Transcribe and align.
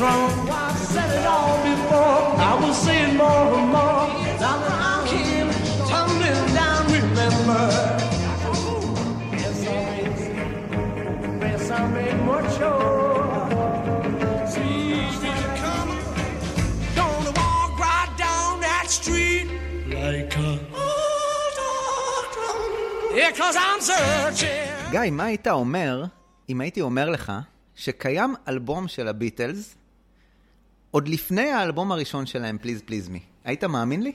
it's 0.00 0.08
wrong. 0.08 0.48
I've 0.48 0.78
said 0.94 1.10
it 1.18 1.26
all 1.26 1.56
before. 1.70 2.22
I 2.48 2.52
will 2.60 2.76
say 2.84 2.98
it 3.06 3.14
more 3.22 3.46
and 3.58 3.68
more. 3.76 4.04
Now 4.44 4.56
that 4.64 4.76
I'm 4.90 5.04
here, 5.12 5.48
tumbling 5.90 6.46
down, 6.60 6.82
remember. 6.96 7.62
Yes, 9.42 9.58
I 11.70 11.80
made, 11.96 12.20
down 18.24 18.60
that 18.66 18.86
street 18.88 19.46
like 19.96 20.36
a 20.36 20.60
Yeah, 23.14 23.32
cause 23.32 23.56
I'm 23.56 23.80
searching. 23.80 24.90
גיא, 24.90 25.10
מה 25.10 25.24
היית 25.24 25.48
אומר 25.48 26.04
אם 26.48 26.60
הייתי 26.60 26.80
אומר 26.80 27.10
לך 27.10 27.32
שקיים 27.74 28.34
אלבום 28.48 28.88
של 28.88 29.08
הביטלס 29.08 29.76
עוד 30.90 31.08
לפני 31.08 31.50
האלבום 31.50 31.92
הראשון 31.92 32.26
שלהם, 32.26 32.58
פליז 32.58 32.82
פליז 32.82 33.08
מי? 33.08 33.20
היית 33.44 33.64
מאמין 33.64 34.02
לי? 34.02 34.12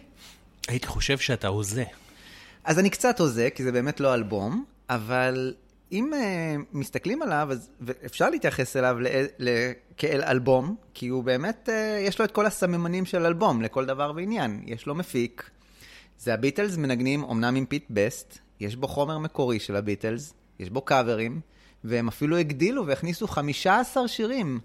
הייתי 0.68 0.88
חושב 0.88 1.17
שאתה 1.17 1.48
הוזה. 1.48 1.84
אז 2.64 2.80
אני 2.80 2.90
קצת 2.90 3.20
הוזה, 3.20 3.50
כי 3.56 3.64
זה 3.64 3.72
באמת 3.72 4.00
לא 4.00 4.14
אלבום, 4.14 4.66
אבל 4.90 5.54
אם 5.92 6.12
uh, 6.14 6.17
מסתכלים 6.73 7.22
עליו, 7.22 7.48
אז 7.52 7.70
אפשר 8.06 8.30
להתייחס 8.30 8.76
אליו 8.76 9.00
ל- 9.00 9.26
ל- 9.40 9.72
כאל 9.98 10.22
אלבום, 10.22 10.76
כי 10.94 11.08
הוא 11.08 11.23
באמת, 11.23 11.70
uh, 11.70 12.08
יש 12.08 12.20
לו 12.20 12.26
את 12.26 12.32
כל 12.32 12.45
הסממנים 12.45 13.06
של 13.06 13.26
אלבום, 13.26 13.62
לכל 13.62 13.86
דבר 13.86 14.12
ועניין. 14.16 14.64
יש 14.66 14.86
לו 14.86 14.95
מפיק, 14.95 15.50
זה 16.20 16.34
הביטלס 16.34 16.78
מנגנים 16.78 17.23
אמנם 17.23 17.56
עם 17.56 17.66
פיט 17.66 17.86
בסט, 17.89 18.38
יש 18.60 18.76
בו 18.76 18.88
חומר 18.88 19.17
מקורי 19.17 19.60
של 19.60 19.76
הביטלס, 19.76 20.34
יש 20.60 20.70
בו 20.70 20.82
קאברים, 20.82 21.42
והם 21.84 22.08
אפילו 22.08 22.38
הגדילו 22.38 22.88
והכניסו 22.88 23.28
15 23.28 24.08
שירים 24.08 24.60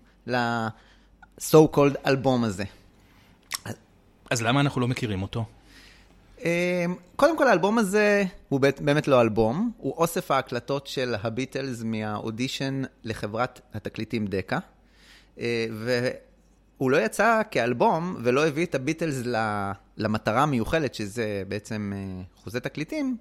ל-so 1.40 1.76
called 1.76 1.96
אלבום 2.06 2.44
הזה. 2.44 2.64
אז 4.30 4.42
למה 4.42 4.60
אנחנו 4.60 4.80
לא 4.80 4.88
מכירים 4.88 5.22
אותו? 5.22 5.44
אמ, 6.44 6.94
קודם 7.16 7.38
כל, 7.38 7.48
האלבום 7.48 7.78
הזה 7.78 8.24
הוא 8.48 8.60
באמת 8.80 9.08
לא 9.08 9.20
אלבום, 9.20 9.72
הוא 9.76 9.94
אוסף 9.96 10.30
ההקלטות 10.30 10.86
של 10.86 11.14
הביטלס 11.22 11.82
מהאודישן 11.82 12.82
לחברת 13.04 13.60
התקליטים 13.74 14.26
דקה. 14.26 14.58
אה, 15.40 15.66
והוא 15.70 16.90
לא 16.90 16.96
יצא 16.96 17.42
כאלבום 17.50 18.16
ולא 18.22 18.46
הביא 18.46 18.66
את 18.66 18.74
הביטלס 18.74 19.22
למטרה 19.96 20.42
המיוחדת, 20.42 20.94
שזה 20.94 21.42
בעצם 21.48 21.92
אה, 21.94 22.22
חוזה 22.36 22.60
תקליטים, 22.60 23.16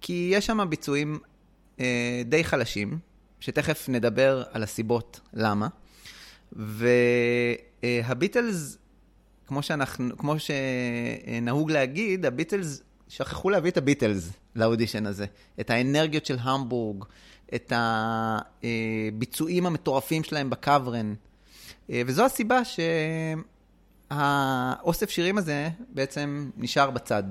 כי 0.00 0.30
יש 0.32 0.46
שם 0.46 0.66
ביצועים 0.68 1.18
אה, 1.80 2.22
די 2.24 2.44
חלשים, 2.44 2.98
שתכף 3.40 3.88
נדבר 3.88 4.44
על 4.52 4.62
הסיבות 4.62 5.20
למה. 5.32 5.68
והביטלס, 6.52 8.78
כמו, 9.46 9.62
שאנחנו, 9.62 10.16
כמו 10.16 10.34
שנהוג 10.38 11.70
להגיד, 11.70 12.26
הביטלס 12.26 12.82
שכחו 13.08 13.50
להביא 13.50 13.70
את 13.70 13.76
הביטלס 13.76 14.30
לאודישן 14.56 15.06
הזה. 15.06 15.26
את 15.60 15.70
האנרגיות 15.70 16.26
של 16.26 16.36
המבורג, 16.40 17.04
את 17.54 17.72
הביצועים 17.76 19.66
המטורפים 19.66 20.24
שלהם 20.24 20.50
בקוורן. 20.50 21.14
וזו 21.88 22.24
הסיבה 22.24 22.60
שהאוסף 24.10 25.10
שירים 25.10 25.38
הזה 25.38 25.68
בעצם 25.88 26.50
נשאר 26.56 26.90
בצד. 26.90 27.22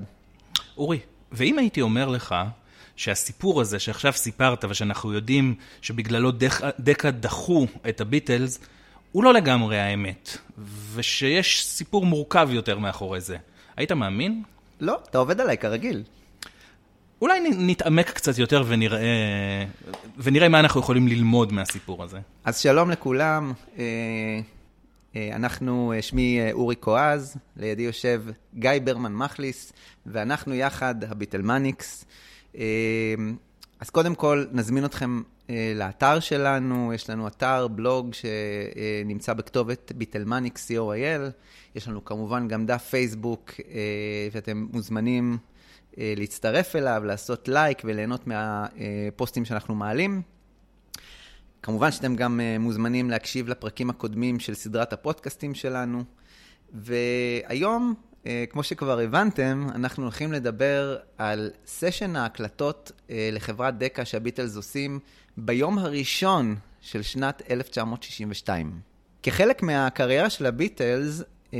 אורי, 0.76 0.98
ואם 1.32 1.58
הייתי 1.58 1.80
אומר 1.80 2.08
לך 2.08 2.34
שהסיפור 2.96 3.60
הזה 3.60 3.78
שעכשיו 3.78 4.12
סיפרת 4.12 4.64
ושאנחנו 4.64 5.12
יודעים 5.12 5.54
שבגללו 5.82 6.30
דק, 6.30 6.52
דקה 6.80 7.10
דחו 7.10 7.66
את 7.88 8.00
הביטלס, 8.00 8.58
הוא 9.12 9.24
לא 9.24 9.34
לגמרי 9.34 9.78
האמת, 9.78 10.38
ושיש 10.94 11.66
סיפור 11.66 12.06
מורכב 12.06 12.48
יותר 12.52 12.78
מאחורי 12.78 13.20
זה, 13.20 13.36
היית 13.76 13.92
מאמין? 13.92 14.42
לא, 14.80 14.98
אתה 15.10 15.18
עובד 15.18 15.40
עליי 15.40 15.58
כרגיל. 15.58 16.02
אולי 17.22 17.40
נתעמק 17.58 18.10
קצת 18.10 18.38
יותר 18.38 18.64
ונראה, 18.66 19.00
ונראה 20.18 20.48
מה 20.48 20.60
אנחנו 20.60 20.80
יכולים 20.80 21.08
ללמוד 21.08 21.52
מהסיפור 21.52 22.04
הזה. 22.04 22.18
אז 22.44 22.58
שלום 22.58 22.90
לכולם, 22.90 23.52
אה, 23.78 23.84
אה, 25.16 25.30
אנחנו, 25.32 25.92
אה, 25.96 26.02
שמי 26.02 26.40
אורי 26.52 26.76
קואז, 26.76 27.36
לידי 27.56 27.82
יושב 27.82 28.22
גיא 28.54 28.70
ברמן 28.84 29.12
מחליס, 29.12 29.72
ואנחנו 30.06 30.54
יחד 30.54 30.94
הביטלמניקס. 31.04 32.04
אה, 33.78 33.82
אז 33.82 33.90
קודם 33.90 34.14
כל 34.14 34.44
נזמין 34.52 34.84
אתכם 34.84 35.22
אה, 35.50 35.72
לאתר 35.74 36.20
שלנו, 36.20 36.92
יש 36.94 37.10
לנו 37.10 37.26
אתר, 37.26 37.68
בלוג 37.68 38.14
שנמצא 38.14 39.32
בכתובת 39.32 39.92
ביטלמניקס 39.96 40.70
.co.il, 40.70 41.30
יש 41.74 41.88
לנו 41.88 42.04
כמובן 42.04 42.48
גם 42.48 42.66
דף 42.66 42.84
פייסבוק, 42.90 43.50
אה, 43.70 44.28
ואתם 44.32 44.66
מוזמנים 44.72 45.38
אה, 45.98 46.14
להצטרף 46.16 46.76
אליו, 46.76 47.02
לעשות 47.04 47.48
לייק 47.48 47.82
וליהנות 47.84 48.26
מהפוסטים 48.26 49.44
שאנחנו 49.44 49.74
מעלים. 49.74 50.22
כמובן 51.62 51.92
שאתם 51.92 52.16
גם 52.16 52.40
uh, 52.40 52.58
מוזמנים 52.58 53.10
להקשיב 53.10 53.48
לפרקים 53.48 53.90
הקודמים 53.90 54.40
של 54.40 54.54
סדרת 54.54 54.92
הפודקאסטים 54.92 55.54
שלנו. 55.54 56.04
והיום, 56.74 57.94
כמו 58.50 58.62
שכבר 58.62 58.98
הבנתם, 58.98 59.66
אנחנו 59.74 60.02
הולכים 60.02 60.32
לדבר 60.32 60.96
על 61.18 61.50
סשן 61.66 62.16
ההקלטות 62.16 62.92
uh, 62.94 63.10
לחברת 63.32 63.78
דקה 63.78 64.04
שהביטלס 64.04 64.56
עושים 64.56 64.98
ביום 65.36 65.78
הראשון 65.78 66.56
של 66.80 67.02
שנת 67.02 67.42
1962. 67.50 68.80
כחלק 69.22 69.62
מהקריירה 69.62 70.30
של 70.30 70.46
הביטלס, 70.46 71.20
uh, 71.20 71.54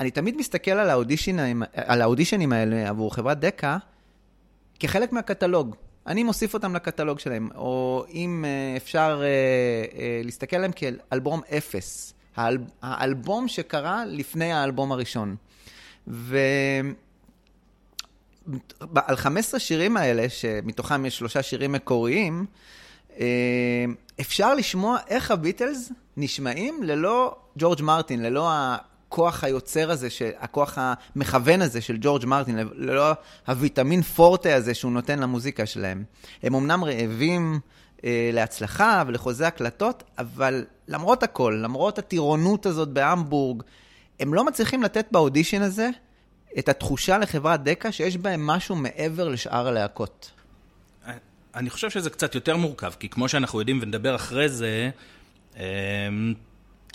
אני 0.00 0.10
תמיד 0.10 0.36
מסתכל 0.36 0.70
על 0.70 0.90
האודישנים, 0.90 1.62
על 1.74 2.02
האודישנים 2.02 2.52
האלה 2.52 2.88
עבור 2.88 3.14
חברת 3.14 3.40
דקה 3.40 3.76
כחלק 4.80 5.12
מהקטלוג. 5.12 5.76
אני 6.06 6.22
מוסיף 6.22 6.54
אותם 6.54 6.76
לקטלוג 6.76 7.18
שלהם, 7.18 7.48
או 7.54 8.04
אם 8.12 8.44
אה, 8.44 8.76
אפשר 8.76 9.20
אה, 9.22 9.26
אה, 10.00 10.20
להסתכל 10.24 10.56
עליהם 10.56 10.72
כאלבום 10.72 11.40
אפס. 11.56 12.14
האל, 12.36 12.58
האלבום 12.82 13.48
שקרה 13.48 14.04
לפני 14.06 14.52
האלבום 14.52 14.92
הראשון. 14.92 15.36
ועל 18.94 19.16
15 19.16 19.60
שירים 19.60 19.96
האלה, 19.96 20.28
שמתוכם 20.28 21.06
יש 21.06 21.18
שלושה 21.18 21.42
שירים 21.42 21.72
מקוריים, 21.72 22.46
אה, 23.20 23.84
אפשר 24.20 24.54
לשמוע 24.54 24.98
איך 25.08 25.30
הביטלס 25.30 25.92
נשמעים 26.16 26.82
ללא 26.82 27.36
ג'ורג' 27.58 27.82
מרטין, 27.82 28.22
ללא 28.22 28.50
הכוח 28.52 29.44
היוצר 29.44 29.90
הזה, 29.90 30.10
של, 30.10 30.30
הכוח 30.38 30.78
המכוון 30.80 31.62
הזה 31.62 31.80
של 31.80 31.96
ג'ורג' 32.00 32.26
מרטין, 32.26 32.58
ללא 32.74 33.12
הוויטמין 33.46 34.02
פורטה 34.02 34.54
הזה 34.54 34.74
שהוא 34.74 34.92
נותן 34.92 35.18
למוזיקה 35.18 35.66
שלהם. 35.66 36.04
הם 36.42 36.54
אמנם 36.54 36.84
רעבים 36.84 37.60
אה, 38.04 38.30
להצלחה 38.32 39.02
ולחוזה 39.06 39.46
הקלטות, 39.46 40.02
אבל 40.18 40.64
למרות 40.88 41.22
הכל, 41.22 41.60
למרות 41.62 41.98
הטירונות 41.98 42.66
הזאת 42.66 42.88
בהמבורג, 42.88 43.62
הם 44.20 44.34
לא 44.34 44.44
מצליחים 44.44 44.82
לתת 44.82 45.06
באודישן 45.10 45.62
הזה 45.62 45.90
את 46.58 46.68
התחושה 46.68 47.18
לחברת 47.18 47.62
דקה 47.62 47.92
שיש 47.92 48.16
בהם 48.16 48.46
משהו 48.46 48.76
מעבר 48.76 49.28
לשאר 49.28 49.68
הלהקות. 49.68 50.30
אני 51.54 51.70
חושב 51.70 51.90
שזה 51.90 52.10
קצת 52.10 52.34
יותר 52.34 52.56
מורכב, 52.56 52.92
כי 53.00 53.08
כמו 53.08 53.28
שאנחנו 53.28 53.58
יודעים 53.58 53.78
ונדבר 53.82 54.14
אחרי 54.14 54.48
זה, 54.48 54.90
אמ, 55.56 55.60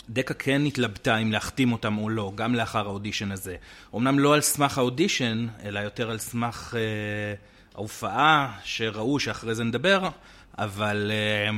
דקה 0.08 0.34
כן 0.34 0.62
התלבטה 0.66 1.18
אם 1.18 1.32
להחתים 1.32 1.72
אותם 1.72 1.98
או 1.98 2.08
לא, 2.08 2.32
גם 2.34 2.54
לאחר 2.54 2.86
האודישן 2.86 3.32
הזה. 3.32 3.56
אמנם 3.94 4.18
לא 4.18 4.34
על 4.34 4.40
סמך 4.40 4.78
האודישן, 4.78 5.46
אלא 5.64 5.80
יותר 5.80 6.10
על 6.10 6.18
סמך 6.18 6.74
אה, 6.76 7.34
ההופעה 7.74 8.58
שראו 8.64 9.20
שאחרי 9.20 9.54
זה 9.54 9.64
נדבר, 9.64 10.08
אבל, 10.58 11.10
אה, 11.14 11.50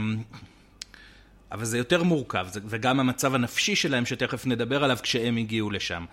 אבל 1.53 1.65
זה 1.65 1.79
יותר 1.79 2.03
מורכב, 2.03 2.47
זה, 2.51 2.61
וגם 2.67 3.01
המצב 3.01 3.35
הנפשי 3.35 3.77
שלהם 3.77 4.07
שתכף 4.07 4.47
נדבר 4.47 4.85
עליו 4.85 4.99
כשהם 5.03 5.37
הגיעו 5.37 5.71
לשם. 5.71 6.05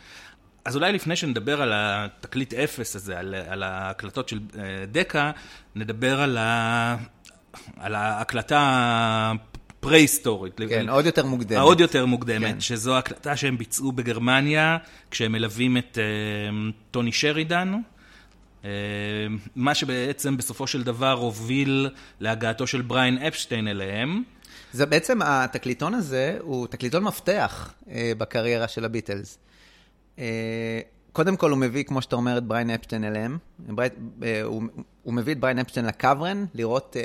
אז 0.66 0.76
אולי 0.76 0.92
לפני 0.92 1.16
שנדבר 1.16 1.62
על 1.62 1.72
התקליט 1.76 2.54
אפס 2.54 2.96
הזה, 2.96 3.20
על, 3.20 3.36
על 3.48 3.64
ההקלטות 3.64 4.30
של 4.30 4.40
אה, 4.58 4.64
דקה, 4.92 5.32
נדבר 5.76 6.22
על, 6.22 6.38
ה, 6.38 6.96
על 7.78 7.96
ההקלטה 7.96 9.32
פרה-היסטורית. 9.80 10.62
כן, 10.70 10.90
עוד 10.90 11.06
יותר 11.06 11.26
מוקדמת. 11.26 11.58
העוד 11.58 11.80
יותר 11.80 12.06
מוקדמת, 12.06 12.48
כן. 12.48 12.54
כן. 12.54 12.60
שזו 12.60 12.98
הקלטה 12.98 13.36
שהם 13.36 13.58
ביצעו 13.58 13.92
בגרמניה, 13.92 14.78
כשהם 15.12 15.32
מלווים 15.32 15.78
את 15.78 15.98
uh, 15.98 16.74
טוני 16.92 17.12
שרידן, 17.12 17.74
אה, 18.66 18.70
מה 19.56 19.76
שבעצם 19.76 20.38
בסופו 20.38 20.68
של 20.68 20.84
דבר 20.84 21.12
הוביל 21.12 21.90
להגעתו 22.20 22.68
של 22.68 22.82
בריין 22.82 23.18
אפשטיין 23.18 23.68
אליהם. 23.68 24.24
זה 24.74 24.86
בעצם, 24.86 25.22
התקליטון 25.22 25.94
הזה 25.94 26.38
הוא 26.42 26.68
תקליטון 26.68 27.04
מפתח 27.04 27.74
אה, 27.90 28.12
בקריירה 28.18 28.68
של 28.68 28.86
הביטלס. 28.86 29.38
אה, 30.20 30.80
קודם 31.12 31.38
כל 31.38 31.52
הוא 31.52 31.58
מביא, 31.58 31.84
כמו 31.84 32.02
שאתה 32.02 32.16
אומר, 32.16 32.38
את 32.38 32.44
בריין 32.44 32.70
אפשטיין 32.70 33.04
אליהם. 33.04 33.38
אה, 33.80 34.42
הוא, 34.44 34.64
הוא 35.04 35.14
מביא 35.14 35.34
את 35.34 35.40
בריין 35.40 35.60
אפשטיין 35.60 35.86
לקוורן, 35.86 36.46
לראות 36.54 36.96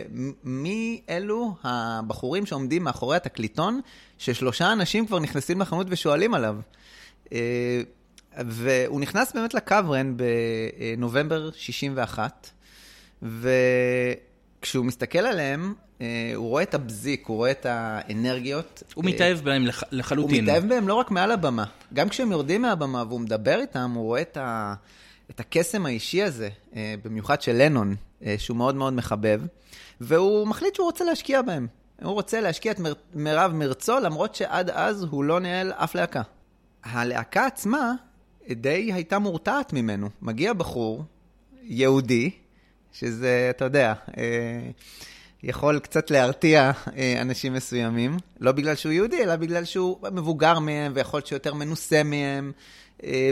מי 0.45 1.03
אלו 1.09 1.55
הבחורים 1.63 2.47
שעומדים 2.47 2.85
מאחורי 2.85 3.17
התקליטון, 3.17 3.81
ששלושה 4.19 4.73
אנשים 4.73 5.07
כבר 5.07 5.19
נכנסים 5.19 5.61
לחנות 5.61 5.87
ושואלים 5.91 6.35
עליו. 6.35 6.57
והוא 8.39 9.01
נכנס 9.01 9.33
באמת 9.33 9.55
לקוורן 9.55 10.15
בנובמבר 10.17 11.51
61, 11.53 12.51
וכשהוא 13.23 14.85
מסתכל 14.85 15.19
עליהם, 15.19 15.75
הוא 16.35 16.49
רואה 16.49 16.63
את 16.63 16.75
הבזיק, 16.75 17.27
הוא 17.27 17.37
רואה 17.37 17.51
את 17.51 17.67
האנרגיות. 17.69 18.83
הוא 18.95 19.05
מתאהב 19.05 19.39
בהם 19.39 19.67
לח... 19.67 19.83
לחלוטין. 19.91 20.35
הוא 20.35 20.43
מתאהב 20.43 20.69
בהם 20.69 20.89
לא 20.89 20.95
רק 20.95 21.11
מעל 21.11 21.33
הבמה, 21.33 21.65
גם 21.95 22.09
כשהם 22.09 22.33
יורדים 22.33 22.63
מהבמה 22.63 23.05
והוא 23.09 23.21
מדבר 23.21 23.61
איתם, 23.61 23.93
הוא 23.95 24.05
רואה 24.05 24.21
את, 24.21 24.37
ה... 24.37 24.75
את 25.31 25.41
הקסם 25.41 25.87
האישי 25.87 26.23
הזה, 26.23 26.49
אה, 26.77 26.95
במיוחד 27.05 27.43
של 27.43 27.53
לנון, 27.53 27.95
אה, 28.25 28.35
שהוא 28.39 28.57
מאוד 28.57 28.75
מאוד 28.75 28.93
מחבב, 28.93 29.43
והוא 30.01 30.47
מחליט 30.47 30.75
שהוא 30.75 30.87
רוצה 30.87 31.05
להשקיע 31.05 31.43
בהם. 31.43 31.67
הוא 32.03 32.13
רוצה 32.13 32.41
להשקיע 32.41 32.73
את 32.73 32.79
מר... 32.79 32.93
מירב 33.15 33.53
מרצו, 33.53 34.01
למרות 34.01 34.35
שעד 34.35 34.71
אז 34.71 35.03
הוא 35.11 35.25
לא 35.25 35.41
ניהל 35.41 35.73
אף 35.73 35.95
להקה. 35.95 36.23
הלהקה 36.85 37.47
עצמה 37.47 37.93
די 38.51 38.93
הייתה 38.93 39.19
מורתעת 39.19 39.73
ממנו. 39.73 40.09
מגיע 40.23 40.53
בחור, 40.53 41.05
יהודי, 41.63 42.31
שזה, 42.93 43.47
אתה 43.51 43.65
יודע, 43.65 43.95
יכול 45.43 45.79
קצת 45.79 46.11
להרתיע 46.11 46.71
אה, 46.97 47.21
אנשים 47.21 47.53
מסוימים, 47.53 48.17
לא 48.41 48.53
בגלל 48.53 48.75
שהוא 48.75 48.93
יהודי, 48.93 49.23
אלא 49.23 49.37
בגלל 49.37 49.65
שהוא 49.65 49.99
מבוגר 50.13 50.59
מהם, 50.59 50.93
ויכול 50.95 51.19
להיות 51.19 51.27
שהוא 51.27 51.37
יותר 51.37 51.55
מנוסה 51.55 52.03
מהם, 52.03 52.53
אה, 53.05 53.31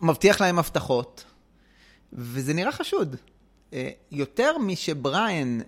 ומבטיח 0.00 0.40
להם 0.40 0.58
הבטחות, 0.58 1.24
וזה 2.12 2.54
נראה 2.54 2.72
חשוד. 2.72 3.16
אה, 3.72 3.90
יותר 4.10 4.58
משבריין 4.58 5.62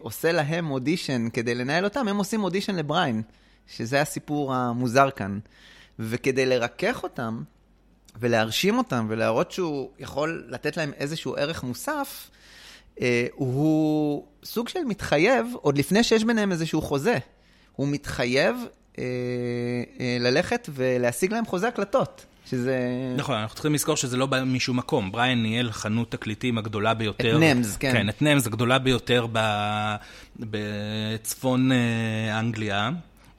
עושה 0.00 0.32
להם 0.32 0.70
אודישן 0.70 1.28
כדי 1.32 1.54
לנהל 1.54 1.84
אותם, 1.84 2.08
הם 2.08 2.16
עושים 2.16 2.44
אודישן 2.44 2.74
לבריין, 2.74 3.22
שזה 3.66 4.00
הסיפור 4.00 4.54
המוזר 4.54 5.10
כאן. 5.10 5.38
וכדי 5.98 6.46
לרכך 6.46 7.00
אותם, 7.02 7.42
ולהרשים 8.20 8.78
אותם, 8.78 9.06
ולהראות 9.08 9.52
שהוא 9.52 9.90
יכול 9.98 10.46
לתת 10.48 10.76
להם 10.76 10.92
איזשהו 10.92 11.36
ערך 11.36 11.62
מוסף, 11.62 12.30
הוא 13.34 14.24
סוג 14.44 14.68
של 14.68 14.84
מתחייב, 14.84 15.46
עוד 15.62 15.78
לפני 15.78 16.02
שיש 16.02 16.24
ביניהם 16.24 16.52
איזשהו 16.52 16.82
חוזה, 16.82 17.18
הוא 17.76 17.88
מתחייב 17.88 18.56
אה, 18.98 19.04
אה, 20.00 20.16
ללכת 20.20 20.68
ולהשיג 20.74 21.32
להם 21.32 21.46
חוזה 21.46 21.68
הקלטות. 21.68 22.26
שזה... 22.50 22.78
נכון, 23.16 23.36
אנחנו 23.36 23.54
צריכים 23.54 23.74
לזכור 23.74 23.96
שזה 23.96 24.16
לא 24.16 24.26
בא 24.26 24.44
משום 24.44 24.76
מקום. 24.76 25.12
בריאן 25.12 25.42
ניהל 25.42 25.72
חנות 25.72 26.10
תקליטים 26.10 26.58
הגדולה 26.58 26.94
ביותר. 26.94 27.36
את 27.36 27.40
נמס, 27.40 27.76
כן. 27.76 27.92
כן, 27.92 28.08
את 28.08 28.22
נמס 28.22 28.46
הגדולה 28.46 28.78
ביותר 28.78 29.26
ב... 29.32 29.38
בצפון 30.36 31.72
אה, 31.72 32.38
אנגליה. 32.38 32.90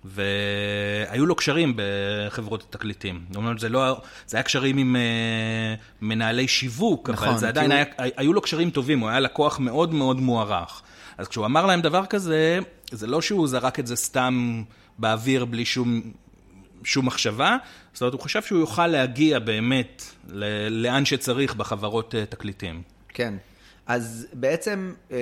והיו 0.04 1.26
לו 1.26 1.36
קשרים 1.36 1.74
בחברות 1.76 2.64
התקליטים. 2.70 3.26
אומרת, 3.36 3.60
זה 3.60 3.70
לא, 3.70 4.02
זה 4.28 4.38
היה 4.38 4.44
קשרים 4.44 4.78
עם 4.78 4.96
uh, 4.96 5.80
מנהלי 6.02 6.48
שיווק, 6.48 7.10
נכון, 7.10 7.28
אבל 7.28 7.38
זה 7.38 7.48
עדיין 7.48 7.72
הוא... 7.72 7.80
היה, 7.98 8.12
היו 8.18 8.34
לו 8.34 8.42
קשרים 8.42 8.70
טובים, 8.70 9.00
הוא 9.00 9.10
היה 9.10 9.20
לקוח 9.20 9.60
מאוד 9.60 9.94
מאוד 9.94 10.20
מוערך. 10.22 10.82
אז 11.18 11.28
כשהוא 11.28 11.46
אמר 11.46 11.66
להם 11.66 11.82
דבר 11.82 12.06
כזה, 12.06 12.60
זה 12.92 13.08
לא 13.08 13.22
שהוא 13.22 13.48
זרק 13.48 13.80
את 13.80 13.88
זה 13.88 13.96
סתם 13.96 14.64
באוויר 14.98 15.46
בלי 15.46 15.66
שום, 15.66 16.02
שום 16.84 17.06
מחשבה, 17.06 17.58
זאת 17.94 18.02
אומרת, 18.02 18.14
הוא 18.14 18.22
חשב 18.22 18.42
שהוא 18.42 18.60
יוכל 18.60 18.88
להגיע 18.88 19.40
באמת 19.40 20.04
לאן 20.70 21.06
שצריך 21.06 21.56
בחברות 21.56 22.14
uh, 22.14 22.32
תקליטים. 22.32 22.82
כן. 23.10 23.34
אז 23.88 24.28
בעצם, 24.34 24.94
אה, 25.12 25.18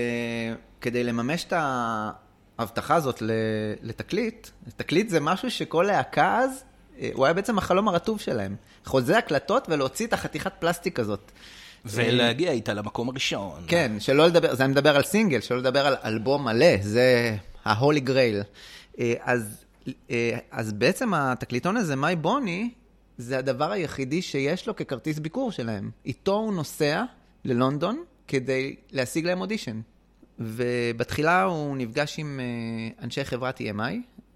כדי 0.82 1.04
לממש 1.04 1.44
את 1.44 1.54
ה... 1.54 2.12
ההבטחה 2.58 2.96
הזאת 2.96 3.24
לתקליט, 3.82 4.48
תקליט 4.78 5.10
זה 5.10 5.20
משהו 5.20 5.52
שכל 5.52 5.84
להקה 5.88 6.40
אז, 6.40 6.64
אה, 7.00 7.10
הוא 7.14 7.26
היה 7.26 7.34
בעצם 7.34 7.58
החלום 7.58 7.88
הרטוב 7.88 8.20
שלהם. 8.20 8.56
חוזה 8.86 9.18
הקלטות 9.18 9.70
ולהוציא 9.70 10.08
את 10.08 10.14
החתיכת 10.14 10.54
פלסטיק 10.60 11.00
הזאת. 11.00 11.32
ולהגיע 11.86 12.52
איתה 12.52 12.74
למקום 12.74 13.10
הראשון. 13.10 13.64
כן, 13.68 13.92
שלא 14.00 14.28
לדבר, 14.28 14.56
זה 14.56 14.66
אני 14.66 14.72
מדבר 14.72 14.96
על 14.96 15.04
סינגל, 15.04 15.42
שלא 15.42 15.58
לדבר 15.58 15.88
על 15.88 15.96
אלבום 16.04 16.46
מלא, 16.46 16.78
זה 16.82 17.36
ההולי 17.66 18.00
גרייל. 18.00 18.42
אה, 19.00 19.14
אז, 19.22 19.66
אה, 20.10 20.38
אז 20.52 20.74
בעצם 20.74 21.14
התקליטון 21.14 21.78
הזה, 21.78 21.96
מיי 21.96 22.16
בוני, 22.16 22.70
זה 23.18 23.38
הדבר 23.38 23.72
היחידי 23.72 24.22
שיש 24.22 24.68
לו 24.68 24.76
ככרטיס 24.76 25.20
ביקור 25.20 25.52
שלהם. 25.52 25.92
איתו 26.06 26.34
הוא 26.34 26.54
נוסע 26.54 27.04
ללונדון 27.46 28.04
כדי 28.28 28.76
להשיג 28.92 29.26
להם 29.26 29.42
אודישן. 29.42 29.82
ובתחילה 30.40 31.44
הוא 31.44 31.78
נפגש 31.78 32.20
עם 32.20 32.40
אה, 32.40 33.04
אנשי 33.04 33.26
חברת 33.26 33.62
EMI, 33.62 33.82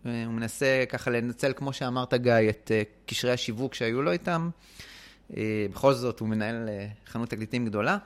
אה, 0.06 0.24
הוא 0.26 0.34
מנסה 0.34 0.84
ככה 0.90 1.12
לנצל, 1.12 1.54
כמו 1.56 1.74
שאמרת 1.74 2.14
גיא, 2.14 2.34
את 2.50 2.72
אה, 2.74 2.82
קשרי 3.06 3.32
השיווק 3.32 3.74
שהיו 3.74 4.02
לו 4.02 4.12
איתם. 4.12 4.50
בכל 5.74 5.94
זאת, 5.94 6.20
הוא 6.20 6.30
מנהל 6.30 6.70
חנות 7.08 7.30
תקליטים 7.30 7.66
גדולה. 7.66 7.98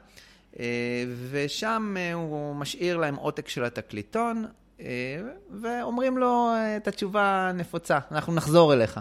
ושם 1.32 1.96
הוא 2.14 2.56
משאיר 2.56 2.98
להם 2.98 3.16
עותק 3.16 3.50
של 3.50 3.64
התקליטון, 3.64 4.46
ואומרים 5.62 6.18
לו 6.18 6.54
את 6.78 6.88
התשובה 6.88 7.50
הנפוצה, 7.50 8.00
אנחנו 8.12 8.34
נחזור 8.34 8.74
אליך. 8.74 9.00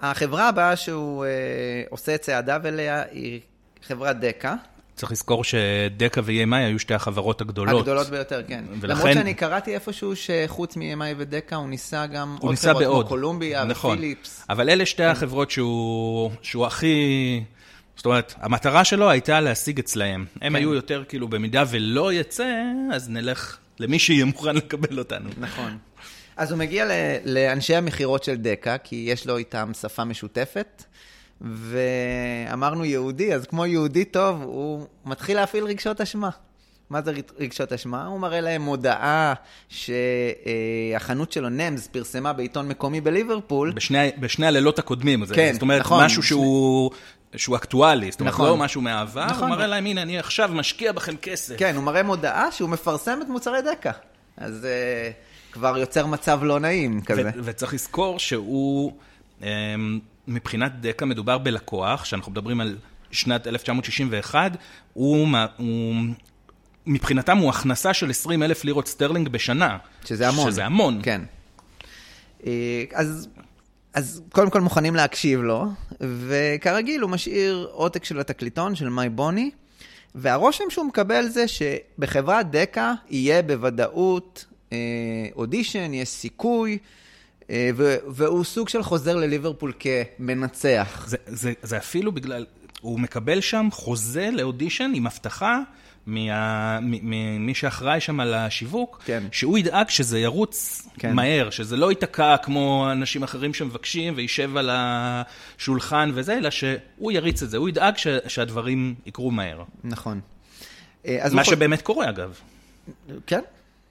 החברה 0.00 0.48
הבאה 0.48 0.76
שהוא 0.76 1.24
עושה 1.90 2.14
את 2.14 2.20
צעדיו 2.20 2.60
אליה 2.64 3.02
היא 3.10 3.40
חברת 3.82 4.20
דקה. 4.20 4.54
צריך 5.00 5.12
לזכור 5.12 5.44
שדקה 5.44 6.20
ו-EMI 6.24 6.54
היו 6.54 6.78
שתי 6.78 6.94
החברות 6.94 7.40
הגדולות. 7.40 7.80
הגדולות 7.80 8.08
ביותר, 8.08 8.42
כן. 8.48 8.64
ולכן... 8.80 8.88
למרות 8.88 9.12
שאני 9.14 9.34
קראתי 9.34 9.74
איפשהו 9.74 10.12
שחוץ 10.16 10.76
מ-EMI 10.76 11.14
ודקה, 11.16 11.56
הוא 11.56 11.68
ניסה 11.68 12.06
גם 12.06 12.36
עוד 12.40 12.54
חברות 12.54 12.82
בעוד. 12.82 13.06
כמו 13.06 13.08
קולומביה 13.08 13.64
נכון. 13.64 13.96
ופיליפס. 13.96 14.44
אבל 14.50 14.70
אלה 14.70 14.86
שתי 14.86 15.02
כן. 15.02 15.08
החברות 15.08 15.50
שהוא, 15.50 16.30
שהוא 16.42 16.66
הכי... 16.66 17.44
זאת 17.96 18.06
אומרת, 18.06 18.34
המטרה 18.40 18.84
שלו 18.84 19.10
הייתה 19.10 19.40
להשיג 19.40 19.78
אצלהם. 19.78 20.24
הם 20.40 20.52
כן. 20.52 20.54
היו 20.54 20.74
יותר 20.74 21.04
כאילו, 21.08 21.28
במידה 21.28 21.64
ולא 21.70 22.12
יצא, 22.12 22.62
אז 22.92 23.08
נלך 23.08 23.56
למי 23.78 23.98
שיהיה 23.98 24.24
מוכן 24.24 24.56
לקבל 24.56 24.98
אותנו. 24.98 25.30
נכון. 25.38 25.78
אז 26.36 26.50
הוא 26.50 26.58
מגיע 26.58 26.86
לאנשי 27.24 27.74
המכירות 27.74 28.24
של 28.24 28.36
דקה, 28.36 28.78
כי 28.78 29.04
יש 29.08 29.26
לו 29.26 29.36
איתם 29.36 29.72
שפה 29.80 30.04
משותפת. 30.04 30.84
ואמרנו 31.40 32.84
יהודי, 32.84 33.34
אז 33.34 33.46
כמו 33.46 33.66
יהודי 33.66 34.04
טוב, 34.04 34.42
הוא 34.42 34.86
מתחיל 35.04 35.36
להפעיל 35.36 35.64
רגשות 35.64 36.00
אשמה. 36.00 36.30
מה 36.90 37.02
זה 37.02 37.12
רגשות 37.38 37.72
אשמה? 37.72 38.06
הוא 38.06 38.20
מראה 38.20 38.40
להם 38.40 38.62
מודעה 38.62 39.34
שהחנות 39.68 41.32
שלו, 41.32 41.48
נמס, 41.48 41.86
פרסמה 41.86 42.32
בעיתון 42.32 42.68
מקומי 42.68 43.00
בליברפול. 43.00 43.72
בשני, 43.72 44.10
בשני 44.20 44.46
הלילות 44.46 44.78
הקודמים. 44.78 45.26
כן, 45.26 45.52
זאת 45.52 45.62
אומרת, 45.62 45.80
נכון. 45.80 46.04
משהו 46.04 46.22
שהוא... 46.22 46.90
שהוא 47.36 47.56
אקטואלי, 47.56 48.10
זאת 48.10 48.20
אומרת, 48.20 48.34
נכון. 48.34 48.46
לא 48.46 48.56
משהו 48.56 48.82
מהעבר, 48.82 49.26
נכון. 49.26 49.48
הוא 49.48 49.56
מראה 49.56 49.66
להם, 49.66 49.86
הנה, 49.86 50.02
אני 50.02 50.18
עכשיו 50.18 50.50
משקיע 50.52 50.92
בכם 50.92 51.16
כסף. 51.16 51.54
כן, 51.58 51.76
הוא 51.76 51.84
מראה 51.84 52.02
מודעה 52.02 52.52
שהוא 52.52 52.70
מפרסם 52.70 53.18
את 53.22 53.28
מוצרי 53.28 53.62
דקה. 53.62 53.92
אז 54.36 54.66
uh, 54.66 55.52
כבר 55.52 55.78
יוצר 55.78 56.06
מצב 56.06 56.40
לא 56.42 56.60
נעים 56.60 57.00
כזה. 57.00 57.30
וצריך 57.44 57.74
לזכור 57.74 58.18
שהוא... 58.18 58.92
Um, 59.40 59.44
מבחינת 60.28 60.80
דקה 60.80 61.06
מדובר 61.06 61.38
בלקוח, 61.38 62.04
שאנחנו 62.04 62.32
מדברים 62.32 62.60
על 62.60 62.76
שנת 63.10 63.46
1961, 63.46 64.56
הוא, 64.92 65.28
הוא 65.56 65.94
מבחינתם 66.86 67.38
הוא 67.38 67.50
הכנסה 67.50 67.94
של 67.94 68.10
20 68.10 68.42
אלף 68.42 68.64
לירות 68.64 68.88
סטרלינג 68.88 69.28
בשנה. 69.28 69.78
שזה 70.04 70.28
המון. 70.28 70.50
שזה 70.50 70.64
המון. 70.64 71.00
כן. 71.02 71.20
אה, 72.46 72.84
אז, 72.94 73.28
אז 73.94 74.22
קודם 74.32 74.50
כל 74.50 74.60
מוכנים 74.60 74.94
להקשיב 74.94 75.40
לו, 75.42 75.66
וכרגיל 76.00 77.00
הוא 77.00 77.10
משאיר 77.10 77.68
עותק 77.72 78.04
של 78.04 78.20
התקליטון 78.20 78.74
של 78.74 78.88
מיי 78.88 79.08
בוני, 79.08 79.50
והרושם 80.14 80.64
שהוא 80.68 80.86
מקבל 80.86 81.28
זה 81.28 81.44
שבחברת 81.48 82.50
דקה 82.50 82.94
יהיה 83.10 83.42
בוודאות 83.42 84.44
אה, 84.72 84.78
אודישן, 85.36 85.94
יש 85.94 86.08
סיכוי. 86.08 86.78
אה, 87.50 87.70
והוא 88.06 88.44
סוג 88.44 88.68
של 88.68 88.82
חוזר 88.82 89.16
לליברפול 89.16 89.72
כמנצח. 89.78 91.04
זה, 91.06 91.16
זה, 91.26 91.52
זה 91.62 91.76
אפילו 91.76 92.12
בגלל, 92.12 92.46
הוא 92.80 93.00
מקבל 93.00 93.40
שם 93.40 93.68
חוזה 93.72 94.30
לאודישן 94.32 94.92
עם 94.94 95.06
הבטחה 95.06 95.60
ממי 96.06 97.54
שאחראי 97.54 98.00
שם 98.00 98.20
על 98.20 98.34
השיווק, 98.34 99.02
כן. 99.04 99.22
שהוא 99.32 99.58
ידאג 99.58 99.88
שזה 99.88 100.18
ירוץ 100.18 100.88
כן. 100.98 101.14
מהר, 101.14 101.50
שזה 101.50 101.76
לא 101.76 101.90
ייתקע 101.90 102.36
כמו 102.36 102.88
אנשים 102.92 103.22
אחרים 103.22 103.54
שמבקשים 103.54 104.12
וישב 104.16 104.56
על 104.56 104.70
השולחן 104.72 106.10
וזה, 106.14 106.38
אלא 106.38 106.50
שהוא 106.50 107.12
יריץ 107.12 107.42
את 107.42 107.50
זה, 107.50 107.56
הוא 107.56 107.68
ידאג 107.68 107.96
ש, 107.96 108.06
שהדברים 108.28 108.94
יקרו 109.06 109.30
מהר. 109.30 109.62
נכון. 109.84 110.20
אה, 111.06 111.26
מה 111.32 111.44
שבאמת 111.44 111.82
קורה 111.82 112.08
אגב. 112.08 112.40
כן, 113.26 113.40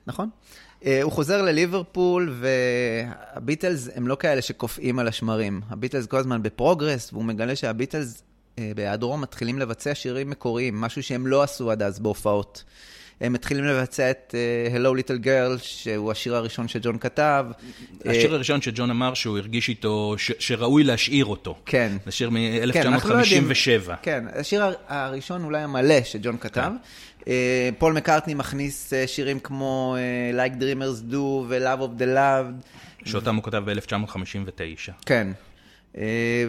נכון. 0.07 0.29
אה, 0.85 1.01
הוא 1.03 1.11
חוזר 1.11 1.41
לליברפול, 1.41 2.35
והביטלס 3.35 3.89
הם 3.95 4.07
לא 4.07 4.15
כאלה 4.19 4.41
שקופאים 4.41 4.99
על 4.99 5.07
השמרים. 5.07 5.61
הביטלס 5.69 6.05
כל 6.05 6.17
הזמן 6.17 6.43
בפרוגרס, 6.43 7.13
והוא 7.13 7.23
מגלה 7.25 7.55
שהביטלס 7.55 8.23
אה, 8.59 8.71
בהיעדרו 8.75 9.17
מתחילים 9.17 9.59
לבצע 9.59 9.95
שירים 9.95 10.29
מקוריים, 10.29 10.81
משהו 10.81 11.03
שהם 11.03 11.27
לא 11.27 11.43
עשו 11.43 11.71
עד 11.71 11.81
אז 11.81 11.99
בהופעות. 11.99 12.63
הם 13.21 13.33
מתחילים 13.33 13.65
לבצע 13.65 14.11
את 14.11 14.35
אה, 14.37 14.77
Hello 14.77 14.95
Little 14.95 15.23
Girl, 15.25 15.57
שהוא 15.61 16.11
השיר 16.11 16.35
הראשון 16.35 16.67
שג'ון 16.67 16.97
כתב. 16.97 17.45
השיר 18.05 18.33
הראשון 18.35 18.61
שג'ון 18.61 18.89
אמר 18.89 19.13
שהוא 19.13 19.37
הרגיש 19.37 19.69
איתו, 19.69 20.15
ש, 20.17 20.31
שראוי 20.39 20.83
להשאיר 20.83 21.25
אותו. 21.25 21.55
כן. 21.65 21.91
זה 22.05 22.11
שיר 22.11 22.29
כן, 22.73 22.87
אנחנו 22.87 23.09
לא 23.09 23.15
יודעים- 23.19 23.47
מ-1957. 23.47 23.91
כן, 24.01 24.25
השיר 24.35 24.63
הר- 24.63 24.73
הראשון 24.87 25.43
אולי 25.43 25.61
המלא 25.61 26.03
שג'ון 26.03 26.37
כתב. 26.37 26.61
אה, 26.61 26.69
פול 27.77 27.93
מקארטני 27.93 28.33
מכניס 28.33 28.93
אה, 28.93 29.07
שירים 29.07 29.39
כמו 29.39 29.95
אה, 29.97 30.45
Like 30.45 30.61
Dreamers 30.61 31.11
Do 31.11 31.15
ו-Love 31.17 31.81
of 31.81 32.01
the 32.01 32.05
Loved. 32.05 32.67
שאותם 33.05 33.35
הוא 33.35 33.43
כתב 33.43 33.63
ב-1959. 33.65 34.91
כן. 35.05 35.27
אה, 35.97 36.45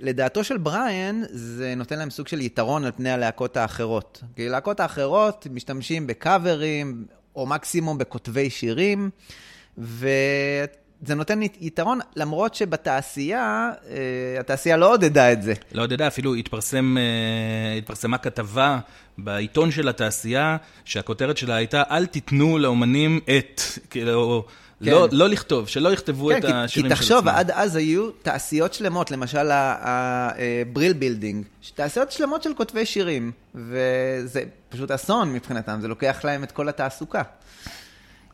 ולדעתו 0.00 0.44
של 0.44 0.56
בריאן, 0.56 1.22
זה 1.30 1.74
נותן 1.74 1.98
להם 1.98 2.10
סוג 2.10 2.28
של 2.28 2.40
יתרון 2.40 2.84
על 2.84 2.92
פני 2.96 3.10
הלהקות 3.10 3.56
האחרות. 3.56 4.22
כי 4.36 4.48
להקות 4.48 4.80
האחרות 4.80 5.46
משתמשים 5.50 6.06
בקאברים, 6.06 7.06
או 7.36 7.46
מקסימום 7.46 7.98
בכותבי 7.98 8.50
שירים, 8.50 9.10
וזה 11.02 11.14
נותן 11.14 11.40
יתרון, 11.60 11.98
למרות 12.16 12.54
שבתעשייה, 12.54 13.70
אה, 13.90 14.40
התעשייה 14.40 14.76
לא 14.76 14.92
עודדה 14.92 15.32
את 15.32 15.42
זה. 15.42 15.54
לא 15.72 15.82
יודע, 15.82 16.06
אפילו 16.06 16.34
התפרסם, 16.34 16.96
אה, 16.98 17.78
התפרסמה 17.78 18.18
כתבה 18.18 18.78
בעיתון 19.18 19.70
של 19.70 19.88
התעשייה, 19.88 20.56
שהכותרת 20.84 21.36
שלה 21.36 21.54
הייתה, 21.54 21.82
אל 21.90 22.06
תיתנו 22.06 22.58
לאומנים 22.58 23.20
את, 23.38 23.60
כאילו, 23.90 24.44
כן. 24.84 24.90
לא, 24.90 25.08
לא 25.12 25.28
לכתוב, 25.28 25.68
שלא 25.68 25.92
יכתבו 25.92 26.28
כן, 26.28 26.38
את 26.38 26.44
כי, 26.44 26.52
השירים 26.52 26.90
כי 26.90 26.96
של 26.96 27.02
תחשוב, 27.02 27.18
עצמם. 27.18 27.28
עד 27.28 27.50
אז 27.50 27.76
היו 27.76 28.10
תעשיות 28.10 28.74
שלמות, 28.74 29.10
למשל 29.10 29.48
הבריל 29.50 30.92
בילדינג, 30.92 31.44
תעשיות 31.74 32.12
שלמות 32.12 32.42
של 32.42 32.54
כותבי 32.54 32.86
שירים, 32.86 33.32
וזה 33.54 34.42
פשוט 34.68 34.90
אסון 34.90 35.32
מבחינתם, 35.32 35.78
זה 35.80 35.88
לוקח 35.88 36.20
להם 36.24 36.44
את 36.44 36.52
כל 36.52 36.68
התעסוקה. 36.68 37.22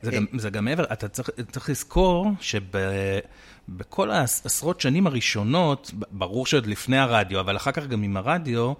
זה 0.02 0.11
גם, 0.11 0.26
זה 0.38 0.50
גם 0.50 0.64
מעבר, 0.64 0.85
אתה 0.92 1.09
צריך, 1.09 1.30
צריך 1.52 1.71
לזכור 1.71 2.30
שבכל 2.40 4.11
העשרות 4.11 4.80
שנים 4.80 5.06
הראשונות, 5.06 5.90
ב- 5.99 6.04
ברור 6.11 6.47
שעוד 6.47 6.66
לפני 6.66 6.99
הרדיו, 6.99 7.40
אבל 7.40 7.56
אחר 7.56 7.73
כך 7.73 7.87
גם 7.87 8.02
עם 8.02 8.16
הרדיו, 8.16 8.73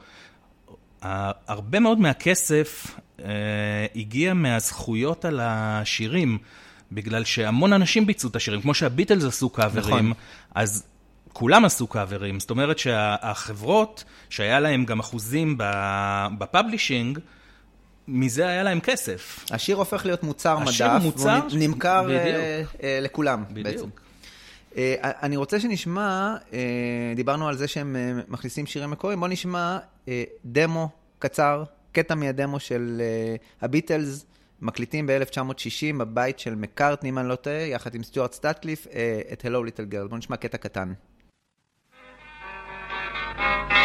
הרבה 1.03 1.81
מאוד 1.81 1.99
מהכסף 1.99 2.87
אה, 3.25 3.87
הגיע 3.97 4.35
מהזכויות 4.35 5.25
על 5.25 5.41
השירים, 5.43 6.39
בגלל 6.93 7.25
שהמון 7.25 7.73
אנשים 7.73 8.07
ביצעו 8.07 8.31
את 8.31 8.37
השירים, 8.37 8.61
כמו 8.61 8.75
שהביטלס 8.75 9.25
עשו 9.25 9.51
קאברים, 9.51 10.11
נכון. 10.11 10.13
אז 10.55 10.85
כולם 11.33 11.65
עשו 11.65 11.87
קאברים. 11.87 12.41
זאת 12.41 12.51
אומרת 12.51 12.79
שהחברות, 12.79 14.05
שהיה 14.31 14.61
להם 14.61 14.85
גם 14.85 15.01
אחוזים 15.01 15.55
ב- 15.59 16.27
ב 16.39 16.46
publishing, 16.46 17.19
מזה 18.09 18.49
היה 18.49 18.63
להם 18.63 18.81
כסף. 18.81 19.45
השיר 19.51 19.77
הופך 19.77 20.07
להיות 20.07 20.23
מוצר 20.23 20.59
השיר 20.63 20.95
מדף, 20.95 21.03
מוצר, 21.03 21.41
והוא 21.49 21.61
נמכר 21.61 22.03
בדיוק. 22.05 22.19
אה, 22.19 22.63
אה, 22.83 22.99
לכולם 23.03 23.45
בעצם. 23.51 23.63
בדיוק. 23.63 24.01
אה, 24.77 24.95
אני 25.23 25.37
רוצה 25.37 25.61
שנשמע, 25.61 26.37
אה, 26.53 26.59
דיברנו 27.17 27.49
על 27.49 27.57
זה 27.57 27.69
שהם 27.69 27.97
אה, 27.97 28.23
מכניסים 28.29 28.67
שירים 28.67 28.91
מקוריים, 28.91 29.21
בואו 29.21 29.31
נשמע 29.31 29.79
אה, 30.09 30.25
דמו 30.45 30.89
קצר, 31.19 31.65
קטע 31.93 32.15
מהדמו 32.15 32.61
של 32.61 33.03
אה, 33.05 33.37
הביטלס, 33.63 34.27
מקליטים 34.61 35.07
ב-1960 35.07 35.97
בבית 35.99 36.39
של 36.39 36.55
מקארטני, 36.55 37.09
אם 37.09 37.19
אני 37.19 37.29
לא 37.29 37.35
טועה, 37.35 37.57
יחד 37.57 37.95
עם 37.95 38.03
סטיוארט 38.03 38.33
סטטקליף, 38.33 38.87
אה, 38.93 39.21
את 39.33 39.43
Hello 39.45 39.69
Little 39.69 39.95
Girl. 39.95 40.09
בואו 40.09 40.19
נשמע 40.19 40.37
קטע 40.37 40.59
קטן. 40.59 40.93
See 43.73 43.82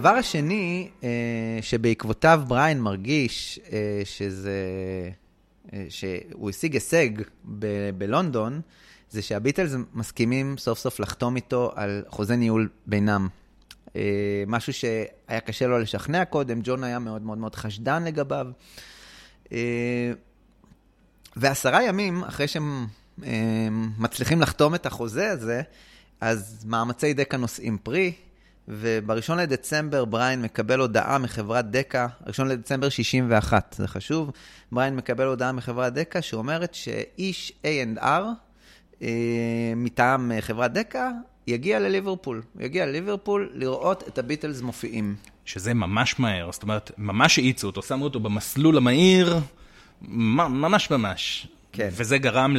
הדבר 0.00 0.14
השני 0.14 0.88
אה, 1.02 1.08
שבעקבותיו 1.62 2.42
בריין 2.48 2.80
מרגיש 2.80 3.60
אה, 3.72 4.02
שזה, 4.04 4.60
אה, 5.72 5.86
שהוא 5.88 6.50
השיג 6.50 6.74
הישג 6.74 7.08
ב- 7.58 7.90
בלונדון, 7.98 8.60
זה 9.10 9.22
שהביטלס 9.22 9.72
מסכימים 9.94 10.58
סוף 10.58 10.78
סוף 10.78 11.00
לחתום 11.00 11.36
איתו 11.36 11.72
על 11.74 12.04
חוזה 12.08 12.36
ניהול 12.36 12.68
בינם. 12.86 13.28
אה, 13.96 14.44
משהו 14.46 14.72
שהיה 14.72 15.40
קשה 15.44 15.66
לו 15.66 15.78
לשכנע 15.78 16.24
קודם, 16.24 16.60
ג'ון 16.64 16.84
היה 16.84 16.98
מאוד 16.98 17.22
מאוד 17.22 17.38
מאוד 17.38 17.54
חשדן 17.54 18.04
לגביו. 18.04 18.46
אה, 19.52 20.12
ועשרה 21.36 21.82
ימים 21.82 22.24
אחרי 22.24 22.48
שהם 22.48 22.86
אה, 23.24 23.68
מצליחים 23.98 24.40
לחתום 24.40 24.74
את 24.74 24.86
החוזה 24.86 25.30
הזה, 25.30 25.62
אז 26.20 26.64
מאמצי 26.68 27.14
דקה 27.14 27.36
נושאים 27.36 27.78
פרי, 27.82 28.12
ובראשון 28.70 29.38
לדצמבר 29.38 30.04
בריין 30.04 30.42
מקבל 30.42 30.80
הודעה 30.80 31.18
מחברת 31.18 31.70
דקה, 31.70 32.06
ראשון 32.26 32.48
לדצמבר 32.48 32.88
61, 32.88 33.74
זה 33.78 33.88
חשוב, 33.88 34.30
בריין 34.72 34.96
מקבל 34.96 35.26
הודעה 35.26 35.52
מחברת 35.52 35.92
דקה 35.92 36.22
שאומרת 36.22 36.74
שאיש 36.74 37.52
A&R 37.64 38.22
אה, 39.02 39.08
מטעם 39.76 40.32
אה, 40.32 40.40
חברת 40.40 40.72
דקה 40.72 41.10
יגיע 41.46 41.80
לליברפול, 41.80 42.42
יגיע 42.60 42.86
לליברפול 42.86 43.50
לראות 43.54 44.08
את 44.08 44.18
הביטלס 44.18 44.60
מופיעים. 44.60 45.14
שזה 45.44 45.74
ממש 45.74 46.18
מהר, 46.18 46.52
זאת 46.52 46.62
אומרת, 46.62 46.90
ממש 46.98 47.38
האיצו 47.38 47.66
אותו, 47.66 47.82
שמו 47.82 48.04
אותו 48.04 48.20
במסלול 48.20 48.76
המהיר, 48.76 49.38
ממש 50.02 50.90
ממש. 50.90 51.46
כן. 51.72 51.88
וזה 51.92 52.18
גרם 52.18 52.56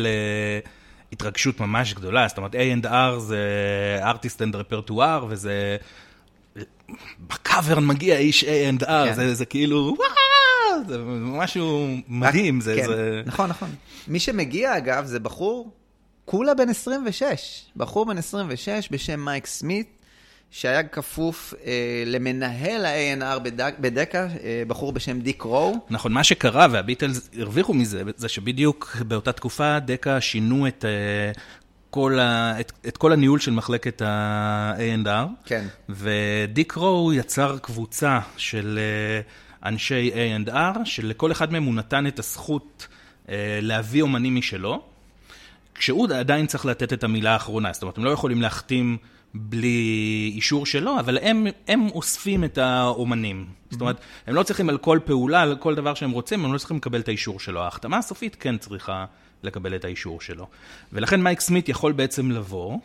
להתרגשות 1.11 1.59
ממש 1.59 1.93
גדולה, 1.93 2.27
זאת 2.27 2.37
אומרת, 2.37 2.55
A&R 2.55 3.19
זה 3.19 3.39
artist 4.03 4.37
and 4.39 4.55
repertoire, 4.55 5.23
וזה... 5.29 5.77
בקאברן 7.19 7.85
מגיע 7.85 8.17
איש 8.17 8.43
A&R, 8.43 8.85
כן. 8.85 9.13
זה, 9.13 9.35
זה 9.35 9.45
כאילו, 9.45 9.95
וואו, 9.97 10.87
זה 10.87 10.97
משהו 11.17 11.87
מדהים, 12.07 12.61
זה... 12.61 12.75
כן, 12.75 12.87
זה... 12.87 13.21
נכון, 13.25 13.49
נכון. 13.49 13.69
מי 14.07 14.19
שמגיע, 14.19 14.77
אגב, 14.77 15.05
זה 15.05 15.19
בחור 15.19 15.71
כולה 16.25 16.53
בן 16.53 16.69
26. 16.69 17.65
בחור 17.75 18.05
בן 18.05 18.17
26 18.17 18.89
בשם 18.91 19.19
מייק 19.19 19.45
סמית, 19.45 20.00
שהיה 20.51 20.83
כפוף 20.83 21.53
אה, 21.65 22.03
למנהל 22.05 22.85
ה-A&R 22.85 23.39
בדק, 23.39 23.73
בדקה, 23.79 24.27
אה, 24.43 24.63
בחור 24.67 24.91
בשם 24.91 25.19
דיק 25.19 25.41
רו. 25.41 25.75
נכון, 25.89 26.11
מה 26.11 26.23
שקרה, 26.23 26.67
והביטלס 26.71 27.29
הרוויחו 27.39 27.73
מזה, 27.73 28.03
זה 28.15 28.29
שבדיוק 28.29 28.97
באותה 29.07 29.31
תקופה 29.31 29.79
דקה 29.79 30.21
שינו 30.21 30.67
את, 30.67 30.85
אה, 30.85 31.31
כל, 31.89 32.19
ה, 32.19 32.59
את, 32.59 32.71
את 32.87 32.97
כל 32.97 33.13
הניהול 33.13 33.39
של 33.39 33.51
מחלקת 33.51 34.01
ה-A&R, 34.01 35.45
כן. 35.45 35.67
ודיק 35.89 36.73
רו 36.73 37.13
יצר 37.13 37.57
קבוצה 37.57 38.19
של 38.37 38.79
אה, 38.81 39.69
אנשי 39.69 40.11
A&R, 40.13 40.85
שלכל 40.85 41.31
אחד 41.31 41.51
מהם 41.51 41.63
הוא 41.63 41.73
נתן 41.73 42.07
את 42.07 42.19
הזכות 42.19 42.87
אה, 43.29 43.59
להביא 43.61 44.01
אומנים 44.01 44.35
משלו, 44.35 44.81
כשהוא 45.75 46.07
עדיין 46.13 46.45
צריך 46.45 46.65
לתת 46.65 46.93
את 46.93 47.03
המילה 47.03 47.33
האחרונה, 47.33 47.73
זאת 47.73 47.81
אומרת, 47.81 47.97
הם 47.97 48.05
לא 48.05 48.09
יכולים 48.09 48.41
להחתים 48.41 48.97
בלי 49.33 50.31
אישור 50.35 50.65
שלו, 50.65 50.99
אבל 50.99 51.17
הם, 51.21 51.47
הם 51.67 51.87
אוספים 51.89 52.43
את 52.43 52.57
האומנים. 52.57 53.45
זאת 53.69 53.81
אומרת, 53.81 53.99
הם 54.27 54.35
לא 54.35 54.43
צריכים 54.43 54.69
על 54.69 54.77
כל 54.77 54.99
פעולה, 55.05 55.41
על 55.41 55.57
כל 55.59 55.75
דבר 55.75 55.93
שהם 55.93 56.11
רוצים, 56.11 56.45
הם 56.45 56.53
לא 56.53 56.57
צריכים 56.57 56.77
לקבל 56.77 56.99
את 56.99 57.07
האישור 57.07 57.39
שלו. 57.39 57.61
ההחתמה 57.61 57.97
הסופית 57.97 58.35
כן 58.39 58.57
צריכה 58.57 59.05
לקבל 59.43 59.75
את 59.75 59.85
האישור 59.85 60.21
שלו. 60.21 60.47
ולכן 60.93 61.21
מייק 61.21 61.39
סמית 61.39 61.69
יכול 61.69 61.91
בעצם 61.91 62.31
לבוא, 62.31 62.77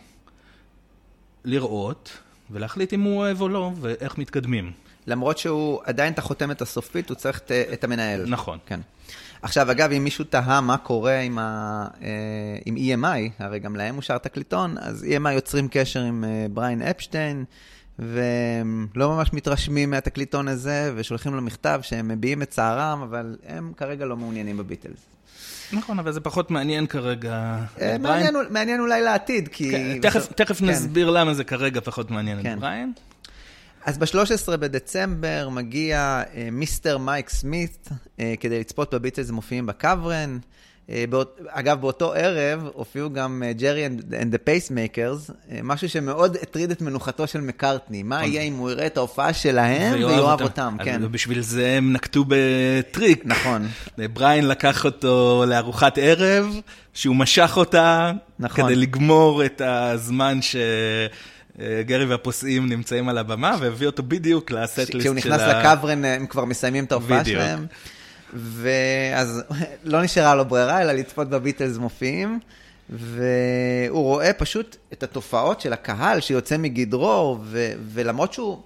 לראות, 1.44 2.18
ולהחליט 2.50 2.92
אם 2.92 3.02
הוא 3.02 3.16
אוהב 3.16 3.40
או 3.40 3.48
לא, 3.48 3.72
ואיך 3.80 4.18
מתקדמים. 4.18 4.72
למרות 5.06 5.38
שהוא 5.38 5.80
עדיין 5.84 6.12
את 6.12 6.18
החותמת 6.18 6.62
הסופית, 6.62 7.08
הוא 7.08 7.16
צריך 7.16 7.38
את, 7.38 7.52
את 7.52 7.84
המנהל. 7.84 8.26
נכון. 8.26 8.58
כן. 8.66 8.80
עכשיו, 9.46 9.70
אגב, 9.70 9.92
אם 9.92 10.04
מישהו 10.04 10.24
תהה 10.24 10.60
מה 10.60 10.76
קורה 10.76 11.18
עם, 11.18 11.38
ה, 11.38 11.86
אה, 12.02 12.08
עם 12.64 12.76
EMI, 12.76 13.42
הרי 13.42 13.58
גם 13.58 13.76
להם 13.76 13.96
אושר 13.96 14.18
תקליטון, 14.18 14.78
אז 14.78 15.06
EMI 15.08 15.30
יוצרים 15.30 15.68
קשר 15.70 16.00
עם 16.00 16.24
אה, 16.24 16.46
בריין 16.50 16.82
אפשטיין, 16.82 17.44
והם 17.98 18.86
לא 18.94 19.08
ממש 19.08 19.32
מתרשמים 19.32 19.90
מהתקליטון 19.90 20.48
הזה, 20.48 20.92
ושולחים 20.96 21.34
לו 21.34 21.42
מכתב 21.42 21.80
שהם 21.82 22.08
מביעים 22.08 22.42
את 22.42 22.50
צערם, 22.50 23.02
אבל 23.02 23.36
הם 23.46 23.72
כרגע 23.76 24.04
לא 24.04 24.16
מעוניינים 24.16 24.56
בביטלס. 24.56 25.06
נכון, 25.72 25.98
אבל 25.98 26.12
זה 26.12 26.20
פחות 26.20 26.50
מעניין 26.50 26.86
כרגע. 26.86 27.58
אה, 27.80 27.98
מעניין, 27.98 28.34
מעניין 28.50 28.80
אולי 28.80 29.02
לעתיד, 29.02 29.48
כי... 29.48 29.70
כן, 29.70 29.98
תכף, 30.02 30.32
תכף 30.32 30.58
כן. 30.58 30.66
נסביר 30.66 31.10
למה 31.10 31.34
זה 31.34 31.44
כרגע 31.44 31.80
פחות 31.80 32.10
מעניין 32.10 32.42
כן. 32.42 32.52
את 32.52 32.58
בריין. 32.58 32.92
אז 33.86 33.98
ב-13 33.98 34.56
בדצמבר 34.56 35.48
מגיע 35.48 36.22
אה, 36.34 36.48
mister 36.52 36.98
מייק 36.98 37.28
סמית 37.28 37.88
אה, 38.20 38.34
כדי 38.40 38.60
לצפות 38.60 38.94
בביטלס 38.94 39.30
מופיעים 39.30 39.66
בקאוורן. 39.66 40.38
אה, 40.90 41.04
באות, 41.10 41.40
אגב, 41.48 41.80
באותו 41.80 42.12
ערב 42.12 42.68
הופיעו 42.72 43.10
גם 43.10 43.42
ג'רי 43.56 43.86
אנד 43.86 44.30
דה 44.30 44.38
פייסמייקרס, 44.38 45.30
משהו 45.62 45.88
שמאוד 45.88 46.36
הטריד 46.42 46.70
את 46.70 46.82
מנוחתו 46.82 47.26
של 47.26 47.40
מקארטני. 47.40 48.02
מה 48.02 48.26
יהיה 48.26 48.42
אם 48.42 48.56
הוא 48.56 48.70
יראה 48.70 48.86
את 48.86 48.96
ההופעה 48.96 49.32
שלהם 49.32 49.94
ויאהב 49.94 50.42
אותם, 50.42 50.76
כן. 50.84 51.00
ובשביל 51.04 51.40
זה 51.40 51.68
הם 51.68 51.92
נקטו 51.92 52.24
בטריק. 52.28 53.22
נכון. 53.24 53.68
בריין 54.12 54.48
לקח 54.48 54.84
אותו 54.84 55.44
לארוחת 55.48 55.98
ערב, 55.98 56.60
שהוא 56.94 57.16
משך 57.16 57.52
אותה, 57.56 58.12
נכון. 58.38 58.64
כדי 58.64 58.76
לגמור 58.76 59.44
את 59.44 59.60
הזמן 59.64 60.42
ש... 60.42 60.56
גרי 61.86 62.04
והפוסעים 62.04 62.68
נמצאים 62.68 63.08
על 63.08 63.18
הבמה, 63.18 63.56
והביא 63.60 63.86
אותו 63.86 64.02
בדיוק 64.02 64.50
לסט 64.50 64.78
ליסט 64.78 64.92
של 64.92 64.98
ה... 64.98 65.00
כשהוא 65.00 65.14
נכנס 65.14 65.40
לקוורן, 65.40 66.04
הם 66.04 66.26
כבר 66.26 66.44
מסיימים 66.44 66.84
את 66.84 66.92
ההופעה 66.92 67.24
שלהם. 67.24 67.66
ואז 68.32 69.42
לא 69.84 70.02
נשארה 70.02 70.34
לו 70.34 70.44
ברירה, 70.44 70.82
אלא 70.82 70.92
לצפות 70.92 71.28
בביטלס 71.28 71.76
מופיעים. 71.76 72.38
והוא 72.90 74.02
רואה 74.02 74.32
פשוט 74.32 74.76
את 74.92 75.02
התופעות 75.02 75.60
של 75.60 75.72
הקהל 75.72 76.20
שיוצא 76.20 76.56
מגדרו, 76.56 77.38
ו- 77.42 77.72
ולמרות 77.92 78.32
שהוא, 78.32 78.62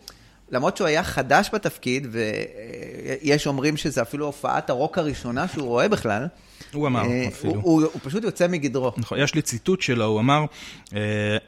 למרות 0.51 0.77
שהוא 0.77 0.87
היה 0.87 1.05
חדש 1.05 1.51
בתפקיד, 1.53 2.07
ויש 2.11 3.47
אומרים 3.47 3.77
שזה 3.77 4.03
אפילו 4.03 4.27
הופעת 4.27 4.71
הרוק 4.71 4.99
הראשונה 4.99 5.49
שהוא 5.49 5.67
רואה 5.69 5.89
בכלל, 5.89 6.27
הוא 6.73 6.87
אמר 6.87 7.05
אה, 7.05 7.29
אפילו. 7.29 7.53
הוא, 7.53 7.63
הוא, 7.63 7.83
הוא 7.93 8.01
פשוט 8.05 8.25
יוצא 8.25 8.49
מגדרו. 8.49 8.93
נכון, 8.97 9.19
יש 9.21 9.35
לי 9.35 9.43
ציטוט 9.43 9.81
שלו, 9.81 10.05
הוא 10.05 10.21
אמר, 10.21 10.45
אה, 10.95 11.01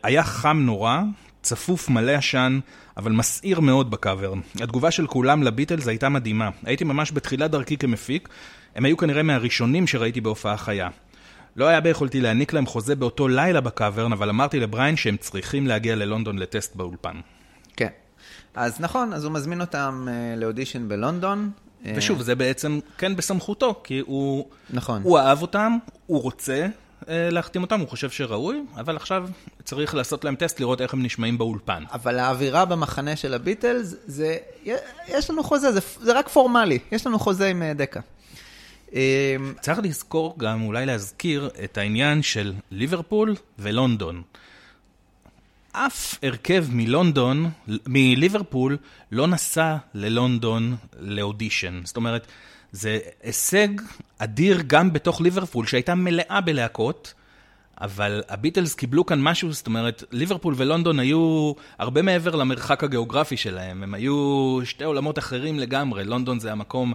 היה 0.02 0.22
חם 0.22 0.62
נורא, 0.66 0.98
צפוף 1.42 1.88
מלא 1.88 2.12
עשן, 2.12 2.60
אבל 2.96 3.12
מסעיר 3.12 3.60
מאוד 3.60 3.90
בקאברן. 3.90 4.40
התגובה 4.60 4.90
של 4.90 5.06
כולם 5.06 5.42
לביטלס 5.42 5.88
הייתה 5.88 6.08
מדהימה. 6.08 6.50
הייתי 6.64 6.84
ממש 6.84 7.12
בתחילת 7.12 7.50
דרכי 7.50 7.76
כמפיק, 7.76 8.28
הם 8.74 8.84
היו 8.84 8.96
כנראה 8.96 9.22
מהראשונים 9.22 9.86
שראיתי 9.86 10.20
בהופעה 10.20 10.56
חיה. 10.56 10.88
לא 11.56 11.66
היה 11.66 11.80
ביכולתי 11.80 12.20
להעניק 12.20 12.52
להם 12.52 12.66
חוזה 12.66 12.94
באותו 12.96 13.28
לילה 13.28 13.60
בקאברן, 13.60 14.12
אבל 14.12 14.28
אמרתי 14.28 14.60
לבריין 14.60 14.96
שהם 14.96 15.16
צריכים 15.16 15.66
להגיע 15.66 15.96
ללונדון 15.96 16.38
לטסט 16.38 16.76
באולפן. 16.76 17.16
כן. 17.76 17.88
אז 18.54 18.80
נכון, 18.80 19.12
אז 19.12 19.24
הוא 19.24 19.32
מזמין 19.32 19.60
אותם 19.60 20.08
uh, 20.08 20.40
לאודישן 20.40 20.88
בלונדון. 20.88 21.50
אה, 21.86 21.92
ושוב, 21.96 22.22
זה 22.22 22.34
בעצם 22.34 22.78
כן 22.98 23.16
בסמכותו, 23.16 23.80
כי 23.84 23.98
הוא, 24.06 24.48
נכון. 24.70 25.02
הוא 25.02 25.18
אהב 25.18 25.42
אותם, 25.42 25.76
הוא 26.06 26.22
רוצה, 26.22 26.52
אה, 26.52 26.66
להחתים 27.08 27.62
אותם, 27.62 27.80
הוא 27.80 27.88
חושב 27.88 28.10
שראוי, 28.10 28.62
אבל 28.76 28.96
עכשיו 28.96 29.28
צריך 29.64 29.94
לעשות 29.94 30.24
להם 30.24 30.34
טסט, 30.34 30.60
לראות 30.60 30.80
איך 30.80 30.94
הם 30.94 31.02
נשמעים 31.02 31.38
באולפן. 31.38 31.84
אבל 31.92 32.18
האווירה 32.18 32.64
במחנה 32.64 33.16
של 33.16 33.34
הביטלס, 33.34 33.94
זה, 34.06 34.36
יש 35.08 35.30
לנו 35.30 35.44
חוזה, 35.44 35.72
זה, 35.72 35.80
זה 36.00 36.12
רק 36.18 36.28
פורמלי, 36.28 36.78
יש 36.92 37.06
לנו 37.06 37.18
חוזה 37.18 37.48
עם 37.48 37.62
אה, 37.62 37.74
דקה. 37.74 38.00
אה, 38.94 39.36
צריך 39.60 39.78
לזכור 39.82 40.34
גם, 40.38 40.62
אולי 40.62 40.86
להזכיר, 40.86 41.50
את 41.64 41.78
העניין 41.78 42.22
של 42.22 42.52
ליברפול 42.70 43.34
ולונדון. 43.58 44.22
אף 45.72 46.14
הרכב 46.22 46.66
מלונדון, 46.70 47.50
מליברפול, 47.86 48.76
לא 49.12 49.26
נסע 49.26 49.76
ללונדון 49.94 50.76
לאודישן. 51.00 51.80
זאת 51.84 51.96
אומרת, 51.96 52.26
זה 52.72 52.98
הישג 53.22 53.68
אדיר 54.18 54.62
גם 54.66 54.92
בתוך 54.92 55.20
ליברפול, 55.20 55.66
שהייתה 55.66 55.94
מלאה 55.94 56.40
בלהקות, 56.40 57.14
אבל 57.80 58.22
הביטלס 58.28 58.74
קיבלו 58.74 59.06
כאן 59.06 59.22
משהו, 59.22 59.52
זאת 59.52 59.66
אומרת, 59.66 60.04
ליברפול 60.10 60.54
ולונדון 60.56 61.00
היו 61.00 61.52
הרבה 61.78 62.02
מעבר 62.02 62.36
למרחק 62.36 62.84
הגיאוגרפי 62.84 63.36
שלהם, 63.36 63.82
הם 63.82 63.94
היו 63.94 64.58
שתי 64.64 64.84
עולמות 64.84 65.18
אחרים 65.18 65.58
לגמרי, 65.58 66.04
לונדון 66.04 66.40
זה 66.40 66.52
המקום... 66.52 66.92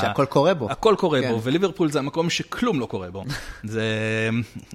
שהכל 0.00 0.24
קורה 0.28 0.54
בו. 0.54 0.70
הכל 0.70 0.94
קורה 0.98 1.20
כן. 1.20 1.32
בו, 1.32 1.42
וליברפול 1.42 1.90
זה 1.90 1.98
המקום 1.98 2.30
שכלום 2.30 2.80
לא 2.80 2.86
קורה 2.86 3.10
בו. 3.10 3.24
זה, 3.64 3.84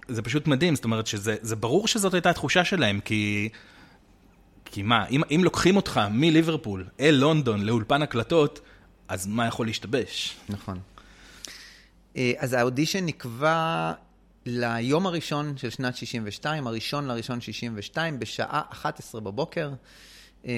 זה 0.08 0.22
פשוט 0.22 0.48
מדהים, 0.48 0.76
זאת 0.76 0.84
אומרת 0.84 1.08
שזה 1.08 1.56
ברור 1.56 1.88
שזאת 1.88 2.14
הייתה 2.14 2.30
התחושה 2.30 2.64
שלהם, 2.64 3.00
כי... 3.00 3.50
כי 4.66 4.84
מה, 4.84 5.08
אם, 5.08 5.22
אם 5.36 5.44
לוקחים 5.44 5.76
אותך 5.76 6.02
מליברפול 6.12 6.86
אל 7.00 7.16
לונדון 7.20 7.62
לאולפן 7.62 8.02
הקלטות, 8.02 8.60
אז 9.08 9.28
מה 9.28 9.48
יכול 9.48 9.66
להשתבש? 9.66 10.38
נכון. 10.50 10.80
אה, 12.18 12.32
אז 12.38 12.54
האודישן 12.54 13.06
נקבע 13.06 13.94
ליום 14.46 15.08
הראשון 15.08 15.58
של 15.58 15.70
שנת 15.70 15.96
62, 15.96 16.68
הראשון 16.68 17.08
לראשון 17.08 17.42
62, 17.42 18.20
בשעה 18.20 18.62
11 18.70 19.22
בבוקר. 19.22 19.72
אה, 20.46 20.52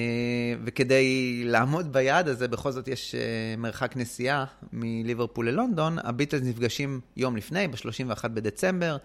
וכדי 0.64 1.42
לעמוד 1.44 1.92
ביעד 1.92 2.28
הזה, 2.28 2.48
בכל 2.48 2.72
זאת 2.72 2.88
יש 2.88 3.14
אה, 3.14 3.20
מרחק 3.58 3.96
נסיעה 3.96 4.44
מליברפול 4.72 5.48
ללונדון. 5.48 5.98
הביטלס 5.98 6.42
נפגשים 6.42 7.00
יום 7.16 7.36
לפני, 7.36 7.68
ב-31 7.68 8.28
בדצמבר, 8.28 8.96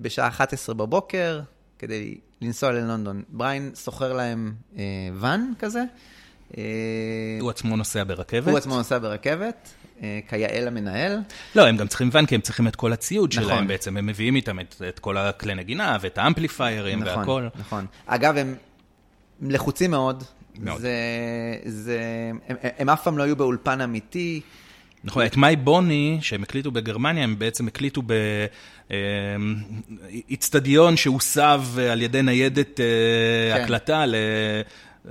בשעה 0.00 0.28
11 0.28 0.74
בבוקר, 0.74 1.40
כדי 1.78 2.18
לנסוע 2.40 2.72
ללונדון. 2.72 3.22
בריין 3.28 3.72
שוכר 3.74 4.12
להם 4.12 4.54
ואן 5.14 5.52
כזה. 5.58 5.84
הוא 7.40 7.50
עצמו 7.50 7.76
נוסע 7.76 8.04
ברכבת? 8.04 8.48
הוא 8.48 8.58
עצמו 8.58 8.76
נוסע 8.76 8.98
ברכבת. 8.98 9.68
אה, 10.02 10.20
כיאה 10.28 10.60
למנהל. 10.60 11.18
לא, 11.54 11.66
הם 11.66 11.76
גם 11.76 11.86
צריכים 11.86 12.08
ואן, 12.12 12.26
כי 12.26 12.34
הם 12.34 12.40
צריכים 12.40 12.68
את 12.68 12.76
כל 12.76 12.92
הציוד 12.92 13.30
נכון. 13.32 13.44
שלהם 13.44 13.66
בעצם, 13.66 13.96
הם 13.96 14.06
מביאים 14.06 14.36
איתם 14.36 14.60
את, 14.60 14.82
את 14.88 14.98
כל 14.98 15.16
הכלי 15.16 15.54
נגינה 15.54 15.96
ואת 16.00 16.18
האמפליפיירים 16.18 17.02
נכון, 17.02 17.18
והכל. 17.18 17.46
נכון, 17.58 17.86
אגב, 18.06 18.36
הם 18.36 18.54
לחוצים 19.42 19.90
מאוד. 19.90 20.24
מאוד. 20.58 20.80
זה, 20.80 20.92
זה, 21.64 22.00
הם, 22.48 22.56
הם 22.78 22.88
אף 22.88 23.02
פעם 23.02 23.18
לא 23.18 23.22
היו 23.22 23.36
באולפן 23.36 23.80
אמיתי. 23.80 24.40
נכון, 25.04 25.26
את 25.26 25.36
מיי 25.36 25.56
בוני, 25.56 26.18
שהם 26.20 26.42
הקליטו 26.42 26.70
בגרמניה, 26.70 27.24
הם 27.24 27.38
בעצם 27.38 27.68
הקליטו 27.68 28.02
באיצטדיון 30.00 30.96
שהוסב 30.96 31.62
על 31.92 32.02
ידי 32.02 32.22
ניידת 32.22 32.80
אה, 32.80 32.84
כן. 33.56 33.62
הקלטה 33.64 34.04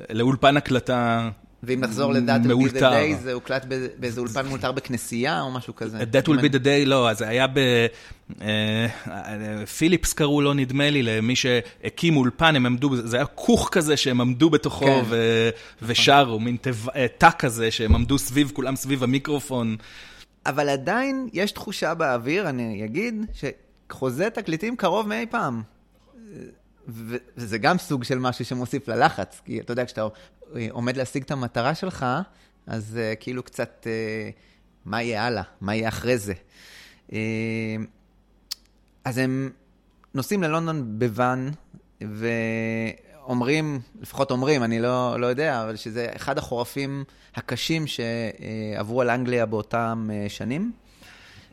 לאולפן 0.09 0.57
הקלטה 0.57 1.29
ואם 1.63 1.79
נחזור 1.79 2.13
לדעת 2.13 2.41
will 2.41 2.69
be 2.69 2.73
the 2.73 2.79
day, 2.79 3.21
זה 3.21 3.33
הוקלט 3.33 3.65
באיזה 3.99 4.21
אולפן 4.21 4.47
מאולתר 4.47 4.71
בכנסייה 4.71 5.41
או 5.41 5.51
משהו 5.51 5.75
כזה. 5.75 5.99
That 5.99 6.27
will 6.27 6.41
be 6.41 6.53
the 6.53 6.63
day, 6.63 6.85
לא, 6.85 7.13
זה 7.13 7.27
היה 7.27 7.47
ב... 7.47 7.59
פיליפס 9.77 10.11
אה, 10.11 10.17
קראו 10.17 10.41
לו, 10.41 10.53
נדמה 10.53 10.89
לי, 10.89 11.03
למי 11.03 11.35
שהקים 11.35 12.17
אולפן, 12.17 12.55
הם 12.55 12.65
עמדו, 12.65 12.95
זה 12.95 13.17
היה 13.17 13.25
כוך 13.25 13.69
כזה 13.71 13.97
שהם 13.97 14.21
עמדו 14.21 14.49
בתוכו 14.49 14.85
כן. 14.85 15.03
ושרו, 15.81 16.39
מין 16.39 16.57
אה, 16.95 17.05
תא 17.17 17.29
כזה 17.39 17.71
שהם 17.71 17.95
עמדו 17.95 18.17
סביב, 18.17 18.51
כולם 18.53 18.75
סביב 18.75 19.03
המיקרופון. 19.03 19.75
אבל 20.45 20.69
עדיין 20.69 21.27
יש 21.33 21.51
תחושה 21.51 21.93
באוויר, 21.93 22.49
אני 22.49 22.85
אגיד, 22.85 23.25
שחוזה 23.33 24.29
תקליטים 24.29 24.75
קרוב 24.75 25.07
מאי 25.07 25.25
פעם. 25.29 25.61
וזה 26.87 27.57
גם 27.57 27.77
סוג 27.77 28.03
של 28.03 28.19
משהו 28.19 28.45
שמוסיף 28.45 28.87
ללחץ, 28.87 29.41
כי 29.45 29.59
אתה 29.59 29.71
יודע, 29.71 29.85
כשאתה 29.85 30.07
עומד 30.69 30.97
להשיג 30.97 31.23
את 31.23 31.31
המטרה 31.31 31.75
שלך, 31.75 32.05
אז 32.67 32.99
uh, 32.99 33.15
כאילו 33.19 33.43
קצת, 33.43 33.87
uh, 33.87 33.87
מה 34.85 35.01
יהיה 35.01 35.25
הלאה? 35.25 35.43
מה 35.61 35.75
יהיה 35.75 35.89
אחרי 35.89 36.17
זה? 36.17 36.33
Uh, 37.09 37.13
אז 39.05 39.17
הם 39.17 39.49
נוסעים 40.13 40.43
ללונדון 40.43 40.99
בוואן, 40.99 41.49
ואומרים, 42.01 43.79
לפחות 44.01 44.31
אומרים, 44.31 44.63
אני 44.63 44.79
לא, 44.79 45.19
לא 45.19 45.27
יודע, 45.27 45.63
אבל 45.63 45.75
שזה 45.75 46.07
אחד 46.15 46.37
החורפים 46.37 47.03
הקשים 47.35 47.85
שעברו 47.87 49.01
על 49.01 49.09
אנגליה 49.09 49.45
באותם 49.45 50.09
שנים. 50.27 50.71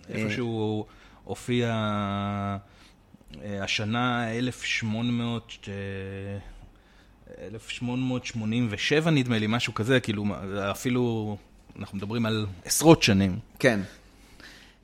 איפה 0.09 0.31
שהוא 0.31 0.85
הופיע... 1.25 1.75
אה, 3.45 3.65
השנה 3.65 4.33
1800... 4.39 5.59
1887 7.43 9.11
נדמה 9.11 9.39
לי, 9.39 9.47
משהו 9.47 9.75
כזה, 9.75 10.01
כאילו 10.01 10.25
אפילו, 10.71 11.37
אנחנו 11.79 11.97
מדברים 11.97 12.27
על 12.27 12.47
עשרות 12.65 13.03
שנים. 13.03 13.39
כן. 13.59 13.81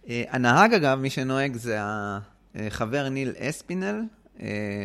הנהג 0.09 0.75
אגב, 0.75 0.99
מי 0.99 1.11
שנוהג 1.11 1.57
זה 1.57 1.79
החבר 2.55 3.09
ניל 3.09 3.33
אספינל, 3.39 4.03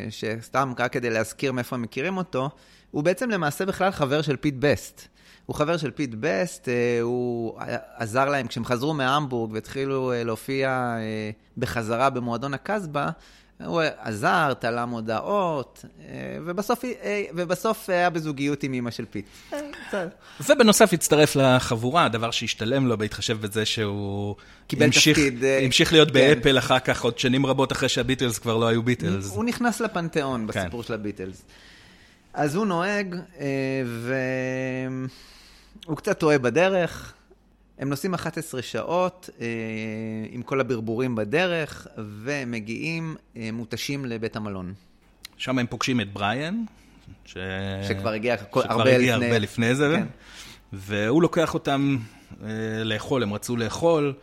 שסתם 0.09 0.73
רק 0.79 0.93
כדי 0.93 1.09
להזכיר 1.09 1.51
מאיפה 1.51 1.77
מכירים 1.77 2.17
אותו, 2.17 2.49
הוא 2.91 3.03
בעצם 3.03 3.29
למעשה 3.29 3.65
בכלל 3.65 3.91
חבר 3.91 4.21
של 4.21 4.35
פיט 4.35 4.55
בסט. 4.59 5.07
הוא 5.49 5.55
חבר 5.55 5.77
של 5.77 5.91
פיט 5.91 6.09
בסט, 6.19 6.69
אה, 6.69 7.01
הוא 7.01 7.59
עזר 7.95 8.29
להם 8.29 8.47
כשהם 8.47 8.65
חזרו 8.65 8.93
מהמבורג 8.93 9.51
והתחילו 9.53 10.11
אה, 10.11 10.23
להופיע 10.23 10.69
אה, 10.97 11.31
בחזרה 11.57 12.09
במועדון 12.09 12.53
הקסבה, 12.53 13.09
הוא 13.65 13.81
עזר, 14.01 14.53
תלה 14.53 14.85
מודעות, 14.85 15.85
ובסוף, 16.45 16.83
ובסוף 17.35 17.89
היה 17.89 18.09
בזוגיות 18.09 18.63
עם 18.63 18.73
אימא 18.73 18.91
של 18.91 19.05
פיט. 19.05 19.25
ובנוסף 20.49 20.93
הצטרף 20.93 21.35
לחבורה, 21.35 22.09
דבר 22.09 22.31
שהשתלם 22.31 22.87
לו 22.87 22.97
בהתחשב 22.97 23.41
בזה 23.41 23.65
שהוא 23.65 24.35
קיבל 24.67 24.85
המשיך, 24.85 25.17
תפקיד... 25.17 25.43
המשיך 25.65 25.93
להיות 25.93 26.07
כן. 26.07 26.13
באפל 26.13 26.57
אחר 26.57 26.79
כך, 26.79 27.03
עוד 27.03 27.19
שנים 27.19 27.45
רבות 27.45 27.71
אחרי 27.71 27.89
שהביטלס 27.89 28.39
כבר 28.39 28.57
לא 28.57 28.67
היו 28.67 28.83
ביטלס. 28.83 29.31
הוא 29.35 29.43
נכנס 29.43 29.79
לפנתיאון 29.79 30.47
בסיפור 30.47 30.81
כן. 30.81 30.87
של 30.87 30.93
הביטלס. 30.93 31.41
אז 32.33 32.55
הוא 32.55 32.65
נוהג, 32.65 33.15
והוא 35.85 35.97
קצת 35.97 36.19
טועה 36.19 36.37
בדרך. 36.37 37.13
הם 37.79 37.89
נוסעים 37.89 38.13
11 38.13 38.61
שעות 38.61 39.29
אה, 39.41 39.47
עם 40.29 40.41
כל 40.41 40.59
הברבורים 40.59 41.15
בדרך, 41.15 41.87
ומגיעים 41.97 43.15
אה, 43.37 43.49
מותשים 43.53 44.05
לבית 44.05 44.35
המלון. 44.35 44.73
שם 45.37 45.59
הם 45.59 45.67
פוגשים 45.67 46.01
את 46.01 46.13
בריאן, 46.13 46.63
ש... 47.25 47.37
שכבר 47.87 48.09
הגיע 48.09 48.37
שכבר 48.37 48.61
הרבה 48.69 48.95
הגיע 48.95 49.15
לפני. 49.15 49.25
הרבה 49.25 49.37
לפני 49.39 49.75
זה, 49.75 49.95
כן. 49.97 50.07
והוא 50.73 51.21
לוקח 51.21 51.53
אותם 51.53 51.97
אה, 52.43 52.47
לאכול, 52.83 53.23
הם 53.23 53.33
רצו 53.33 53.57
לאכול, 53.57 54.13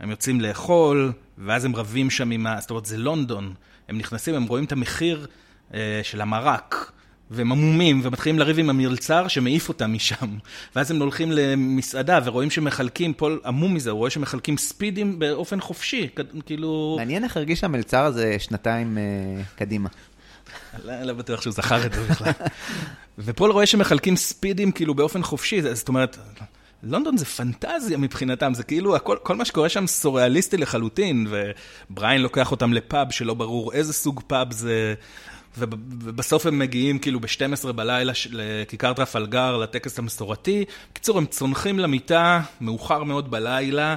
הם 0.00 0.10
יוצאים 0.10 0.40
לאכול, 0.40 1.12
ואז 1.38 1.64
הם 1.64 1.76
רבים 1.76 2.10
שם 2.10 2.30
עם 2.30 2.46
ה... 2.46 2.60
זאת 2.60 2.70
אומרת, 2.70 2.86
זה 2.86 2.98
לונדון. 2.98 3.54
הם 3.88 3.98
נכנסים, 3.98 4.34
הם 4.34 4.44
רואים 4.44 4.64
את 4.64 4.72
המחיר 4.72 5.26
אה, 5.74 6.00
של 6.02 6.20
המרק. 6.20 6.92
והם 7.30 7.52
המומים, 7.52 8.00
ומתחילים 8.04 8.38
לריב 8.38 8.58
עם 8.58 8.70
המלצר 8.70 9.28
שמעיף 9.28 9.68
אותם 9.68 9.92
משם. 9.92 10.38
ואז 10.76 10.90
הם 10.90 11.00
הולכים 11.00 11.32
למסעדה 11.32 12.20
ורואים 12.24 12.50
שמחלקים, 12.50 13.14
פול 13.14 13.40
המום 13.44 13.74
מזה, 13.74 13.90
הוא 13.90 13.98
רואה 13.98 14.10
שמחלקים 14.10 14.56
ספידים 14.56 15.18
באופן 15.18 15.60
חופשי, 15.60 16.08
כאילו... 16.46 16.94
מעניין 16.98 17.24
איך 17.24 17.36
הרגיש 17.36 17.64
המלצר 17.64 18.04
הזה 18.04 18.36
שנתיים 18.38 18.98
אה, 18.98 19.42
קדימה. 19.56 19.88
לא, 20.84 21.02
לא 21.02 21.12
בטוח 21.12 21.42
שהוא 21.42 21.52
זכר 21.52 21.86
את 21.86 21.92
זה 21.92 22.02
בכלל. 22.10 22.32
ופול 23.18 23.50
רואה 23.50 23.66
שמחלקים 23.66 24.16
ספידים 24.16 24.72
כאילו 24.72 24.94
באופן 24.94 25.22
חופשי, 25.22 25.74
זאת 25.74 25.88
אומרת, 25.88 26.18
לונדון 26.82 27.16
זה 27.16 27.24
פנטזיה 27.24 27.98
מבחינתם, 27.98 28.54
זה 28.54 28.62
כאילו, 28.62 28.96
הכל, 28.96 29.16
כל 29.22 29.36
מה 29.36 29.44
שקורה 29.44 29.68
שם 29.68 29.86
סוריאליסטי 29.86 30.56
לחלוטין, 30.56 31.26
ובריין 31.90 32.22
לוקח 32.22 32.50
אותם 32.50 32.72
לפאב 32.72 33.10
שלא 33.10 33.34
ברור 33.34 33.72
איזה 33.72 33.92
סוג 33.92 34.20
פאב 34.26 34.52
זה, 34.52 34.94
ובסוף 35.58 36.46
הם 36.46 36.58
מגיעים 36.58 36.98
כאילו 36.98 37.20
ב-12 37.20 37.72
בלילה 37.72 38.12
לכיכר 38.30 38.92
טרפלגר, 38.92 39.56
לטקס 39.56 39.98
המסורתי. 39.98 40.64
בקיצור, 40.90 41.18
הם 41.18 41.26
צונחים 41.26 41.78
למיטה, 41.78 42.40
מאוחר 42.60 43.02
מאוד 43.02 43.30
בלילה, 43.30 43.96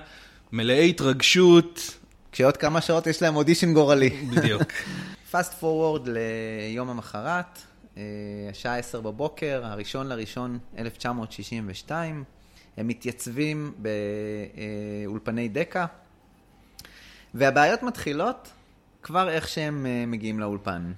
מלאי 0.52 0.90
התרגשות, 0.90 1.98
כשעוד 2.32 2.58
כמה 2.58 2.82
שעות 2.82 3.08
יש 3.08 3.22
להם 3.22 3.36
אודישן 3.36 3.74
גורלי. 3.74 4.10
בדיוק. 4.10 4.62
fast 5.32 5.54
forward 5.54 6.08
ליום 6.08 6.90
המחרת, 6.90 7.60
אה, 7.98 8.04
השעה 8.52 8.78
10 8.78 9.02
בבוקר, 9.02 9.62
הראשון 9.64 10.08
לראשון 10.08 10.60
1962. 10.78 12.24
הם 12.78 12.88
מתייצבים 12.88 13.74
באולפני 15.08 15.48
דקה, 15.48 15.86
והבעיות 17.34 17.84
מתחילות 17.84 18.50
כבר 19.04 19.30
איך 19.30 19.48
שהם 19.48 19.86
אה, 19.86 20.06
מגיעים 20.08 20.40
לאולפן. 20.40 20.92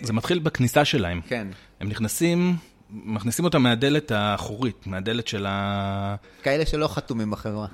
זה 0.00 0.12
מתחיל 0.12 0.38
בכניסה 0.38 0.84
שלהם. 0.84 1.20
כן, 1.28 1.48
הם 1.80 1.88
נכנסים, 1.88 2.56
מכניסים 2.90 3.44
אותם 3.44 3.62
מהדלת 3.62 4.10
האחורית, 4.10 4.86
מהדלת 4.86 5.28
של 5.28 5.46
ה... 5.48 6.16
כאלה 6.42 6.66
שלא 6.66 6.88
חתומים 6.88 7.30
בחברה. 7.30 7.66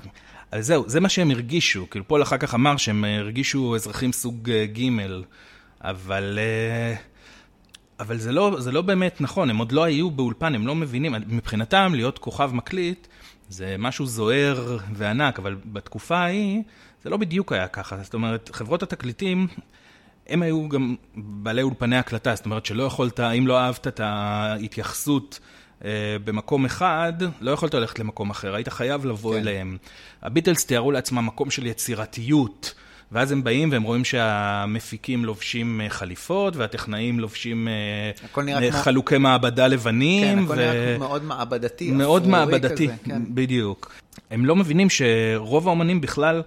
אז 0.51 0.67
זהו, 0.67 0.85
זה 0.89 1.01
מה 1.01 1.09
שהם 1.09 1.31
הרגישו. 1.31 1.91
כאילו, 1.91 2.09
פול 2.09 2.23
אחר 2.23 2.39
כך 2.39 2.55
אמר 2.55 2.77
שהם 2.77 3.05
הרגישו 3.05 3.75
אזרחים 3.75 4.13
סוג 4.13 4.51
אה, 4.51 4.67
ג', 4.67 4.89
אבל... 5.81 6.39
אה, 6.43 6.95
אבל 8.01 8.19
זה 8.19 8.33
לא, 8.33 8.57
זה 8.59 8.73
לא 8.73 8.83
באמת 8.83 9.21
נכון, 9.21 9.51
הם 9.51 9.59
עוד 9.59 9.73
לא 9.73 9.85
היו 9.85 10.11
באולפן, 10.11 10.55
הם 10.55 10.67
לא 10.67 10.75
מבינים. 10.75 11.15
מבחינתם, 11.27 11.93
להיות 11.95 12.19
כוכב 12.19 12.51
מקליט 12.55 13.07
זה 13.49 13.77
משהו 13.79 14.07
זוהר 14.07 14.79
וענק, 14.93 15.39
אבל 15.39 15.57
בתקופה 15.65 16.17
ההיא 16.17 16.63
זה 17.05 17.11
לא 17.11 17.17
בדיוק 17.17 17.53
היה 17.53 17.69
ככה. 17.69 18.03
זאת 18.03 18.15
אומרת, 18.15 18.51
חברות 18.53 18.83
התקליטים, 18.83 19.47
הם 20.29 20.43
היו 20.43 20.69
גם 20.69 20.95
בעלי 21.15 21.63
אולפני 21.63 21.97
הקלטה, 21.97 22.35
זאת 22.35 22.45
אומרת 22.45 22.67
שלא 22.67 22.83
יכולת, 22.83 23.21
אם 23.21 23.47
לא 23.47 23.59
אהבת 23.61 23.87
את 23.87 24.01
ההתייחסות 24.01 25.41
אה, 25.85 25.91
במקום 26.25 26.65
אחד, 26.65 27.13
לא 27.41 27.51
יכולת 27.51 27.75
ללכת 27.75 27.99
למקום 27.99 28.31
אחר, 28.31 28.55
היית 28.55 28.69
חייב 28.69 29.07
לבוא 29.07 29.35
כן. 29.35 29.41
אליהם. 29.41 29.77
הביטלס 30.23 30.67
תיארו 30.67 30.93
לעצמם 30.93 31.27
מקום 31.27 31.51
של 31.51 31.67
יצירתיות. 31.67 32.75
ואז 33.13 33.33
הם 33.33 33.45
באים 33.45 33.69
והם 33.73 33.83
רואים 33.83 34.05
שהמפיקים 34.05 35.25
לובשים 35.25 35.81
אה, 35.81 35.91
חליפות, 35.91 36.57
והטכנאים 36.57 37.21
לובשים 37.21 37.69
אה, 37.69 38.43
נראה 38.43 38.63
אה, 38.63 38.71
כמו- 38.71 38.81
חלוקי 38.81 39.19
מעבדה 39.19 39.67
לבנים. 39.67 40.25
כן, 40.39 40.45
הכל 40.45 40.55
נראה 40.55 40.97
כמו 40.97 41.07
מאוד 41.07 41.25
מעבדתי. 41.25 41.91
מאוד 41.91 42.27
מעבדתי, 42.27 42.89
כזה, 42.89 42.97
כן. 43.05 43.23
בדיוק. 43.29 43.93
הם 44.31 44.47
לא 44.47 44.57
מבינים 44.57 44.89
שרוב 44.91 45.67
האומנים 45.67 46.01
בכלל, 46.01 46.43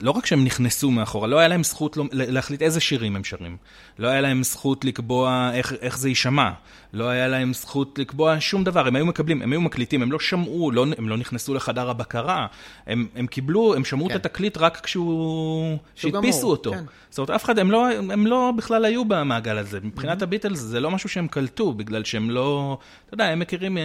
לא 0.00 0.10
רק 0.10 0.26
שהם 0.26 0.44
נכנסו 0.44 0.90
מאחורה, 0.90 1.28
לא 1.28 1.38
היה 1.38 1.48
להם 1.48 1.64
זכות 1.64 1.96
לא- 1.96 2.04
להחליט 2.12 2.62
איזה 2.62 2.80
שירים 2.80 3.16
הם 3.16 3.24
שרים. 3.24 3.56
לא 3.98 4.08
היה 4.08 4.20
להם 4.20 4.42
זכות 4.42 4.84
לקבוע 4.84 5.50
איך, 5.54 5.72
איך 5.80 5.98
זה 5.98 6.08
יישמע. 6.08 6.50
לא 6.96 7.08
היה 7.08 7.28
להם 7.28 7.54
זכות 7.54 7.98
לקבוע 7.98 8.36
שום 8.40 8.64
דבר. 8.64 8.86
הם 8.86 8.96
היו 8.96 9.06
מקבלים, 9.06 9.42
הם 9.42 9.52
היו 9.52 9.60
מקליטים, 9.60 10.02
הם 10.02 10.12
לא 10.12 10.18
שמעו, 10.18 10.70
לא, 10.70 10.86
הם 10.98 11.08
לא 11.08 11.16
נכנסו 11.16 11.54
לחדר 11.54 11.90
הבקרה. 11.90 12.46
הם, 12.86 13.06
הם 13.14 13.26
קיבלו, 13.26 13.74
הם 13.74 13.84
שמעו 13.84 14.08
כן. 14.08 14.14
את 14.16 14.26
התקליט 14.26 14.58
רק 14.58 14.80
כשהוא... 14.80 15.76
שהוא 15.94 16.12
שהדפיסו 16.12 16.38
גמור, 16.40 16.50
אותו. 16.50 16.72
כן. 16.72 16.84
זאת 17.10 17.18
אומרת, 17.18 17.30
אף 17.30 17.44
אחד, 17.44 17.58
הם 17.58 17.70
לא, 17.70 17.86
הם 17.92 18.26
לא 18.26 18.52
בכלל 18.56 18.84
היו 18.84 19.04
במעגל 19.04 19.58
הזה. 19.58 19.78
מבחינת 19.82 20.22
הביטלס 20.22 20.58
זה 20.58 20.80
לא 20.80 20.90
משהו 20.90 21.08
שהם 21.08 21.28
קלטו, 21.28 21.72
בגלל 21.72 22.04
שהם 22.04 22.30
לא, 22.30 22.78
אתה 23.06 23.14
יודע, 23.14 23.24
הם 23.24 23.38
מכירים 23.38 23.78
אה, 23.78 23.82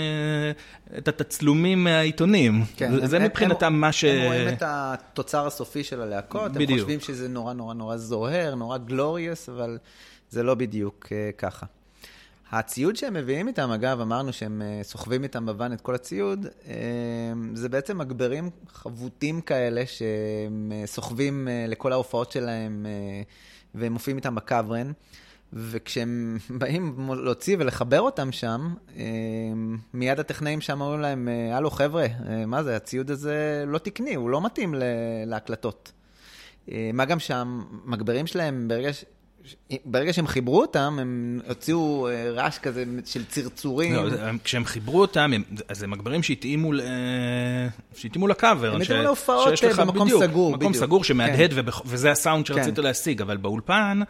את 0.98 1.08
התצלומים 1.08 1.84
מהעיתונים. 1.84 2.64
כן, 2.78 3.06
זה 3.06 3.18
הם- 3.18 3.24
מבחינתם 3.24 3.66
הם- 3.66 3.82
מה 3.82 3.92
ש... 3.92 4.04
הם 4.04 4.26
רואים 4.28 4.48
את 4.48 4.64
התוצר 4.66 5.48
הסופי 5.48 5.84
של 5.84 6.02
הלהקות, 6.02 6.46
הם 6.56 6.62
בדיוק. 6.62 6.80
חושבים 6.80 7.00
שזה 7.00 7.28
נורא 7.30 7.54
נורא 7.54 7.74
נורא 7.74 7.98
זוהר, 7.98 8.56
נורא 8.56 8.78
גלוריוס, 8.78 9.50
אבל 9.50 9.78
זה 10.30 10.44
לא 10.44 10.56
בדיוק 10.56 11.08
אה, 11.12 11.30
ככה. 11.38 11.66
הציוד 12.52 12.96
שהם 12.96 13.14
מביאים 13.14 13.48
איתם, 13.48 13.72
אגב, 13.72 14.02
אמרנו 14.02 14.34
שהם 14.34 14.62
אה, 14.62 14.80
סוחבים 14.84 15.24
איתם 15.24 15.46
בוואן 15.46 15.74
את 15.74 15.82
כל 15.82 15.96
הציוד, 15.96 16.46
אה, 16.68 16.74
זה 17.54 17.70
בעצם 17.70 17.98
מגברים 17.98 18.50
חבוטים 18.68 19.42
כאלה 19.42 19.84
שהם 19.86 20.72
אה, 20.72 20.88
סוחבים 20.88 21.48
לכל 21.68 21.92
ההופעות 21.92 22.32
שלהם 22.32 22.86
והם 23.76 23.94
מופיעים 23.94 24.18
איתם 24.18 24.36
בקוורן. 24.36 24.92
וכשהם 25.54 26.38
באים 26.60 27.10
להוציא 27.24 27.56
ולחבר 27.60 28.02
אותם 28.02 28.32
שם, 28.32 28.74
מיד 29.94 30.20
הטכנאים 30.20 30.62
שם 30.62 30.82
אומרים 30.82 31.00
להם, 31.02 31.28
הלו 31.54 31.72
חבר'ה, 31.72 32.06
מה 32.48 32.64
זה, 32.64 32.76
הציוד 32.76 33.12
הזה 33.12 33.64
לא 33.68 33.78
תקני, 33.78 34.16
הוא 34.16 34.30
לא 34.30 34.42
מתאים 34.42 34.76
להקלטות. 35.26 35.92
מה 36.94 37.06
גם 37.06 37.20
שהמגברים 37.20 38.28
שלהם, 38.28 38.68
ברגע, 38.68 38.94
ש... 38.94 39.06
ברגע 39.86 40.14
שהם 40.14 40.28
חיברו 40.28 40.62
אותם, 40.62 40.98
הם 41.02 41.40
הוציאו 41.48 42.08
אה, 42.10 42.32
רעש 42.32 42.58
כזה 42.58 42.84
של 43.06 43.26
צרצורים. 43.26 43.96
לא, 43.96 44.04
כשהם 44.44 44.66
חיברו 44.66 45.02
אותם, 45.02 45.32
הם, 45.36 45.44
אז 45.70 45.78
זה 45.80 45.88
מגברים 45.88 46.24
שהתאימו, 46.24 46.74
ל- 46.74 46.82
שהתאימו 47.96 48.28
לקאבר. 48.28 48.76
הם 48.76 48.84
ש- 48.84 48.86
התאימו 48.86 49.04
להופעות, 49.04 49.64
לך- 49.64 49.80
אה, 49.80 49.86
במקום 49.86 50.06
בדיוק, 50.08 50.24
סגור, 50.24 50.50
מקום 50.52 50.60
בדיוק. 50.72 50.84
סגור 50.86 51.04
שמהדהד, 51.04 51.54
כן. 51.54 51.62
וזה 51.86 52.12
הסאונד 52.12 52.46
שרצית 52.46 52.76
כן. 52.76 52.84
להשיג, 52.84 53.22
אבל 53.22 53.38
באולפן... 53.38 54.02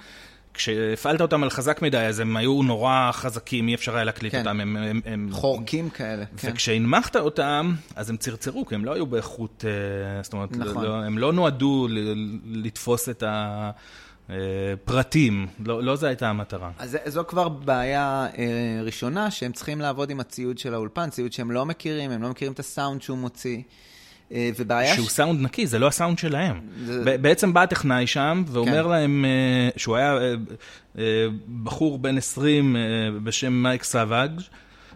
כשהפעלת 0.54 1.22
אותם 1.22 1.44
על 1.44 1.50
חזק 1.50 1.82
מדי, 1.82 1.98
אז 1.98 2.20
הם 2.20 2.38
היו 2.38 2.63
נורא 2.63 3.10
חזקים, 3.13 3.67
אי 3.67 3.76
אפשר 3.76 3.96
היה 3.96 4.04
להקליט 4.04 4.32
כן. 4.32 4.39
אותם. 4.39 4.60
הם, 4.60 4.78
הם, 4.78 5.02
הם, 5.06 5.30
חורקים 5.32 5.89
כאלה. 5.89 6.26
כן. 6.38 6.50
וכשהנמכת 6.52 7.15
אותם, 7.15 7.74
אז 7.96 8.10
הם 8.10 8.17
צרצרו, 8.17 8.65
כי 8.65 8.76
הם 8.76 8.86
לא 8.86 8.94
היו 8.94 9.06
באיכות, 9.06 9.65
אה, 9.67 10.24
זאת 10.24 10.34
אומרת, 10.34 10.58
נכון. 10.58 10.84
לא, 10.86 10.96
הם 10.96 11.17
לא 11.17 11.34
נועדו 11.34 11.88
ל- 11.89 12.15
לתפוס 12.46 13.10
את 13.10 13.24
הפרטים, 14.29 15.47
לא, 15.65 15.84
לא 15.84 15.95
זו 15.95 16.07
הייתה 16.07 16.29
המטרה. 16.29 16.71
אז 16.79 16.97
זו 17.05 17.23
כבר 17.27 17.49
בעיה 17.49 18.27
אה, 18.38 18.43
ראשונה, 18.84 19.31
שהם 19.31 19.51
צריכים 19.51 19.81
לעבוד 19.81 20.10
עם 20.10 20.19
הציוד 20.19 20.57
של 20.57 20.73
האולפן, 20.73 21.10
ציוד 21.10 21.34
שהם 21.34 21.51
לא 21.51 21.65
מכירים, 21.65 22.12
הם 22.12 22.21
לא 22.21 22.29
מכירים 22.29 22.53
את 22.53 22.60
הסאונד 22.60 23.01
שהוא 23.01 23.17
מוציא. 23.17 23.62
אה, 24.31 24.49
ובעיה... 24.57 24.95
שהוא 24.95 25.10
סאונד 25.10 25.41
נקי, 25.41 25.67
זה 25.67 25.79
לא 25.79 25.88
הסאונד 25.88 26.17
שלהם. 26.17 26.60
זה- 26.86 27.17
בעצם 27.17 27.53
בא 27.53 27.62
הטכנאי 27.62 28.07
שם 28.07 28.43
ואומר 28.47 28.84
כן. 28.84 28.89
להם 28.89 29.25
אה, 29.25 29.69
שהוא 29.77 29.95
היה 29.95 30.13
אה, 30.17 30.34
אה, 30.97 31.27
בחור 31.63 31.99
בן 31.99 32.17
20 32.17 32.75
אה, 32.75 32.81
בשם 33.23 33.53
מייק 33.53 33.84
סאבאג' 33.84 34.31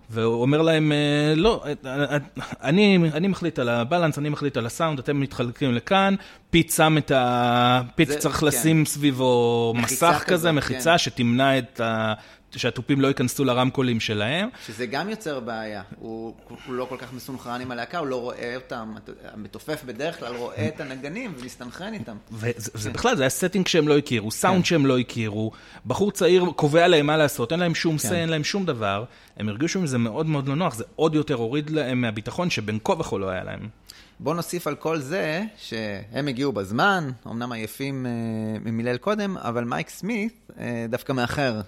והוא 0.09 0.41
אומר 0.41 0.61
להם, 0.61 0.91
אה, 0.91 1.35
לא, 1.35 1.63
אה, 1.65 1.73
אה, 2.11 2.17
אני, 2.63 2.97
אני 3.13 3.27
מחליט 3.27 3.59
על 3.59 3.69
ה 3.69 3.75
balance, 3.75 4.17
אני 4.17 4.29
מחליט 4.29 4.57
על 4.57 4.65
הסאונד, 4.65 4.99
אתם 4.99 5.19
מתחלקים 5.19 5.73
לכאן, 5.73 6.15
פיט 6.49 6.71
שם 6.71 6.97
את 6.97 7.11
ה... 7.11 7.81
פיט 7.95 8.07
זה- 8.09 8.17
צריך 8.17 8.35
כן. 8.39 8.45
לשים 8.45 8.85
סביבו 8.85 9.73
מסך 9.77 10.23
כזה, 10.25 10.33
כזאת, 10.33 10.51
מחיצה, 10.53 10.91
כן. 10.91 10.97
שתמנע 10.97 11.57
את 11.57 11.79
ה... 11.79 12.13
שהתופים 12.59 13.01
לא 13.01 13.07
ייכנסו 13.07 13.43
לרמקולים 13.43 13.99
שלהם. 13.99 14.49
שזה 14.65 14.85
גם 14.85 15.09
יוצר 15.09 15.39
בעיה. 15.39 15.81
הוא, 15.99 16.35
הוא 16.47 16.75
לא 16.75 16.85
כל 16.89 16.97
כך 16.99 17.13
מסונכרן 17.13 17.61
עם 17.61 17.71
הלהקה, 17.71 17.97
הוא 17.97 18.07
לא 18.07 18.21
רואה 18.21 18.55
אותם. 18.55 18.93
המתופף 19.33 19.83
בדרך 19.83 20.19
כלל 20.19 20.35
רואה 20.35 20.67
את 20.67 20.79
הנגנים 20.81 21.33
ומסתנכרן 21.37 21.93
איתם. 21.93 22.15
וזה 22.31 22.89
כן. 22.89 22.93
בכלל, 22.93 23.15
זה 23.15 23.23
היה 23.23 23.29
setting 23.29 23.67
שהם 23.67 23.87
לא 23.87 23.97
הכירו, 23.97 24.31
סאונד 24.31 24.65
שהם 24.65 24.85
לא 24.85 24.99
הכירו, 24.99 25.51
בחור 25.85 26.11
צעיר 26.11 26.45
קובע 26.55 26.87
להם 26.87 27.05
מה 27.05 27.17
לעשות, 27.17 27.51
אין 27.51 27.59
להם 27.59 27.75
שום 27.75 27.97
כן. 27.97 28.09
say, 28.09 28.13
אין 28.13 28.29
להם 28.29 28.43
שום 28.43 28.65
דבר, 28.65 29.03
הם 29.37 29.49
הרגישו 29.49 29.79
עם 29.79 29.87
זה 29.87 29.97
מאוד 29.97 30.25
מאוד 30.25 30.47
לא 30.47 30.55
נוח, 30.55 30.75
זה 30.75 30.83
עוד 30.95 31.15
יותר 31.15 31.33
הוריד 31.33 31.69
להם 31.69 32.01
מהביטחון 32.01 32.49
שבין 32.49 32.79
כה 32.83 32.93
וכה 32.93 33.17
לא 33.17 33.29
היה 33.29 33.43
להם. 33.43 33.69
בוא 34.19 34.35
נוסיף 34.35 34.67
על 34.67 34.75
כל 34.75 34.99
זה 34.99 35.43
שהם 35.57 36.27
הגיעו 36.27 36.51
בזמן, 36.51 37.09
אמנם 37.27 37.51
עייפים 37.51 38.05
אה, 38.05 38.11
מליל 38.71 38.97
קודם, 38.97 39.37
אבל 39.37 39.63
מייק 39.63 39.89
סמית 39.89 40.51
אה, 40.59 40.85
דווקא 40.89 41.13
מאחר. 41.13 41.61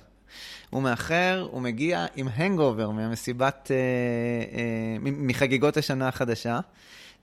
הוא 0.69 0.83
מאחר, 0.83 1.47
הוא 1.51 1.61
מגיע 1.61 2.05
עם 2.15 2.27
hangover 2.33 2.89
מהמסיבת, 2.89 3.71
אה, 3.71 3.75
אה, 4.57 4.97
מחגיגות 5.01 5.77
השנה 5.77 6.07
החדשה. 6.07 6.59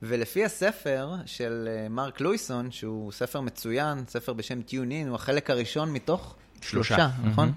ולפי 0.02 0.44
הספר 0.44 1.12
של 1.26 1.68
אה, 1.70 1.88
מרק 1.88 2.20
לואיסון, 2.20 2.70
שהוא 2.70 3.12
ספר 3.12 3.40
מצוין, 3.40 4.04
ספר 4.08 4.32
בשם 4.32 4.62
Tune 4.62 4.89
In, 4.89 5.08
הוא 5.08 5.14
החלק 5.14 5.50
הראשון 5.50 5.92
מתוך 5.92 6.34
שלושה. 6.60 6.96
שלושה, 6.96 7.08
נכון? 7.24 7.44
מהמם. 7.46 7.54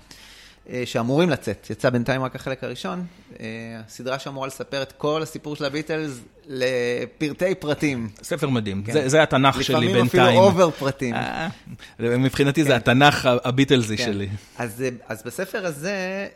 אה, 0.69 0.82
שאמורים 0.86 1.30
לצאת. 1.30 1.67
יצא 1.69 1.89
בינתיים 1.89 2.23
רק 2.23 2.36
החלק 2.36 2.63
הראשון. 2.63 3.06
אה, 3.39 3.45
הסדרה 3.86 4.19
שאמורה 4.19 4.47
לספר 4.47 4.82
את 4.82 4.91
כל 4.91 5.21
הסיפור 5.21 5.56
של 5.56 5.65
הביטלס 5.65 6.19
לפרטי 6.47 7.56
פרטים. 7.56 8.10
ספר 8.23 8.49
מדהים, 8.49 8.84
כן. 8.84 8.93
זה, 8.93 9.10
זה 9.10 9.23
התנ"ך 9.23 9.63
שלי 9.63 9.75
לפעמים 9.75 9.93
בינתיים. 9.93 10.23
אפילו 10.23 10.43
over 10.43 10.71
פרטים. 10.71 11.15
אה, 11.15 11.47
מבחינתי 11.99 12.63
זה 12.63 12.75
התנ"ך 12.75 13.30
הביטלזי 13.43 13.97
כן. 13.97 14.03
שלי. 14.03 14.30
אז, 14.58 14.84
אז 15.08 15.23
בספר 15.25 15.65
הזה, 15.65 16.27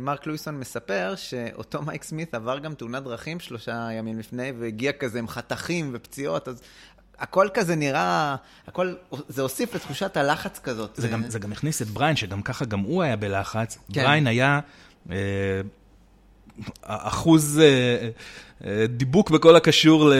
מרק 0.00 0.26
לואיסון 0.26 0.60
מספר 0.60 1.14
שאותו 1.16 1.82
מייק 1.82 2.04
סמית 2.04 2.34
עבר 2.34 2.58
גם 2.58 2.74
תאונת 2.74 3.02
דרכים 3.02 3.40
שלושה 3.40 3.88
ימים 3.92 4.18
לפני, 4.18 4.52
והגיע 4.58 4.92
כזה 4.92 5.18
עם 5.18 5.28
חתכים 5.28 5.90
ופציעות, 5.92 6.48
אז 6.48 6.62
הכל 7.20 7.48
כזה 7.54 7.74
נראה, 7.76 8.36
הכל, 8.68 8.94
זה 9.28 9.42
הוסיף 9.42 9.74
לתחושת 9.74 10.16
הלחץ 10.16 10.58
כזאת. 10.58 10.90
זה 10.96 11.08
גם, 11.08 11.22
זה 11.28 11.38
גם 11.38 11.52
הכניס 11.52 11.82
את 11.82 11.86
בריין, 11.86 12.16
שגם 12.16 12.42
ככה 12.42 12.64
גם 12.64 12.80
הוא 12.80 13.02
היה 13.02 13.16
בלחץ. 13.16 13.78
כן. 13.92 14.02
בריין 14.02 14.26
היה 14.26 14.60
אה, 15.10 15.16
אחוז 16.82 17.60
אה, 17.62 18.08
אה, 18.64 18.86
דיבוק 18.86 19.30
בכל 19.30 19.56
הקשור 19.56 20.08
ל- 20.10 20.14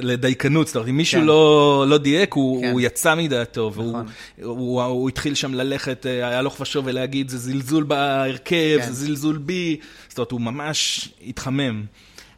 לדייקנות. 0.00 0.66
זאת 0.66 0.76
אומרת, 0.76 0.88
אם 0.88 0.96
מישהו 0.96 1.20
כן. 1.20 1.26
לא, 1.26 1.84
לא 1.88 1.98
דייק, 1.98 2.32
הוא, 2.34 2.62
כן. 2.62 2.70
הוא 2.72 2.80
יצא 2.80 3.14
מדעתו, 3.14 3.70
והוא 3.74 3.88
נכון. 3.90 4.06
הוא, 4.42 4.82
הוא 4.82 5.08
התחיל 5.08 5.34
שם 5.34 5.54
ללכת 5.54 6.06
אה, 6.06 6.38
הלוך 6.38 6.60
ושוב 6.60 6.84
ולהגיד, 6.86 7.28
זה 7.28 7.38
זלזול 7.38 7.84
בהרכב, 7.84 8.78
כן. 8.80 8.86
זה 8.86 8.92
זלזול 8.92 9.38
בי. 9.38 9.76
זאת 10.08 10.18
אומרת, 10.18 10.30
הוא 10.30 10.40
ממש 10.40 11.08
התחמם. 11.26 11.84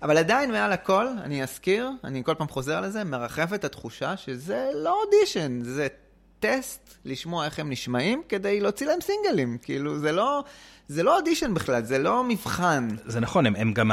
אבל 0.02 0.18
עדיין 0.18 0.50
מעל 0.50 0.72
הכל, 0.72 1.06
אני 1.22 1.42
אזכיר, 1.42 1.90
אני 2.04 2.24
כל 2.24 2.34
פעם 2.34 2.48
חוזר 2.48 2.80
לזה, 2.80 3.04
מרחפת 3.04 3.64
התחושה 3.64 4.16
שזה 4.16 4.70
לא 4.74 5.02
אודישן, 5.04 5.60
זה 5.62 5.86
טסט 6.40 6.94
לשמוע 7.04 7.44
איך 7.44 7.58
הם 7.58 7.70
נשמעים 7.70 8.22
כדי 8.28 8.60
להוציא 8.60 8.86
להם 8.86 8.98
סינגלים. 9.00 9.58
כאילו, 9.62 9.98
זה 9.98 10.12
לא, 10.12 10.44
זה 10.88 11.02
לא 11.02 11.16
אודישן 11.16 11.54
בכלל, 11.54 11.84
זה 11.84 11.98
לא 11.98 12.24
מבחן. 12.24 12.88
זה 13.06 13.20
נכון, 13.20 13.46
הם, 13.46 13.56
הם 13.56 13.72
גם, 13.72 13.90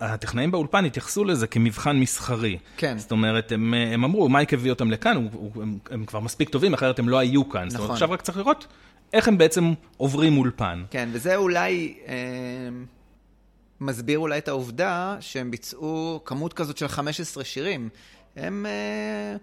הטכנאים 0.00 0.50
באולפן 0.50 0.84
התייחסו 0.84 1.24
לזה 1.24 1.46
כמבחן 1.46 1.96
מסחרי. 1.96 2.58
כן. 2.76 2.98
זאת 2.98 3.10
אומרת, 3.10 3.52
הם, 3.52 3.74
הם 3.74 4.04
אמרו, 4.04 4.28
מייק 4.28 4.54
הביא 4.54 4.70
אותם 4.70 4.90
לכאן, 4.90 5.16
הוא, 5.16 5.28
הוא, 5.32 5.62
הם, 5.62 5.78
הם 5.90 6.04
כבר 6.04 6.20
מספיק 6.20 6.48
טובים, 6.48 6.74
אחרת 6.74 6.98
הם 6.98 7.08
לא 7.08 7.18
היו 7.18 7.48
כאן. 7.48 7.70
זאת 7.70 7.76
אומרת, 7.76 7.84
נכון. 7.84 7.94
עכשיו 7.94 8.10
רק 8.10 8.22
צריך 8.22 8.38
לראות 8.38 8.66
איך 9.12 9.28
הם 9.28 9.38
בעצם 9.38 9.72
עוברים 9.96 10.38
אולפן. 10.38 10.84
כן, 10.90 11.08
וזה 11.12 11.36
אולי 11.36 11.94
אה, 12.08 12.14
מסביר 13.86 14.18
אולי 14.18 14.38
את 14.38 14.48
העובדה 14.48 15.16
שהם 15.20 15.50
ביצעו 15.50 16.20
כמות 16.24 16.52
כזאת 16.52 16.78
של 16.78 16.88
15 16.88 17.44
שירים. 17.44 17.88
הם 18.36 18.66
אה, 18.66 19.36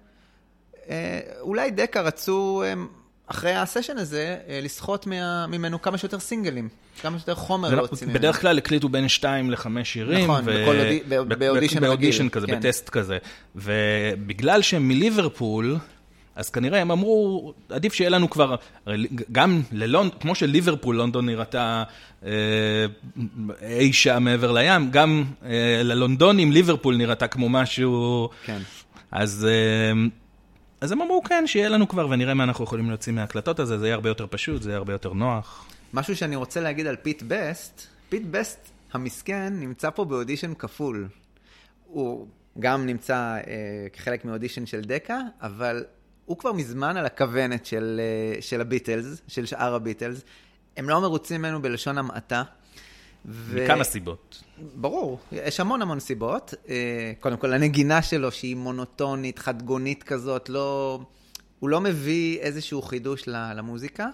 אה, 0.90 1.20
אולי 1.40 1.72
דקה 1.72 2.02
רצו, 2.02 2.64
אה, 2.66 2.74
אחרי 3.28 3.54
הסשן 3.54 3.98
הזה, 3.98 4.38
אה, 4.48 4.60
לסחוט 4.64 5.08
מה, 5.08 5.48
ממנו 5.48 5.82
כמה 5.82 5.98
שיותר 5.98 6.20
סינגלים, 6.20 6.70
כמה 7.02 7.18
שיותר 7.20 7.36
חומר 7.36 7.70
לא- 7.70 7.76
להוציא 7.76 8.08
ממנו. 8.08 8.20
בדרך 8.20 8.42
כלל 8.42 8.58
הקליטו 8.58 8.90
בין 8.90 9.08
שתיים 9.08 9.52
לחמש 9.52 9.94
שירים. 9.94 10.24
נכון, 10.24 10.46
ב- 10.46 11.34
באודישן 11.34 11.80
באודישן 11.80 12.20
רגיל, 12.24 12.30
כזה, 12.30 12.48
כן. 12.48 12.60
בטסט 12.60 12.90
כזה. 12.90 13.18
ובגלל 13.56 14.62
שהם 14.62 14.88
מליברפול, 14.88 15.78
אז 16.36 16.50
כנראה 16.50 16.82
הם 16.82 16.92
אמרו, 16.92 17.54
עדיף 17.70 17.94
שיהיה 17.94 18.10
לנו 18.10 18.30
כבר, 18.30 18.56
גם 19.32 19.62
ללונד, 19.72 20.12
כמו 20.20 20.36
שליברפול, 20.36 20.96
לונדון 20.96 21.26
נראתה 21.26 21.84
אה, 22.26 22.32
אי 23.62 23.94
שם 23.94 24.24
מעבר 24.24 24.52
לים, 24.52 24.92
גם 24.92 25.24
אה, 25.46 25.82
ללונדונים 25.84 26.52
ליברפול 26.52 26.98
נראתה 26.98 27.28
כמו 27.28 27.50
משהו... 27.50 28.30
כן. 28.46 28.60
אז, 29.12 29.48
אה, 29.50 30.08
אז 30.82 30.92
הם 30.92 31.02
אמרו, 31.02 31.24
כן, 31.24 31.48
שיהיה 31.48 31.70
לנו 31.70 31.88
כבר, 31.88 32.08
ונראה 32.10 32.34
מה 32.34 32.44
אנחנו 32.44 32.64
יכולים 32.64 32.90
להוציא 32.90 33.14
מההקלטות 33.14 33.60
הזה, 33.60 33.78
זה 33.78 33.86
יהיה 33.86 33.96
הרבה 33.96 34.10
יותר 34.10 34.26
פשוט, 34.30 34.62
זה 34.62 34.70
יהיה 34.70 34.78
הרבה 34.78 34.94
יותר 34.94 35.14
נוח. 35.14 35.66
משהו 35.94 36.16
שאני 36.16 36.36
רוצה 36.36 36.62
להגיד 36.62 36.88
על 36.88 36.96
פיט 36.96 37.24
בסט, 37.28 37.88
פיט 38.10 38.24
בסט 38.32 38.70
המסכן 38.94 39.54
נמצא 39.60 39.90
פה 39.90 40.06
באודישן 40.06 40.54
כפול. 40.54 41.08
הוא 41.86 42.28
גם 42.60 42.86
נמצא 42.86 43.16
אה, 43.16 43.88
כחלק 43.94 44.26
מאודישן 44.26 44.66
של 44.66 44.82
דקה, 44.82 45.20
אבל 45.42 45.84
הוא 46.30 46.38
כבר 46.38 46.54
מזמן 46.54 46.98
על 46.98 47.06
הכוונת 47.06 47.66
של, 47.66 48.02
אה, 48.04 48.42
של 48.42 48.62
הביטלס, 48.62 49.22
של 49.28 49.46
שאר 49.46 49.76
הביטלס. 49.76 50.22
הם 50.78 50.90
לא 50.90 51.02
מרוצים 51.02 51.42
ממנו 51.42 51.62
בלשון 51.62 51.98
המעטה. 51.98 52.44
ו- 53.26 53.64
מכמה 53.64 53.84
סיבות. 53.84 54.44
ברור, 54.76 55.20
יש 55.32 55.60
המון 55.60 55.82
המון 55.82 56.00
סיבות. 56.00 56.54
אה, 56.70 57.12
קודם 57.20 57.38
כל, 57.38 57.54
הנגינה 57.54 58.02
שלו, 58.02 58.32
שהיא 58.32 58.56
מונוטונית, 58.56 59.40
חדגונית 59.40 60.04
כזאת, 60.04 60.50
לא... 60.50 61.00
הוא 61.60 61.70
לא 61.70 61.82
מביא 61.82 62.40
איזשהו 62.40 62.82
חידוש 62.82 63.24
למוזיקה. 63.28 64.08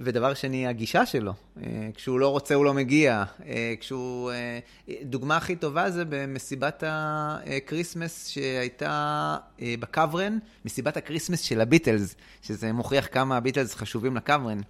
ודבר 0.00 0.34
שני, 0.34 0.66
הגישה 0.66 1.06
שלו. 1.06 1.32
אה, 1.62 1.88
כשהוא 1.94 2.20
לא 2.20 2.28
רוצה, 2.28 2.54
הוא 2.54 2.64
לא 2.64 2.74
מגיע. 2.74 3.24
אה, 3.46 3.74
כשהוא... 3.80 4.30
אה, 4.30 4.58
דוגמה 5.02 5.36
הכי 5.36 5.56
טובה 5.56 5.90
זה 5.90 6.04
במסיבת 6.08 6.82
ה 6.86 7.00
Christmas 7.00 8.28
שהייתה 8.28 9.36
בקוורן, 9.58 10.38
מסיבת 10.64 10.96
ה 10.96 11.00
Christmas 11.00 11.40
של 11.40 11.60
הביטלס, 11.60 12.14
שזה 12.42 12.72
מוכיח 12.72 13.08
כמה 13.12 13.36
הביטלס 13.36 13.74
חשובים 13.74 14.16
לקוורן. 14.16 14.60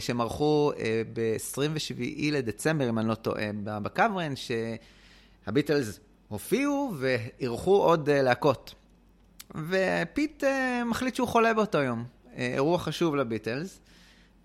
שהם 0.00 0.20
ערכו 0.20 0.72
ב-27 1.12 2.32
לדצמבר, 2.32 2.88
אם 2.88 2.98
אני 2.98 3.08
לא 3.08 3.14
טועה, 3.14 3.50
בקוורן, 3.64 4.32
שהביטלס 4.36 6.00
הופיעו 6.28 6.92
ואירחו 6.98 7.76
עוד 7.76 8.10
להקות. 8.10 8.74
ופיט 9.68 10.44
מחליט 10.86 11.14
שהוא 11.14 11.28
חולה 11.28 11.54
באותו 11.54 11.78
יום. 11.78 12.04
אירוע 12.36 12.78
חשוב 12.78 13.16
לביטלס, 13.16 13.80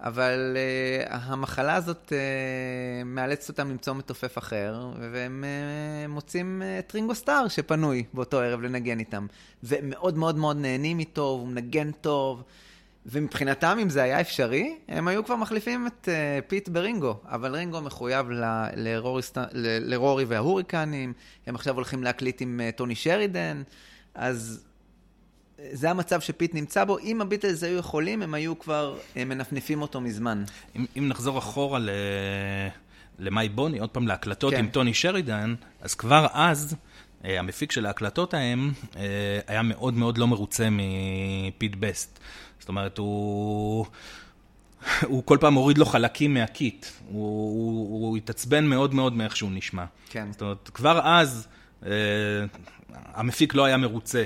אבל 0.01 0.57
אה, 0.57 1.13
המחלה 1.13 1.75
הזאת 1.75 2.07
אה, 2.07 3.05
מאלצת 3.05 3.49
אותם 3.49 3.69
למצוא 3.69 3.93
מתופף 3.93 4.37
אחר, 4.37 4.91
והם 5.13 5.43
אה, 5.43 6.11
מוצאים 6.11 6.61
אה, 6.61 6.79
את 6.79 6.95
רינגו 6.95 7.15
סטאר 7.15 7.47
שפנוי 7.47 8.03
באותו 8.13 8.39
ערב 8.39 8.61
לנגן 8.61 8.99
איתם. 8.99 9.27
והם 9.63 9.89
מאוד 9.89 10.17
מאוד 10.17 10.37
מאוד 10.37 10.57
נהנים 10.57 10.99
איתו, 10.99 11.27
הוא 11.29 11.47
מנגן 11.47 11.91
טוב, 11.91 12.43
ומבחינתם, 13.05 13.77
אם 13.81 13.89
זה 13.89 14.03
היה 14.03 14.21
אפשרי, 14.21 14.77
הם 14.87 15.07
היו 15.07 15.25
כבר 15.25 15.35
מחליפים 15.35 15.87
את 15.87 16.07
אה, 16.07 16.47
פיט 16.47 16.69
ברינגו, 16.69 17.15
אבל 17.25 17.55
רינגו 17.55 17.81
מחויב 17.81 18.31
ל- 18.31 18.65
לרורי, 18.75 19.21
סט... 19.21 19.37
ל- 19.37 19.93
לרורי 19.93 20.25
וההוריקנים, 20.25 21.13
הם 21.47 21.55
עכשיו 21.55 21.75
הולכים 21.75 22.03
להקליט 22.03 22.41
עם 22.41 22.59
אה, 22.59 22.77
טוני 22.77 22.95
שרידן, 22.95 23.61
אז 24.15 24.68
זה 25.71 25.89
המצב 25.89 26.21
שפיט 26.21 26.55
נמצא 26.55 26.83
בו. 26.83 26.99
אם 26.99 27.21
הביטלס 27.21 27.63
היו 27.63 27.77
יכולים, 27.77 28.21
הם 28.21 28.33
היו 28.33 28.59
כבר 28.59 28.97
אה, 29.17 29.25
מנפנפים 29.25 29.81
אותו 29.81 30.01
מזמן. 30.01 30.43
אם, 30.75 30.85
אם 30.97 31.07
נחזור 31.07 31.37
אחורה 31.37 31.79
ל... 31.79 31.89
ל 33.19 33.29
My 33.29 33.49
Bonnie, 33.49 33.79
עוד 33.79 33.89
פעם 33.89 34.07
להקלטות 34.07 34.53
כן. 34.53 34.59
עם 34.59 34.67
טוני 34.69 34.93
שרידן, 34.93 35.55
אז 35.81 35.95
כבר 35.95 36.27
אז, 36.33 36.75
אה, 37.25 37.39
המפיק 37.39 37.71
של 37.71 37.85
ההקלטות 37.85 38.33
ההם 38.33 38.71
אה, 38.95 39.39
היה 39.47 39.61
מאוד 39.61 39.93
מאוד 39.93 40.17
לא 40.17 40.27
מרוצה 40.27 40.67
מפיט 40.71 41.75
בסט. 41.79 42.19
זאת 42.59 42.69
אומרת, 42.69 42.97
הוא... 42.97 43.85
הוא 45.01 45.23
כל 45.25 45.37
פעם 45.41 45.53
הוריד 45.53 45.77
לו 45.77 45.85
חלקים 45.85 46.33
מה 46.33 46.50
kit. 46.50 46.85
הוא, 47.07 47.23
הוא, 47.53 48.07
הוא 48.07 48.17
התעצבן 48.17 48.65
מאוד 48.65 48.93
מאוד 48.93 49.13
מאיך 49.13 49.35
שהוא 49.35 49.51
נשמע. 49.53 49.85
כן. 50.09 50.27
זאת 50.31 50.41
אומרת, 50.41 50.69
כבר 50.73 51.01
אז 51.03 51.47
אה, 51.85 51.91
המפיק 52.93 53.55
לא 53.55 53.65
היה 53.65 53.77
מרוצה 53.77 54.23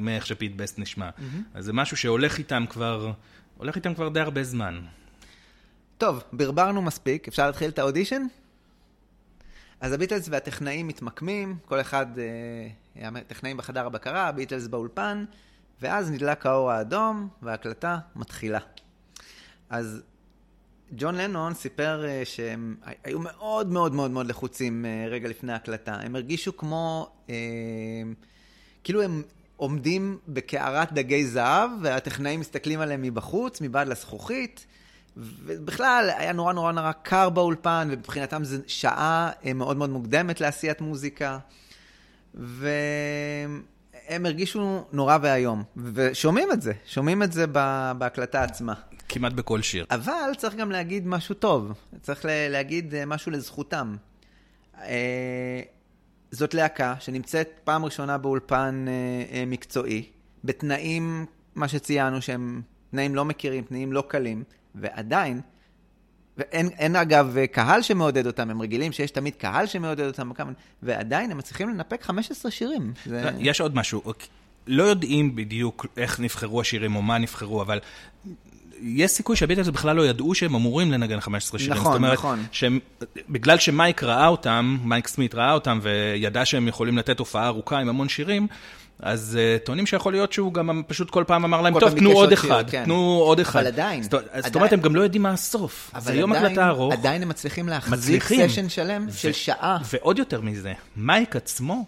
מאיך 0.00 0.26
שפיט 0.26 0.52
בסט 0.56 0.78
נשמע. 0.78 1.10
אז 1.54 1.64
זה 1.64 1.72
משהו 1.72 1.96
שהולך 1.96 2.38
איתם 2.38 2.64
כבר, 2.68 3.12
הולך 3.56 3.76
איתם 3.76 3.94
כבר 3.94 4.08
די 4.08 4.20
הרבה 4.20 4.44
זמן. 4.44 4.80
טוב, 5.98 6.22
ברברנו 6.32 6.82
מספיק, 6.82 7.28
אפשר 7.28 7.46
להתחיל 7.46 7.70
את 7.70 7.78
האודישן? 7.78 8.22
אז 9.80 9.92
הביטלס 9.92 10.28
והטכנאים 10.30 10.88
מתמקמים, 10.88 11.56
כל 11.64 11.80
אחד, 11.80 12.06
אה, 12.18 13.08
הטכנאים 13.18 13.56
בחדר 13.56 13.86
הבקרה, 13.86 14.28
הביטלס 14.28 14.66
באולפן, 14.66 15.24
ואז 15.80 16.10
נדלק 16.10 16.46
האור 16.46 16.70
האדום 16.70 17.28
וההקלטה 17.42 17.98
מתחילה. 18.16 18.58
אז 19.70 20.02
ג'ון 20.96 21.14
לנון 21.14 21.54
סיפר 21.54 22.04
אה, 22.04 22.22
שהם 22.24 22.76
היו 23.04 23.18
מאוד 23.18 23.72
מאוד 23.72 23.94
מאוד 23.94 24.10
מאוד 24.10 24.26
לחוצים 24.26 24.84
אה, 24.84 25.06
רגע 25.08 25.28
לפני 25.28 25.52
ההקלטה. 25.52 25.94
הם 25.94 26.16
הרגישו 26.16 26.56
כמו, 26.56 27.10
אה, 27.30 27.34
כאילו 28.84 29.02
הם 29.02 29.22
עומדים 29.56 30.18
בקערת 30.28 30.92
דגי 30.92 31.26
זהב, 31.26 31.70
והטכנאים 31.82 32.40
מסתכלים 32.40 32.80
עליהם 32.80 33.02
מבחוץ, 33.02 33.60
מבעד 33.60 33.88
לזכוכית. 33.88 34.66
ובכלל, 35.16 36.10
היה 36.16 36.32
נורא 36.32 36.52
נורא 36.52 36.72
נורא 36.72 36.92
קר 36.92 37.30
באולפן, 37.30 37.88
ומבחינתם 37.92 38.44
זו 38.44 38.56
שעה 38.66 39.30
אה, 39.46 39.52
מאוד 39.52 39.76
מאוד 39.76 39.90
מוקדמת 39.90 40.40
לעשיית 40.40 40.80
מוזיקה. 40.80 41.38
והם 42.34 43.62
הרגישו 44.08 44.84
נורא 44.92 45.18
ואיום. 45.22 45.62
ושומעים 45.76 46.52
את 46.52 46.62
זה, 46.62 46.72
שומעים 46.86 47.22
את 47.22 47.32
זה 47.32 47.46
בהקלטה 47.98 48.42
עצמה. 48.42 48.74
כמעט 49.12 49.32
בכל 49.32 49.62
שיר. 49.62 49.86
אבל 49.90 50.30
צריך 50.36 50.54
גם 50.54 50.70
להגיד 50.70 51.06
משהו 51.06 51.34
טוב, 51.34 51.72
צריך 52.00 52.20
להגיד 52.28 52.94
אה, 52.94 53.06
משהו 53.06 53.32
לזכותם. 53.32 53.96
אה, 54.80 55.60
זאת 56.30 56.54
להקה 56.54 56.94
שנמצאת 57.00 57.48
פעם 57.64 57.84
ראשונה 57.84 58.18
באולפן 58.18 58.86
מקצועי, 59.46 60.04
בתנאים, 60.44 61.26
מה 61.54 61.68
שציינו, 61.68 62.22
שהם 62.22 62.62
תנאים 62.90 63.14
לא 63.14 63.24
מכירים, 63.24 63.64
תנאים 63.64 63.92
לא 63.92 64.04
קלים. 64.08 64.44
ועדיין, 64.74 65.40
ואין 66.38 66.68
אין 66.68 66.96
אגב 66.96 67.36
קהל 67.52 67.82
שמעודד 67.82 68.26
אותם, 68.26 68.50
הם 68.50 68.62
רגילים 68.62 68.92
שיש 68.92 69.10
תמיד 69.10 69.34
קהל 69.36 69.66
שמעודד 69.66 70.06
אותם, 70.06 70.30
ועדיין 70.82 71.30
הם 71.30 71.38
מצליחים 71.38 71.68
לנפק 71.68 72.02
15 72.02 72.50
שירים. 72.50 72.92
זה... 73.06 73.30
יש 73.38 73.60
עוד 73.60 73.76
משהו, 73.76 74.02
לא 74.66 74.82
יודעים 74.82 75.36
בדיוק 75.36 75.86
איך 75.96 76.20
נבחרו 76.20 76.60
השירים 76.60 76.96
או 76.96 77.02
מה 77.02 77.18
נבחרו, 77.18 77.62
אבל 77.62 77.78
יש 78.82 79.10
סיכוי 79.10 79.36
שהביטלס 79.36 79.68
בכלל 79.68 79.96
לא 79.96 80.06
ידעו 80.06 80.34
שהם 80.34 80.54
אמורים 80.54 80.92
לנגן 80.92 81.20
15 81.20 81.58
שירים. 81.58 81.72
נכון, 81.74 81.92
זאת 81.92 81.96
אומרת, 81.96 82.12
נכון. 82.18 82.44
שהם, 82.52 82.78
בגלל 83.28 83.58
שמייק 83.58 84.02
ראה 84.02 84.26
אותם, 84.26 84.78
מייק 84.84 85.08
סמית 85.08 85.34
ראה 85.34 85.52
אותם, 85.52 85.78
וידע 85.82 86.44
שהם 86.44 86.68
יכולים 86.68 86.98
לתת 86.98 87.18
הופעה 87.18 87.46
ארוכה 87.46 87.78
עם 87.78 87.88
המון 87.88 88.08
שירים, 88.08 88.46
אז 89.02 89.38
uh, 89.38 89.66
טוענים 89.66 89.86
שיכול 89.86 90.12
להיות 90.12 90.32
שהוא 90.32 90.54
גם 90.54 90.82
פשוט 90.86 91.10
כל 91.10 91.24
פעם 91.26 91.44
אמר 91.44 91.60
להם, 91.62 91.80
טוב, 91.80 91.98
תנו 91.98 92.10
עוד 92.10 92.32
אחד, 92.32 92.70
כן. 92.70 92.84
תנו 92.84 93.20
עוד 93.24 93.40
אחד. 93.40 93.58
אבל 93.58 93.68
עדיין. 93.68 94.02
זאת 94.02 94.14
עדיין, 94.14 94.54
אומרת, 94.54 94.72
הם 94.72 94.80
גם 94.80 94.96
לא 94.96 95.02
יודעים 95.02 95.22
מה 95.22 95.30
הסוף. 95.30 95.90
זה 95.98 96.14
יום 96.14 96.32
הקלטה 96.32 96.68
ארוך. 96.68 96.92
עדיין 96.92 97.22
הם 97.22 97.28
מצליחים 97.28 97.68
להחזיק 97.68 98.24
סשן 98.24 98.68
שלם 98.68 99.06
ו- 99.08 99.12
של 99.12 99.32
שעה. 99.32 99.78
ועוד 99.92 100.18
יותר 100.18 100.40
מזה, 100.40 100.72
מייק 100.96 101.36
עצמו 101.36 101.84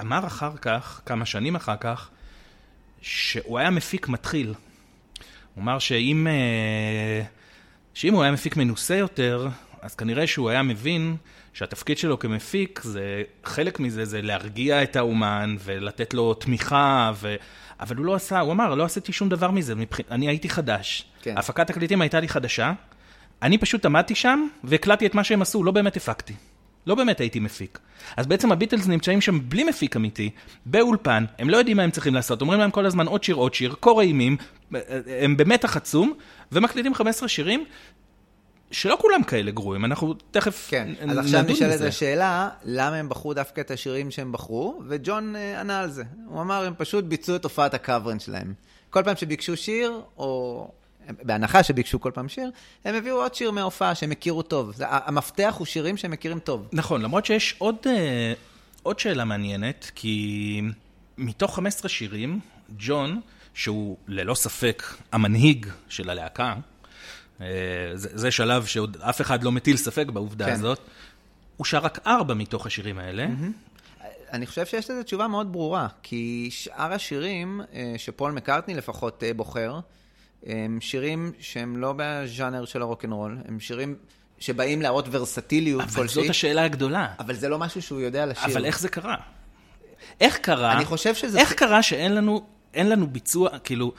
אמר 0.00 0.26
אחר 0.26 0.56
כך, 0.60 1.00
כמה 1.06 1.26
שנים 1.26 1.56
אחר 1.56 1.76
כך, 1.80 2.08
שהוא 3.02 3.58
היה 3.58 3.70
מפיק 3.70 4.08
מתחיל. 4.08 4.54
הוא 5.58 5.62
אמר 5.62 5.78
שאם, 5.78 6.26
אה, 6.26 7.22
שאם 7.94 8.14
הוא 8.14 8.22
היה 8.22 8.32
מפיק 8.32 8.56
מנוסה 8.56 8.96
יותר, 8.96 9.48
אז 9.82 9.94
כנראה 9.94 10.26
שהוא 10.26 10.50
היה 10.50 10.62
מבין 10.62 11.16
שהתפקיד 11.52 11.98
שלו 11.98 12.18
כמפיק, 12.18 12.80
זה, 12.82 13.22
חלק 13.44 13.80
מזה 13.80 14.04
זה 14.04 14.22
להרגיע 14.22 14.82
את 14.82 14.96
האומן 14.96 15.56
ולתת 15.64 16.14
לו 16.14 16.34
תמיכה, 16.34 17.12
ו... 17.14 17.36
אבל 17.80 17.96
הוא 17.96 18.06
לא 18.06 18.14
עשה, 18.14 18.40
הוא 18.40 18.52
אמר, 18.52 18.74
לא 18.74 18.84
עשיתי 18.84 19.12
שום 19.12 19.28
דבר 19.28 19.50
מזה, 19.50 19.74
מבח... 19.74 20.00
אני 20.10 20.28
הייתי 20.28 20.48
חדש. 20.48 21.04
כן. 21.22 21.34
הפקת 21.38 21.66
תקליטים 21.66 22.00
הייתה 22.00 22.20
לי 22.20 22.28
חדשה, 22.28 22.72
אני 23.42 23.58
פשוט 23.58 23.86
עמדתי 23.86 24.14
שם 24.14 24.46
והקלטתי 24.64 25.06
את 25.06 25.14
מה 25.14 25.24
שהם 25.24 25.42
עשו, 25.42 25.64
לא 25.64 25.72
באמת 25.72 25.96
הפקתי. 25.96 26.34
לא 26.86 26.94
באמת 26.94 27.20
הייתי 27.20 27.40
מפיק. 27.40 27.78
אז 28.16 28.26
בעצם 28.26 28.52
הביטלס 28.52 28.86
נמצאים 28.86 29.20
שם 29.20 29.48
בלי 29.48 29.64
מפיק 29.64 29.96
אמיתי, 29.96 30.30
באולפן, 30.66 31.24
הם 31.38 31.50
לא 31.50 31.56
יודעים 31.56 31.76
מה 31.76 31.82
הם 31.82 31.90
צריכים 31.90 32.14
לעשות, 32.14 32.40
אומרים 32.40 32.60
להם 32.60 32.70
כל 32.70 32.86
הזמן 32.86 33.06
עוד 33.06 33.24
שיר, 33.24 33.36
עוד 33.36 33.54
שיר, 33.54 33.74
קור 33.80 34.00
אימים, 34.00 34.36
הם 35.20 35.36
במתח 35.36 35.76
עצום, 35.76 36.12
ומקליטים 36.52 36.94
15 36.94 37.28
שירים, 37.28 37.64
שלא 38.70 38.98
כולם 39.00 39.22
כאלה 39.22 39.50
גרועים, 39.50 39.84
אנחנו 39.84 40.14
תכף 40.30 40.66
כן, 40.70 40.88
נדון 40.88 41.08
בזה. 41.08 41.20
אז 41.20 41.26
עכשיו 41.26 41.42
נשאלת 41.42 41.80
השאלה, 41.80 42.48
למה 42.64 42.96
הם 42.96 43.08
בחרו 43.08 43.34
דווקא 43.34 43.60
את 43.60 43.70
השירים 43.70 44.10
שהם 44.10 44.32
בחרו, 44.32 44.82
וג'ון 44.88 45.34
uh, 45.34 45.60
ענה 45.60 45.80
על 45.80 45.90
זה. 45.90 46.04
הוא 46.26 46.40
אמר, 46.40 46.64
הם 46.64 46.74
פשוט 46.76 47.04
ביצעו 47.04 47.36
את 47.36 47.44
הופעת 47.44 47.74
הקוורן 47.74 48.18
שלהם. 48.18 48.54
כל 48.90 49.02
פעם 49.02 49.16
שביקשו 49.16 49.56
שיר, 49.56 50.00
או 50.18 50.70
בהנחה 51.08 51.62
שביקשו 51.62 52.00
כל 52.00 52.10
פעם 52.14 52.28
שיר, 52.28 52.50
הם 52.84 52.94
הביאו 52.94 53.16
עוד 53.16 53.34
שיר 53.34 53.50
מההופעה 53.50 53.94
שהם 53.94 54.10
הכירו 54.10 54.42
טוב. 54.42 54.72
זה, 54.76 54.84
המפתח 54.88 55.54
הוא 55.58 55.66
שירים 55.66 55.96
שהם 55.96 56.10
מכירים 56.10 56.38
טוב. 56.38 56.68
נכון, 56.72 57.02
למרות 57.02 57.26
שיש 57.26 57.54
עוד, 57.58 57.76
uh, 57.84 57.88
עוד 58.82 58.98
שאלה 58.98 59.24
מעניינת, 59.24 59.90
כי 59.94 60.62
מתוך 61.18 61.56
15 61.56 61.88
שירים, 61.88 62.40
ג'ון, 62.78 63.20
שהוא 63.58 63.96
ללא 64.08 64.34
ספק 64.34 64.82
המנהיג 65.12 65.66
של 65.88 66.10
הלהקה, 66.10 66.54
אה, 67.40 67.46
זה, 67.94 68.08
זה 68.12 68.30
שלב 68.30 68.66
שעוד 68.66 68.96
אף 69.00 69.20
אחד 69.20 69.42
לא 69.42 69.52
מטיל 69.52 69.76
ספק 69.76 70.06
בעובדה 70.06 70.46
כן. 70.46 70.52
הזאת. 70.52 70.80
הוא 71.56 71.64
שר 71.64 71.78
רק 71.78 71.98
ארבע 72.06 72.34
מתוך 72.34 72.66
השירים 72.66 72.98
האלה. 72.98 73.26
Mm-hmm. 73.26 74.04
אני 74.32 74.46
חושב 74.46 74.66
שיש 74.66 74.90
לזה 74.90 75.02
תשובה 75.02 75.28
מאוד 75.28 75.52
ברורה, 75.52 75.88
כי 76.02 76.48
שאר 76.50 76.92
השירים 76.92 77.60
אה, 77.74 77.94
שפול 77.96 78.32
מקארטני 78.32 78.74
לפחות 78.74 79.22
אה, 79.24 79.34
בוחר, 79.34 79.80
הם 80.46 80.78
שירים 80.80 81.32
שהם 81.40 81.76
לא 81.76 81.94
בז'אנר 81.96 82.64
של 82.64 82.82
הרוקנרול, 82.82 83.38
הם 83.48 83.60
שירים 83.60 83.94
שבאים 84.38 84.82
להראות 84.82 85.04
ורסטיליות 85.10 85.82
כלשהי. 85.82 85.96
אבל 85.96 86.08
זאת 86.08 86.30
השאלה 86.30 86.64
הגדולה. 86.64 87.08
אבל 87.18 87.34
זה 87.34 87.48
לא 87.48 87.58
משהו 87.58 87.82
שהוא 87.82 88.00
יודע 88.00 88.26
לשיר. 88.26 88.44
אבל 88.44 88.64
איך 88.64 88.80
זה 88.80 88.88
קרה? 88.88 89.16
איך 90.20 90.38
קרה? 90.38 90.76
אני 90.76 90.84
חושב 90.84 91.14
שזה... 91.14 91.38
איך 91.38 91.52
קרה 91.52 91.82
שאין 91.82 92.14
לנו, 92.14 92.46
לנו 92.86 93.06
ביצוע, 93.06 93.58
כאילו, 93.58 93.92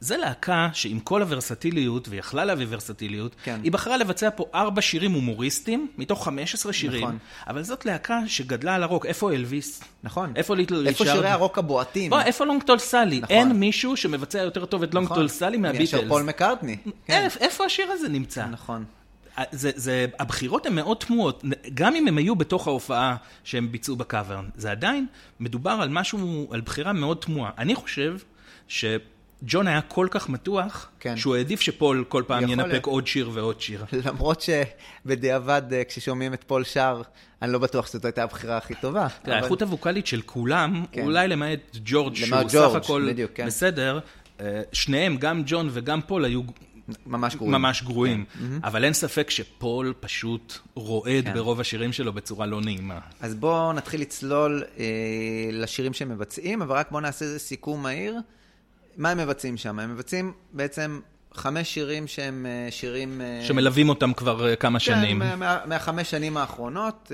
זה 0.00 0.16
להקה 0.16 0.68
שעם 0.72 1.00
כל 1.00 1.22
הוורסטיליות, 1.22 2.08
ויכלה 2.08 2.44
להביא 2.44 2.66
ורסטיליות, 2.68 3.34
כן. 3.44 3.60
היא 3.62 3.72
בחרה 3.72 3.96
לבצע 3.96 4.28
פה 4.36 4.44
ארבע 4.54 4.82
שירים 4.82 5.12
הומוריסטיים, 5.12 5.88
מתוך 5.98 6.24
15 6.24 6.72
שירים, 6.72 7.02
נכון. 7.02 7.18
אבל 7.46 7.62
זאת 7.62 7.86
להקה 7.86 8.20
שגדלה 8.26 8.74
על 8.74 8.82
הרוק. 8.82 9.06
איפה 9.06 9.32
אלוויס? 9.32 9.80
נכון. 10.02 10.32
איפה 10.36 10.56
ליטל 10.56 10.74
ריצ'ארד? 10.74 10.88
איפה 10.88 11.04
שירי 11.04 11.28
הרוק 11.28 11.58
הבועטים? 11.58 12.10
בוא, 12.10 12.20
איפה 12.20 12.44
Long 12.44 12.61
Tall 12.61 12.78
Sally? 12.78 13.20
נכון. 13.20 13.36
אין 13.36 13.52
מישהו 13.52 13.96
שמבצע 13.96 14.38
יותר 14.38 14.64
טוב 14.64 14.82
את 14.82 14.94
Long 14.94 15.05
Tall 15.05 15.16
נכון. 15.16 15.28
Sally 15.28 15.56
מהביטלס. 15.56 15.94
מאשר 15.94 16.08
פול 16.08 16.22
מקארטני. 16.22 16.76
כן. 17.06 17.22
איפה, 17.24 17.40
איפה 17.40 17.64
השיר 17.64 17.90
הזה 17.90 18.08
נמצא? 18.08 18.46
נכון. 18.46 18.84
זה, 19.52 19.70
זה, 19.74 20.06
הבחירות 20.18 20.66
הן 20.66 20.74
מאוד 20.74 20.96
תמוהות, 20.96 21.44
גם 21.74 21.94
אם 21.94 22.08
הם 22.08 22.18
היו 22.18 22.36
בתוך 22.36 22.66
ההופעה 22.66 23.16
שהם 23.44 23.72
ביצעו 23.72 23.96
בקאברן, 23.96 24.48
זה 24.56 24.70
עדיין 24.70 25.06
מדובר 25.40 25.78
על 25.82 25.88
משהו, 25.88 26.48
על 26.50 26.60
בחירה 26.60 26.92
מאוד 26.92 27.16
תמוהה. 27.16 27.50
אני 27.58 27.74
חושב 27.74 28.16
ש... 28.68 28.84
ג'ון 29.42 29.66
היה 29.68 29.80
כל 29.80 30.08
כך 30.10 30.28
מתוח, 30.28 30.90
כן. 31.00 31.16
שהוא 31.16 31.36
העדיף 31.36 31.60
שפול 31.60 32.04
כל 32.08 32.22
פעם 32.26 32.48
ינפק 32.48 32.68
להיות. 32.68 32.84
עוד 32.84 33.06
שיר 33.06 33.30
ועוד 33.32 33.60
שיר. 33.60 33.84
למרות 34.06 34.40
שבדיעבד, 34.40 35.62
אה, 35.72 35.84
כששומעים 35.84 36.34
את 36.34 36.44
פול 36.44 36.64
שר, 36.64 37.02
אני 37.42 37.52
לא 37.52 37.58
בטוח 37.58 37.86
שזאת 37.86 38.04
הייתה 38.04 38.22
הבחירה 38.22 38.56
הכי 38.56 38.74
טובה. 38.74 39.06
אבל... 39.24 39.32
האיכות 39.32 39.62
הווקאלית 39.62 40.06
של 40.06 40.22
כולם, 40.22 40.84
כן. 40.92 41.02
אולי 41.02 41.28
למעט 41.28 41.76
ג'ורג', 41.84 42.14
שהוא 42.14 42.28
ג'ורג', 42.28 42.48
סך 42.48 42.74
הכל 42.74 43.08
בדיוק, 43.10 43.30
כן. 43.34 43.46
בסדר, 43.46 43.98
אה, 44.40 44.62
שניהם, 44.72 45.16
גם 45.16 45.42
ג'ון 45.46 45.68
וגם 45.72 46.00
פול, 46.06 46.24
היו 46.24 46.42
ממש 47.06 47.36
גרועים. 47.36 47.52
ממש 47.52 47.82
גרועים. 47.82 48.24
כן. 48.24 48.58
אבל 48.64 48.84
אין 48.84 48.92
ספק 48.92 49.30
שפול 49.30 49.94
פשוט 50.00 50.58
רועד 50.74 51.24
כן. 51.24 51.34
ברוב 51.34 51.60
השירים 51.60 51.92
שלו 51.92 52.12
בצורה 52.12 52.46
לא 52.46 52.60
נעימה. 52.60 52.98
אז 53.20 53.34
בואו 53.34 53.72
נתחיל 53.72 54.00
לצלול 54.00 54.64
אה, 54.78 54.84
לשירים 55.52 55.92
שהם 55.92 56.08
מבצעים, 56.08 56.62
אבל 56.62 56.76
רק 56.76 56.90
בואו 56.90 57.00
נעשה 57.00 57.24
איזה 57.24 57.38
סיכום 57.38 57.82
מהיר. 57.82 58.16
מה 58.96 59.10
הם 59.10 59.18
מבצעים 59.18 59.56
שם? 59.56 59.78
הם 59.78 59.94
מבצעים 59.94 60.32
בעצם 60.52 61.00
חמש 61.34 61.74
שירים 61.74 62.06
שהם 62.06 62.46
אה, 62.46 62.70
שירים... 62.70 63.20
אה, 63.20 63.44
שמלווים 63.44 63.88
אותם 63.88 64.12
כבר 64.12 64.48
אה, 64.48 64.56
כמה 64.56 64.78
כן, 64.78 64.84
שנים. 64.84 65.22
כן, 65.22 65.38
מה, 65.38 65.58
מהחמש 65.66 66.10
שנים 66.10 66.36
האחרונות, 66.36 67.12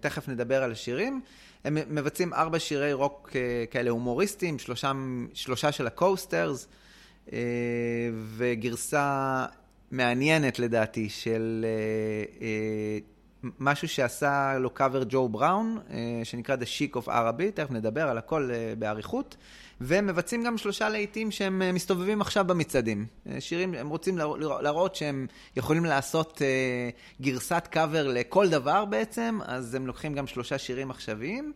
תכף 0.00 0.28
נדבר 0.28 0.62
על 0.62 0.72
השירים. 0.72 1.20
הם 1.64 1.78
מבצעים 1.90 2.34
ארבע 2.34 2.58
שירי 2.58 2.92
רוק 2.92 3.30
כאלה 3.70 3.90
הומוריסטיים, 3.90 4.58
שלושה, 4.58 4.92
שלושה 5.34 5.72
של 5.72 5.86
הקוסטרס, 5.86 6.68
וגרסה 8.36 9.44
מעניינת 9.90 10.58
לדעתי 10.58 11.08
של 11.08 11.66
משהו 13.60 13.88
שעשה 13.88 14.58
לו 14.58 14.70
קאבר 14.70 15.02
ג'ו 15.08 15.28
בראון, 15.28 15.78
אה, 15.90 15.96
שנקרא 16.24 16.56
The 16.56 16.64
Chic 16.92 16.96
of 16.96 17.08
Arabic, 17.08 17.50
תכף 17.54 17.70
נדבר 17.70 18.08
על 18.08 18.18
הכל 18.18 18.50
אה, 18.52 18.72
באריכות. 18.78 19.36
והם 19.80 20.06
מבצעים 20.06 20.44
גם 20.44 20.58
שלושה 20.58 20.88
להיטים 20.88 21.30
שהם 21.30 21.62
אה, 21.62 21.72
מסתובבים 21.72 22.20
עכשיו 22.20 22.44
במצעדים. 22.44 23.06
אה, 23.30 23.40
שירים, 23.40 23.74
הם 23.74 23.88
רוצים 23.88 24.18
להרא- 24.18 24.62
להראות 24.62 24.94
שהם 24.94 25.26
יכולים 25.56 25.84
לעשות 25.84 26.42
אה, 26.42 26.88
גרסת 27.20 27.66
קאבר 27.70 28.06
לכל 28.08 28.48
דבר 28.48 28.84
בעצם, 28.84 29.38
אז 29.46 29.74
הם 29.74 29.86
לוקחים 29.86 30.14
גם 30.14 30.26
שלושה 30.26 30.58
שירים 30.58 30.90
עכשוויים. 30.90 31.52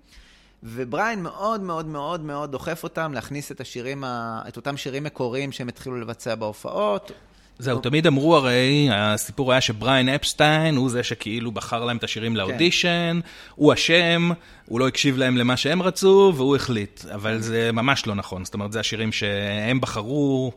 ובריין 0.63 1.23
מאוד 1.23 1.61
מאוד 1.61 1.87
מאוד 1.87 2.21
מאוד 2.21 2.53
דוחף 2.53 2.83
אותם 2.85 3.13
להכניס 3.15 3.53
את 3.53 3.61
השירים, 3.61 4.05
ה- 4.05 4.43
את 4.49 4.57
אותם 4.57 4.77
שירים 4.77 5.05
מקוריים 5.05 5.53
שהם 5.53 5.69
התחילו 5.69 6.01
לבצע 6.01 6.35
בהופעות. 6.35 7.13
זהו, 7.59 7.79
תמיד 7.79 8.07
אמרו 8.07 8.37
הרי, 8.37 8.89
הסיפור 8.93 9.53
היה 9.53 9.61
שבריין 9.61 10.09
אפשטיין 10.09 10.77
הוא 10.77 10.91
זה 10.91 11.03
שכאילו 11.03 11.53
בחר 11.53 11.85
להם 11.85 11.97
את 11.97 12.05
השירים 12.05 12.37
לאודישן, 12.37 13.21
הוא 13.55 13.75
אשם, 13.75 14.31
הוא 14.67 14.81
לא 14.81 14.89
הקשיב 14.89 15.17
להם 15.17 15.37
למה 15.37 15.57
שהם 15.57 15.83
רצו, 15.83 16.33
והוא 16.37 16.57
החליט. 16.57 17.05
אבל 17.15 17.39
זה 17.41 17.71
ממש 17.73 18.07
לא 18.07 18.15
נכון, 18.15 18.45
זאת 18.45 18.55
אומרת, 18.55 18.73
זה 18.73 18.81
השירים 18.81 19.13
שהם 19.13 19.81
בחרו 19.81 20.53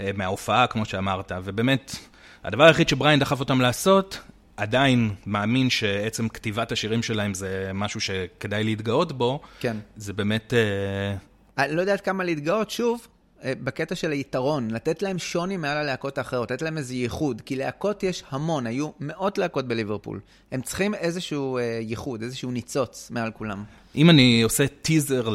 אה, 0.00 0.10
מההופעה, 0.14 0.66
כמו 0.66 0.84
שאמרת, 0.84 1.32
ובאמת, 1.44 1.96
הדבר 2.44 2.64
היחיד 2.64 2.88
שבריין 2.88 3.20
דחף 3.20 3.40
אותם 3.40 3.60
לעשות, 3.60 4.18
עדיין 4.58 5.10
מאמין 5.26 5.70
שעצם 5.70 6.28
כתיבת 6.28 6.72
השירים 6.72 7.02
שלהם 7.02 7.34
זה 7.34 7.70
משהו 7.74 8.00
שכדאי 8.00 8.64
להתגאות 8.64 9.12
בו, 9.12 9.40
כן. 9.60 9.76
זה 9.96 10.12
באמת... 10.12 10.54
אה, 10.54 11.64
אני 11.64 11.76
לא 11.76 11.80
יודע 11.80 11.92
עד 11.92 12.00
כמה 12.00 12.24
להתגאות, 12.24 12.70
שוב, 12.70 13.06
אה, 13.44 13.52
בקטע 13.64 13.94
של 13.94 14.10
היתרון, 14.10 14.70
לתת 14.70 15.02
להם 15.02 15.18
שוני 15.18 15.56
מעל 15.56 15.76
הלהקות 15.76 16.18
האחרות, 16.18 16.50
לתת 16.50 16.62
להם 16.62 16.78
איזה 16.78 16.94
ייחוד, 16.94 17.40
כי 17.40 17.56
להקות 17.56 18.02
יש 18.02 18.24
המון, 18.30 18.66
היו 18.66 18.90
מאות 19.00 19.38
להקות 19.38 19.68
בליברפול. 19.68 20.20
הם 20.52 20.62
צריכים 20.62 20.94
איזשהו 20.94 21.58
אה, 21.58 21.78
ייחוד, 21.82 22.22
איזשהו 22.22 22.50
ניצוץ 22.50 23.10
מעל 23.10 23.30
כולם. 23.30 23.64
אם 23.96 24.10
אני 24.10 24.42
עושה 24.42 24.66
טיזר 24.82 25.28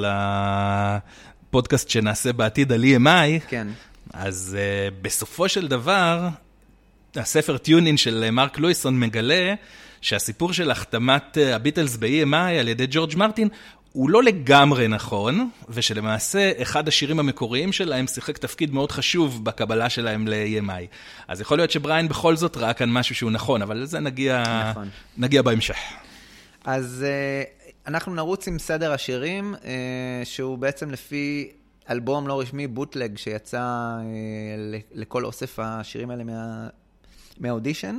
לפודקאסט 1.49 1.89
שנעשה 1.89 2.33
בעתיד 2.33 2.71
על 2.71 2.83
EMI, 2.83 3.39
כן. 3.47 3.67
אז 4.13 4.57
uh, 4.57 4.93
בסופו 5.01 5.49
של 5.49 5.67
דבר, 5.67 6.29
הספר 7.15 7.57
טיונין 7.57 7.97
של 7.97 8.23
אה, 8.23 8.31
מרק 8.31 8.59
לואיסון 8.59 8.99
מגלה 8.99 9.53
שהסיפור 10.01 10.53
של 10.53 10.71
החתמת 10.71 11.37
אה, 11.37 11.55
הביטלס 11.55 11.97
ב-EMI 11.97 12.35
על 12.59 12.67
ידי 12.67 12.85
ג'ורג' 12.89 13.15
מרטין 13.17 13.49
הוא 13.91 14.09
לא 14.09 14.23
לגמרי 14.23 14.87
נכון, 14.87 15.49
ושלמעשה 15.69 16.51
אחד 16.61 16.87
השירים 16.87 17.19
המקוריים 17.19 17.71
שלהם 17.71 18.07
שיחק 18.07 18.37
תפקיד 18.37 18.73
מאוד 18.73 18.91
חשוב 18.91 19.45
בקבלה 19.45 19.89
שלהם 19.89 20.27
ל-EMI. 20.27 20.85
אז 21.27 21.41
יכול 21.41 21.57
להיות 21.57 21.71
שבריין 21.71 22.07
בכל 22.07 22.35
זאת 22.35 22.57
ראה 22.57 22.73
כאן 22.73 22.89
משהו 22.89 23.15
שהוא 23.15 23.31
נכון, 23.31 23.61
אבל 23.61 23.77
לזה 23.77 23.99
נגיע, 23.99 24.43
נכון. 24.69 24.89
נגיע 25.17 25.41
בהמשך. 25.41 25.75
אז 26.65 27.05
uh, 27.05 27.69
אנחנו 27.87 28.15
נרוץ 28.15 28.47
עם 28.47 28.59
סדר 28.59 28.91
השירים, 28.91 29.55
uh, 29.55 29.65
שהוא 30.23 30.57
בעצם 30.57 30.91
לפי 30.91 31.51
אלבום 31.89 32.27
לא 32.27 32.39
רשמי, 32.39 32.67
בוטלג, 32.67 33.17
שיצא 33.17 33.63
לכל 34.93 35.25
אוסף 35.25 35.59
השירים 35.59 36.09
האלה 36.09 36.23
מה... 36.23 36.67
מהאודישן. 37.39 37.97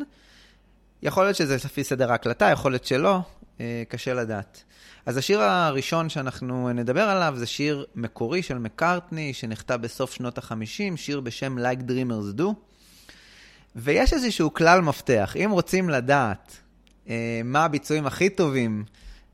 יכול 1.02 1.24
להיות 1.24 1.36
שזה 1.36 1.54
לפי 1.54 1.84
סדר 1.84 2.12
ההקלטה, 2.12 2.50
יכול 2.50 2.72
להיות 2.72 2.84
שלא, 2.84 3.18
uh, 3.58 3.60
קשה 3.88 4.14
לדעת. 4.14 4.64
אז 5.06 5.16
השיר 5.16 5.42
הראשון 5.42 6.08
שאנחנו 6.08 6.72
נדבר 6.72 7.02
עליו 7.02 7.34
זה 7.36 7.46
שיר 7.46 7.86
מקורי 7.94 8.42
של 8.42 8.58
מקארטני, 8.58 9.32
שנכתב 9.32 9.78
בסוף 9.82 10.12
שנות 10.12 10.38
ה-50, 10.38 10.96
שיר 10.96 11.20
בשם 11.20 11.58
Like 11.58 11.80
Dreamers 11.80 12.38
Do. 12.38 12.44
ויש 13.76 14.12
איזשהו 14.12 14.54
כלל 14.54 14.80
מפתח, 14.80 15.34
אם 15.44 15.50
רוצים 15.50 15.90
לדעת 15.90 16.56
אה, 17.08 17.40
מה 17.44 17.64
הביצועים 17.64 18.06
הכי 18.06 18.30
טובים 18.30 18.84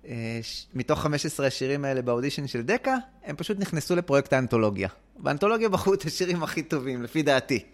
אה, 0.06 0.38
ש- 0.42 0.66
מתוך 0.74 1.02
15 1.02 1.46
השירים 1.46 1.84
האלה 1.84 2.02
באודישן 2.02 2.46
של 2.46 2.62
דקה, 2.62 2.96
הם 3.24 3.36
פשוט 3.36 3.58
נכנסו 3.58 3.96
לפרויקט 3.96 4.32
האנתולוגיה. 4.32 4.88
באנתולוגיה 5.16 5.68
בחרו 5.68 5.94
את 5.94 6.04
השירים 6.04 6.42
הכי 6.42 6.62
טובים, 6.62 7.02
לפי 7.02 7.22
דעתי. 7.22 7.64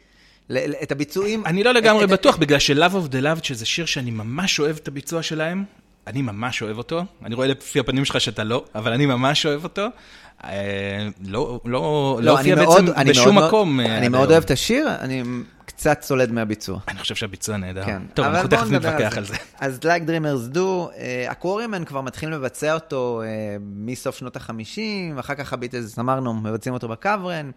את 0.82 0.92
הביצועים... 0.92 1.46
אני 1.46 1.62
לא 1.62 1.72
לגמרי 1.72 2.06
בטוח, 2.06 2.36
בגלל 2.36 2.58
ש-Love 2.58 2.92
of 2.92 3.12
the 3.12 3.22
Loved, 3.22 3.44
שזה 3.44 3.66
שיר 3.66 3.86
שאני 3.86 4.10
ממש 4.10 4.60
אוהב 4.60 4.76
את 4.76 4.88
הביצוע 4.88 5.22
שלהם, 5.22 5.64
אני 6.06 6.22
ממש 6.22 6.62
אוהב 6.62 6.78
אותו. 6.78 7.04
אני 7.24 7.34
רואה 7.34 7.46
לפי 7.46 7.80
הפנים 7.80 8.04
שלך 8.04 8.20
שאתה 8.20 8.44
לא, 8.44 8.64
אבל 8.74 8.92
אני 8.92 9.06
ממש 9.06 9.46
אוהב 9.46 9.64
אותו. 9.64 9.86
אה, 10.44 11.08
לא, 11.26 11.60
לא, 11.64 12.18
לא 12.22 12.40
אני 12.40 12.52
הופיע 12.52 12.66
בעצם 12.66 13.10
בשום 13.10 13.38
מקום. 13.38 13.80
אה, 13.80 13.98
אני 13.98 14.08
מאוד. 14.08 14.30
אוהב 14.30 14.42
את 14.42 14.50
השיר, 14.50 14.88
אני 15.00 15.22
קצת 15.64 16.02
סולד 16.02 16.32
מהביצוע. 16.32 16.78
אני 16.88 16.98
חושב 16.98 17.14
שהביצוע 17.14 17.56
נהדר. 17.56 17.84
כן. 17.84 18.02
טוב, 18.14 18.26
אנחנו 18.26 18.48
תכף 18.48 18.70
נתווכח 18.70 19.16
על 19.16 19.24
זה. 19.24 19.34
אז 19.60 19.78
Like 19.82 20.08
Dreamers 20.08 20.54
Do, 20.54 20.58
אה, 20.58 21.26
הקוורימן 21.28 21.84
כבר 21.84 22.00
מתחילים 22.00 22.34
לבצע 22.34 22.74
אותו 22.74 23.22
אה, 23.24 23.56
מסוף 23.60 24.16
שנות 24.16 24.36
ה-50, 24.36 25.20
אחר 25.20 25.34
כך 25.34 25.52
הביטלס, 25.52 25.98
אמרנו, 25.98 26.34
מבצעים 26.34 26.74
אותו 26.74 26.88
בקוורן. 26.88 27.50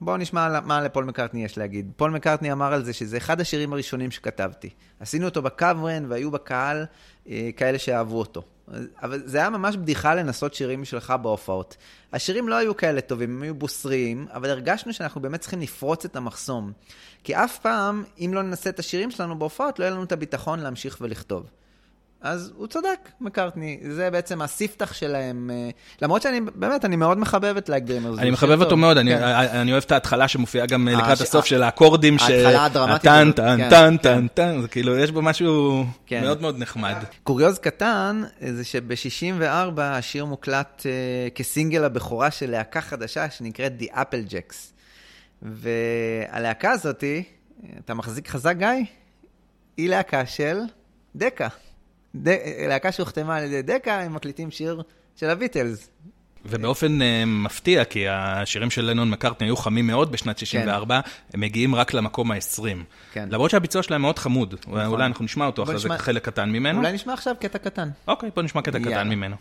בואו 0.00 0.16
נשמע 0.16 0.60
מה 0.60 0.80
לפול 0.80 1.04
מקארטני 1.04 1.44
יש 1.44 1.58
להגיד. 1.58 1.90
פול 1.96 2.10
מקארטני 2.10 2.52
אמר 2.52 2.72
על 2.72 2.84
זה 2.84 2.92
שזה 2.92 3.16
אחד 3.16 3.40
השירים 3.40 3.72
הראשונים 3.72 4.10
שכתבתי. 4.10 4.70
עשינו 5.00 5.24
אותו 5.24 5.42
בקוורן 5.42 6.04
והיו 6.08 6.30
בקהל 6.30 6.86
אה, 7.28 7.50
כאלה 7.56 7.78
שאהבו 7.78 8.18
אותו. 8.18 8.42
אבל 9.02 9.22
זה 9.24 9.38
היה 9.38 9.50
ממש 9.50 9.76
בדיחה 9.76 10.14
לנסות 10.14 10.54
שירים 10.54 10.84
שלך 10.84 11.14
בהופעות. 11.22 11.76
השירים 12.12 12.48
לא 12.48 12.54
היו 12.54 12.76
כאלה 12.76 13.00
טובים, 13.00 13.36
הם 13.36 13.42
היו 13.42 13.54
בוסריים, 13.54 14.26
אבל 14.32 14.50
הרגשנו 14.50 14.92
שאנחנו 14.92 15.20
באמת 15.20 15.40
צריכים 15.40 15.60
לפרוץ 15.60 16.04
את 16.04 16.16
המחסום. 16.16 16.72
כי 17.24 17.36
אף 17.36 17.58
פעם, 17.58 18.04
אם 18.18 18.30
לא 18.34 18.42
ננסה 18.42 18.70
את 18.70 18.78
השירים 18.78 19.10
שלנו 19.10 19.38
בהופעות, 19.38 19.78
לא 19.78 19.84
יהיה 19.84 19.94
לנו 19.94 20.04
את 20.04 20.12
הביטחון 20.12 20.60
להמשיך 20.60 20.98
ולכתוב. 21.00 21.46
אז 22.24 22.52
הוא 22.56 22.66
צודק, 22.66 23.10
מקארטני. 23.20 23.78
זה 23.90 24.10
בעצם 24.10 24.42
הספתח 24.42 24.92
שלהם. 24.92 25.50
אה, 25.54 25.70
למרות 26.02 26.22
שאני, 26.22 26.40
באמת, 26.54 26.84
אני 26.84 26.96
מאוד 26.96 27.18
מחבב 27.18 27.56
את 27.56 27.68
Like 27.68 27.84
Dreamers. 27.84 28.18
אני 28.18 28.30
מחבב 28.30 28.60
אותו 28.62 28.76
מאוד, 28.76 28.96
אני- 28.96 29.10
כן. 29.16 29.22
אני 29.22 29.72
אוהב 29.72 29.82
את 29.86 29.92
ההתחלה 29.92 30.28
שמופיעה 30.28 30.66
גם 30.66 30.88
אה, 30.88 30.94
לקראת 30.94 31.20
הסוף 31.20 31.44
של 31.44 31.62
האקורדים, 31.62 32.16
ההתחלה 32.20 32.64
הדרמטית 32.64 33.02
טן, 33.02 33.32
טן, 33.32 33.56
כן. 33.58 33.70
טן, 33.70 34.26
טן, 34.26 34.60
זה 34.62 34.68
כאילו, 34.68 34.98
יש 34.98 35.10
בו 35.10 35.22
משהו 35.22 35.84
כן. 36.06 36.20
מאוד 36.20 36.40
מאוד 36.42 36.58
נחמד. 36.58 36.94
קוריוז 37.22 37.58
קטן, 37.58 38.22
אה, 38.42 38.52
זה 38.52 38.64
שב-64 38.64 39.42
השיר 39.80 40.24
מוקלט 40.24 40.86
כסינגל 41.34 41.84
הבכורה 41.84 42.30
של 42.30 42.50
להקה 42.50 42.80
חדשה 42.80 43.30
שנקראת 43.30 43.72
The 43.80 43.94
Apple 43.94 44.30
Jacks. 44.30 44.56
והלהקה 45.42 46.70
הזאתי, 46.70 47.22
אתה 47.84 47.94
מחזיק 47.94 48.28
חזק 48.28 48.54
גיא? 48.56 48.68
היא 49.76 49.88
להקה 49.88 50.26
של 50.26 50.58
דקה. 51.16 51.48
להקה 52.68 52.92
שהוחתמה 52.92 53.36
על 53.36 53.44
ידי 53.44 53.62
דקה, 53.62 54.00
הם 54.00 54.14
מקליטים 54.14 54.50
שיר 54.50 54.82
של 55.16 55.30
הביטלס. 55.30 55.90
ובאופן 56.46 56.98
uh, 57.00 57.04
מפתיע, 57.26 57.84
כי 57.84 58.08
השירים 58.08 58.70
של 58.70 58.84
לנון 58.84 59.10
מקארטני 59.10 59.46
היו 59.48 59.56
חמים 59.56 59.86
מאוד 59.86 60.12
בשנת 60.12 60.38
64, 60.38 61.00
הם 61.34 61.40
מגיעים 61.40 61.74
רק 61.74 61.94
למקום 61.94 62.30
ה-20. 62.32 62.62
כן. 63.12 63.28
למרות 63.30 63.50
שהביצוע 63.50 63.82
שלהם 63.82 64.02
מאוד 64.02 64.18
חמוד, 64.18 64.54
אולי 64.86 65.06
אנחנו 65.06 65.24
נשמע 65.24 65.46
אותו 65.46 65.62
אחרי 65.62 65.78
זה 65.78 65.88
נשמע- 65.88 65.98
חלק 65.98 66.24
קטן 66.24 66.50
ממנו. 66.50 66.78
אולי 66.78 66.92
נשמע 66.92 67.12
עכשיו 67.12 67.34
קטע 67.40 67.58
קטן. 67.58 67.88
אוקיי, 68.08 68.30
בוא 68.34 68.42
נשמע 68.42 68.62
קטע 68.62 68.78
יאללה. 68.78 68.90
קטן 68.96 69.08
ממנו. 69.08 69.36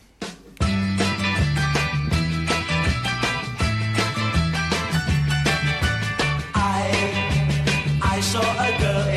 I, 6.55 6.84
I 8.01 8.21
saw 8.32 8.41
a 8.67 8.69
girl 8.82 9.12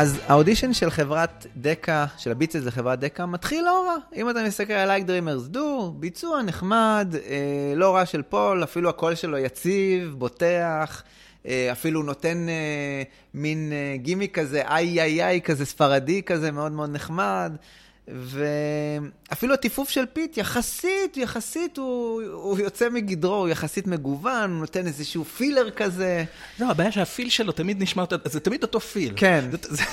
אז 0.00 0.20
האודישן 0.26 0.72
של 0.72 0.90
חברת 0.90 1.46
דקה, 1.56 2.06
של 2.18 2.30
הביטלס 2.30 2.64
לחברת 2.64 3.00
דקה, 3.00 3.26
מתחיל 3.26 3.64
לא 3.64 3.84
רע. 3.86 3.96
אם 4.16 4.30
אתה 4.30 4.42
מסתכל 4.46 4.72
על 4.72 4.88
Like 4.88 5.04
Dreamers 5.04 5.46
Do, 5.46 5.94
ביצוע 5.96 6.42
נחמד, 6.42 7.14
אה, 7.26 7.72
לא 7.76 7.96
רע 7.96 8.06
של 8.06 8.22
פול, 8.22 8.64
אפילו 8.64 8.88
הקול 8.88 9.14
שלו 9.14 9.38
יציב, 9.38 10.14
בוטח, 10.18 11.02
אה, 11.46 11.72
אפילו 11.72 12.02
נותן 12.02 12.48
אה, 12.48 13.02
מין 13.34 13.72
אה, 13.72 13.96
גימיק 13.96 14.38
כזה, 14.38 14.62
איי 14.68 15.00
איי 15.00 15.24
איי 15.24 15.40
כזה 15.40 15.66
ספרדי 15.66 16.22
כזה, 16.22 16.50
מאוד 16.50 16.72
מאוד 16.72 16.90
נחמד. 16.90 17.52
ואפילו 18.14 19.54
הטיפוף 19.54 19.90
של 19.90 20.06
פיט, 20.12 20.36
יחסית, 20.36 21.16
יחסית 21.16 21.76
הוא, 21.76 22.22
הוא 22.32 22.58
יוצא 22.58 22.88
מגדרו, 22.88 23.34
הוא 23.36 23.48
יחסית 23.48 23.86
מגוון, 23.86 24.50
הוא 24.50 24.60
נותן 24.60 24.86
איזשהו 24.86 25.24
filler 25.24 25.70
כזה. 25.70 26.24
לא, 26.60 26.70
הבעיה 26.70 26.92
שהפיל 26.92 27.28
שלו 27.30 27.52
תמיד 27.52 27.82
נשמע 27.82 28.04
זה 28.24 28.40
תמיד 28.40 28.62
אותו 28.62 28.80
פיל. 28.80 29.12
כן. 29.16 29.44
זה- 29.50 29.74
זה- 29.76 29.84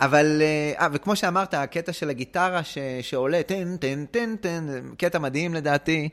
אבל, 0.00 0.42
אה, 0.78 0.86
וכמו 0.92 1.16
שאמרת, 1.16 1.54
הקטע 1.54 1.92
של 1.92 2.10
הגיטרה 2.10 2.64
ש, 2.64 2.78
שעולה, 3.02 3.42
טן, 3.42 3.76
טן, 3.76 4.04
טן, 4.10 4.34
טן, 4.40 4.66
קטע 4.98 5.18
מדהים 5.18 5.54
לדעתי. 5.54 6.08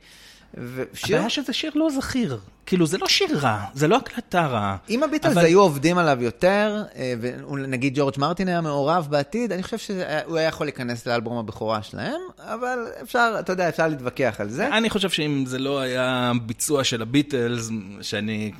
ושיר, 0.54 1.16
הבעיה 1.16 1.30
שזה 1.30 1.52
שיר 1.52 1.70
לא 1.74 1.90
זכיר. 1.90 2.38
כאילו, 2.66 2.86
זה 2.86 2.98
לא 2.98 3.08
שיר 3.08 3.38
רע, 3.38 3.64
זה 3.74 3.88
לא 3.88 3.96
הקלטה 3.96 4.46
רעה. 4.46 4.76
אם 4.90 5.02
הביטלס 5.02 5.32
אבל- 5.32 5.44
היו 5.44 5.60
עובדים 5.60 5.98
עליו 5.98 6.22
יותר, 6.22 6.82
אה, 6.96 7.14
ונגיד 7.20 7.92
ג'ורג' 7.96 8.14
מרטין 8.18 8.48
היה 8.48 8.60
מעורב 8.60 9.06
בעתיד, 9.10 9.52
אני 9.52 9.62
חושב 9.62 9.78
שהוא 9.78 10.36
היה 10.36 10.48
יכול 10.48 10.66
להיכנס 10.66 11.06
לאלבום 11.06 11.38
הבכורה 11.38 11.82
שלהם, 11.82 12.20
אבל 12.38 12.78
אפשר, 13.02 13.36
אתה 13.40 13.52
יודע, 13.52 13.68
אפשר 13.68 13.88
להתווכח 13.88 14.36
על 14.38 14.48
זה. 14.48 14.68
אני 14.76 14.90
חושב 14.90 15.10
שאם 15.10 15.44
זה 15.46 15.58
לא 15.58 15.80
היה 15.80 16.32
ביצוע 16.46 16.84
של 16.84 17.02
הביטלס, 17.02 17.70
שאני... 18.02 18.52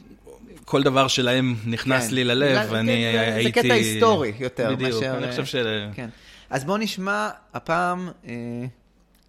כל 0.65 0.83
דבר 0.83 1.09
שלהם 1.09 1.55
נכנס 1.67 2.09
כן. 2.09 2.15
לי 2.15 2.25
ללב, 2.25 2.67
בגלל- 2.67 2.77
אני 2.77 3.09
כן, 3.13 3.19
הייתי... 3.35 3.61
זה 3.61 3.69
קטע 3.69 3.75
היסטורי 3.75 4.33
יותר 4.41 4.75
בדיוק, 4.75 4.93
מאשר... 5.03 5.15
אני 5.19 5.31
חושב 5.31 5.45
ש... 5.45 5.55
כן. 5.95 6.09
אז 6.51 6.65
בואו 6.65 6.77
נשמע 6.77 7.29
הפעם 7.55 8.09
אה, 8.29 8.33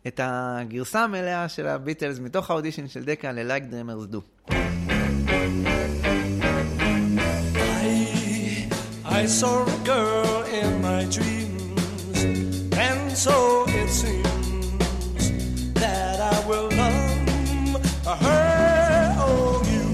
את 0.08 0.20
הגרסה 0.24 1.04
המלאה 1.04 1.50
של 1.50 1.68
הביטלס 1.68 2.20
מתוך 2.20 2.52
האודישן 2.52 2.88
של 2.88 3.04
דקה 3.04 3.32
ל-Like 3.32 3.74
Dreamers 3.74 4.14
Do. 4.14 4.22
I, 9.06 9.26
saw 9.26 9.66
a 9.66 9.78
girl 9.84 10.44
in 10.60 10.82
my 10.82 11.04
dreams, 11.16 12.18
and 12.86 13.12
so 13.26 13.66
it 13.68 13.90
seems 13.90 15.24
that 15.74 16.18
I 16.34 16.38
will 16.48 16.70
love 16.82 17.84
her. 18.24 19.16
Oh, 19.20 19.62
you, 19.74 19.86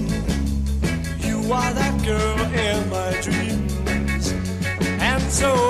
you 1.26 1.52
are 1.52 1.72
that 1.80 1.94
girl 2.04 2.40
in 2.68 2.78
my 2.96 3.10
dreams, 3.26 4.24
and 5.10 5.22
so 5.40 5.65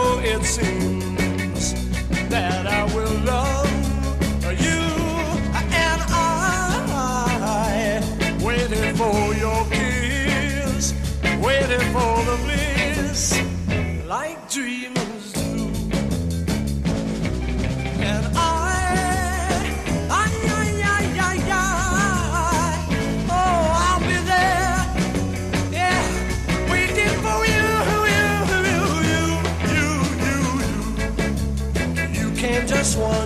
for 11.96 12.16
the 12.30 12.36
bliss, 12.44 13.22
like 14.06 14.38
dreamers 14.50 15.32
do. 15.32 15.62
And 18.10 18.24
I, 18.36 18.48
I, 20.10 20.26
I, 20.50 20.68
I, 20.92 21.04
I, 21.28 21.36
I, 21.52 21.64
oh, 23.38 23.60
I'll 23.86 24.02
be 24.10 24.18
there, 24.32 24.80
yeah, 25.78 26.04
waiting 26.72 27.16
for 27.24 27.40
you, 27.54 27.66
you, 27.92 27.98
you, 28.16 28.32
you, 28.70 28.80
you, 29.76 29.90
you, 30.26 30.38
you. 30.68 30.76
You 32.18 32.26
came 32.42 32.64
just 32.66 32.92
one 32.98 33.25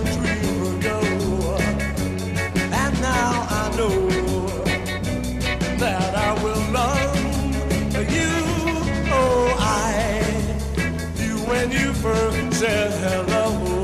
said 12.61 12.93
hello, 13.09 13.83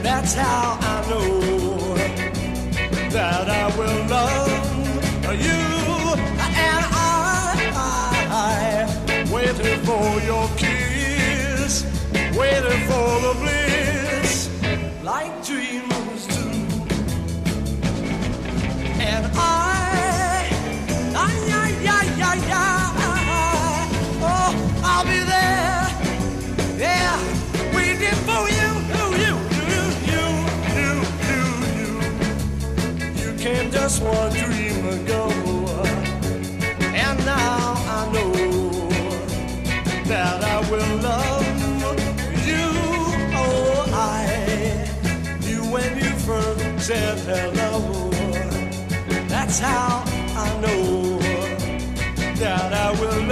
that's 0.00 0.34
how 0.34 0.78
I 0.80 1.10
know 1.10 1.96
that 3.10 3.48
I 3.50 3.66
will 3.76 4.06
love 4.06 4.86
you. 5.46 5.62
And 6.68 6.84
I, 6.94 7.72
I 8.30 9.32
waited 9.32 9.80
for 9.80 10.06
your 10.30 10.46
kiss, 10.56 11.84
waited 12.38 12.80
for 12.86 13.08
the 13.26 13.34
bliss, 13.40 14.48
like 15.02 15.42
just 33.88 34.02
one 34.02 34.32
dream 34.32 34.84
ago, 34.84 35.28
and 37.02 37.18
now 37.24 37.74
I 37.98 38.10
know 38.12 38.32
that 40.06 40.42
I 40.42 40.58
will 40.68 40.96
love 41.08 41.46
you. 42.50 42.66
Oh, 43.42 43.86
I, 43.92 44.26
you 45.48 45.58
when 45.70 45.98
you 45.98 46.10
first 46.26 46.86
said 46.88 47.16
hello. 47.30 48.10
That's 49.28 49.60
how 49.60 50.02
I 50.44 50.48
know 50.62 51.20
that 52.42 52.72
I 52.72 52.90
will 53.00 53.22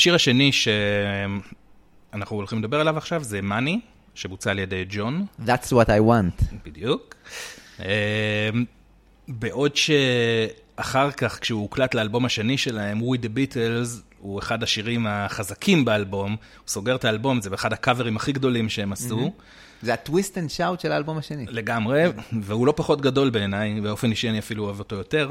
השיר 0.00 0.14
השני 0.14 0.50
שאנחנו 2.12 2.36
הולכים 2.36 2.58
לדבר 2.58 2.80
עליו 2.80 2.96
עכשיו 2.98 3.24
זה 3.24 3.42
Money, 3.42 3.80
שבוצע 4.14 4.50
על 4.50 4.58
ידי 4.58 4.84
ג'ון, 4.88 5.26
That's 5.46 5.68
what 5.68 5.86
I 5.86 6.00
want. 6.08 6.44
בדיוק. 6.64 7.14
אה, 7.80 8.50
בעוד 9.28 9.76
שאחר 9.76 11.10
כך, 11.10 11.38
כשהוא 11.40 11.62
הוקלט 11.62 11.94
לאלבום 11.94 12.24
השני 12.24 12.58
שלהם, 12.58 13.00
With 13.00 13.16
the 13.16 13.28
Beatles, 13.36 14.00
הוא 14.18 14.38
אחד 14.38 14.62
השירים 14.62 15.06
החזקים 15.06 15.84
באלבום, 15.84 16.30
הוא 16.30 16.68
סוגר 16.68 16.96
את 16.96 17.04
האלבום, 17.04 17.40
זה 17.40 17.50
באחד 17.50 17.72
הקאברים 17.72 18.16
הכי 18.16 18.32
גדולים 18.32 18.68
שהם 18.68 18.92
עשו. 18.92 19.32
זה 19.82 19.94
ה 19.94 20.01
Twist 20.01 20.38
and 20.38 20.50
Shout 20.50 20.80
של 20.80 20.92
האלבום 20.92 21.18
השני. 21.18 21.46
לגמרי, 21.48 22.04
והוא 22.42 22.66
לא 22.66 22.72
פחות 22.76 23.00
גדול 23.00 23.30
בעיניי, 23.30 23.80
באופן 23.80 24.10
אישי 24.10 24.30
אני 24.30 24.38
אפילו 24.38 24.64
אוהב 24.64 24.78
אותו 24.78 24.96
יותר. 24.96 25.30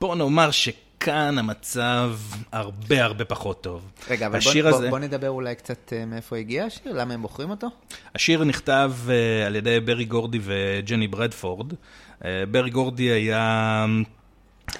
בוא 0.00 0.14
נאמר 0.14 0.50
שכאן 0.98 1.38
המצב 1.38 2.12
הרבה 2.52 3.04
הרבה 3.04 3.24
פחות 3.24 3.62
טוב. 3.62 3.90
רגע, 4.10 4.26
אבל 4.26 4.38
בוא, 4.38 4.52
בוא, 4.62 4.68
הזה, 4.68 4.90
בוא 4.90 4.98
נדבר 4.98 5.30
אולי 5.30 5.54
קצת 5.54 5.92
אה, 5.92 6.04
מאיפה 6.04 6.36
הגיע 6.36 6.64
השיר, 6.64 6.92
למה 6.92 7.14
הם 7.14 7.22
בוחרים 7.22 7.50
אותו? 7.50 7.66
השיר 8.14 8.44
נכתב 8.44 8.92
uh, 9.06 9.46
על 9.46 9.56
ידי 9.56 9.80
ברי 9.80 10.04
גורדי 10.04 10.38
וג'ני 10.42 11.08
ברדפורד. 11.08 11.72
Uh, 11.72 12.24
ברי 12.50 12.70
גורדי 12.70 13.02
היה 13.02 13.86
uh, 14.68 14.78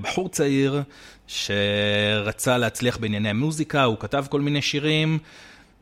בחור 0.00 0.28
צעיר 0.28 0.82
שרצה 1.26 2.58
להצליח 2.58 2.96
בענייני 2.96 3.30
המוזיקה, 3.30 3.84
הוא 3.84 3.96
כתב 4.00 4.24
כל 4.28 4.40
מיני 4.40 4.62
שירים. 4.62 5.18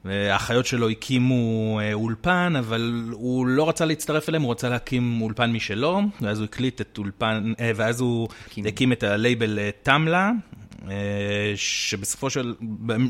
האחיות 0.04 0.66
שלו 0.66 0.88
הקימו 0.88 1.80
אה, 1.82 1.92
אולפן, 1.92 2.52
אבל 2.58 3.04
הוא 3.12 3.46
לא 3.46 3.68
רצה 3.68 3.84
להצטרף 3.84 4.28
אליהם, 4.28 4.42
הוא 4.42 4.50
רצה 4.50 4.68
להקים 4.68 5.20
אולפן 5.20 5.52
משלו, 5.52 6.00
ואז 6.20 6.38
הוא 6.38 6.44
הקליט 6.44 6.80
את 6.80 6.98
אולפן, 6.98 7.52
אה, 7.60 7.70
ואז 7.76 8.00
הוא 8.00 8.28
הקים. 8.46 8.66
הקים 8.66 8.92
את 8.92 9.02
הלייבל 9.02 9.58
אה, 9.58 9.70
תמלה, 9.82 10.30
שבסופו 11.56 12.30
של, 12.30 12.54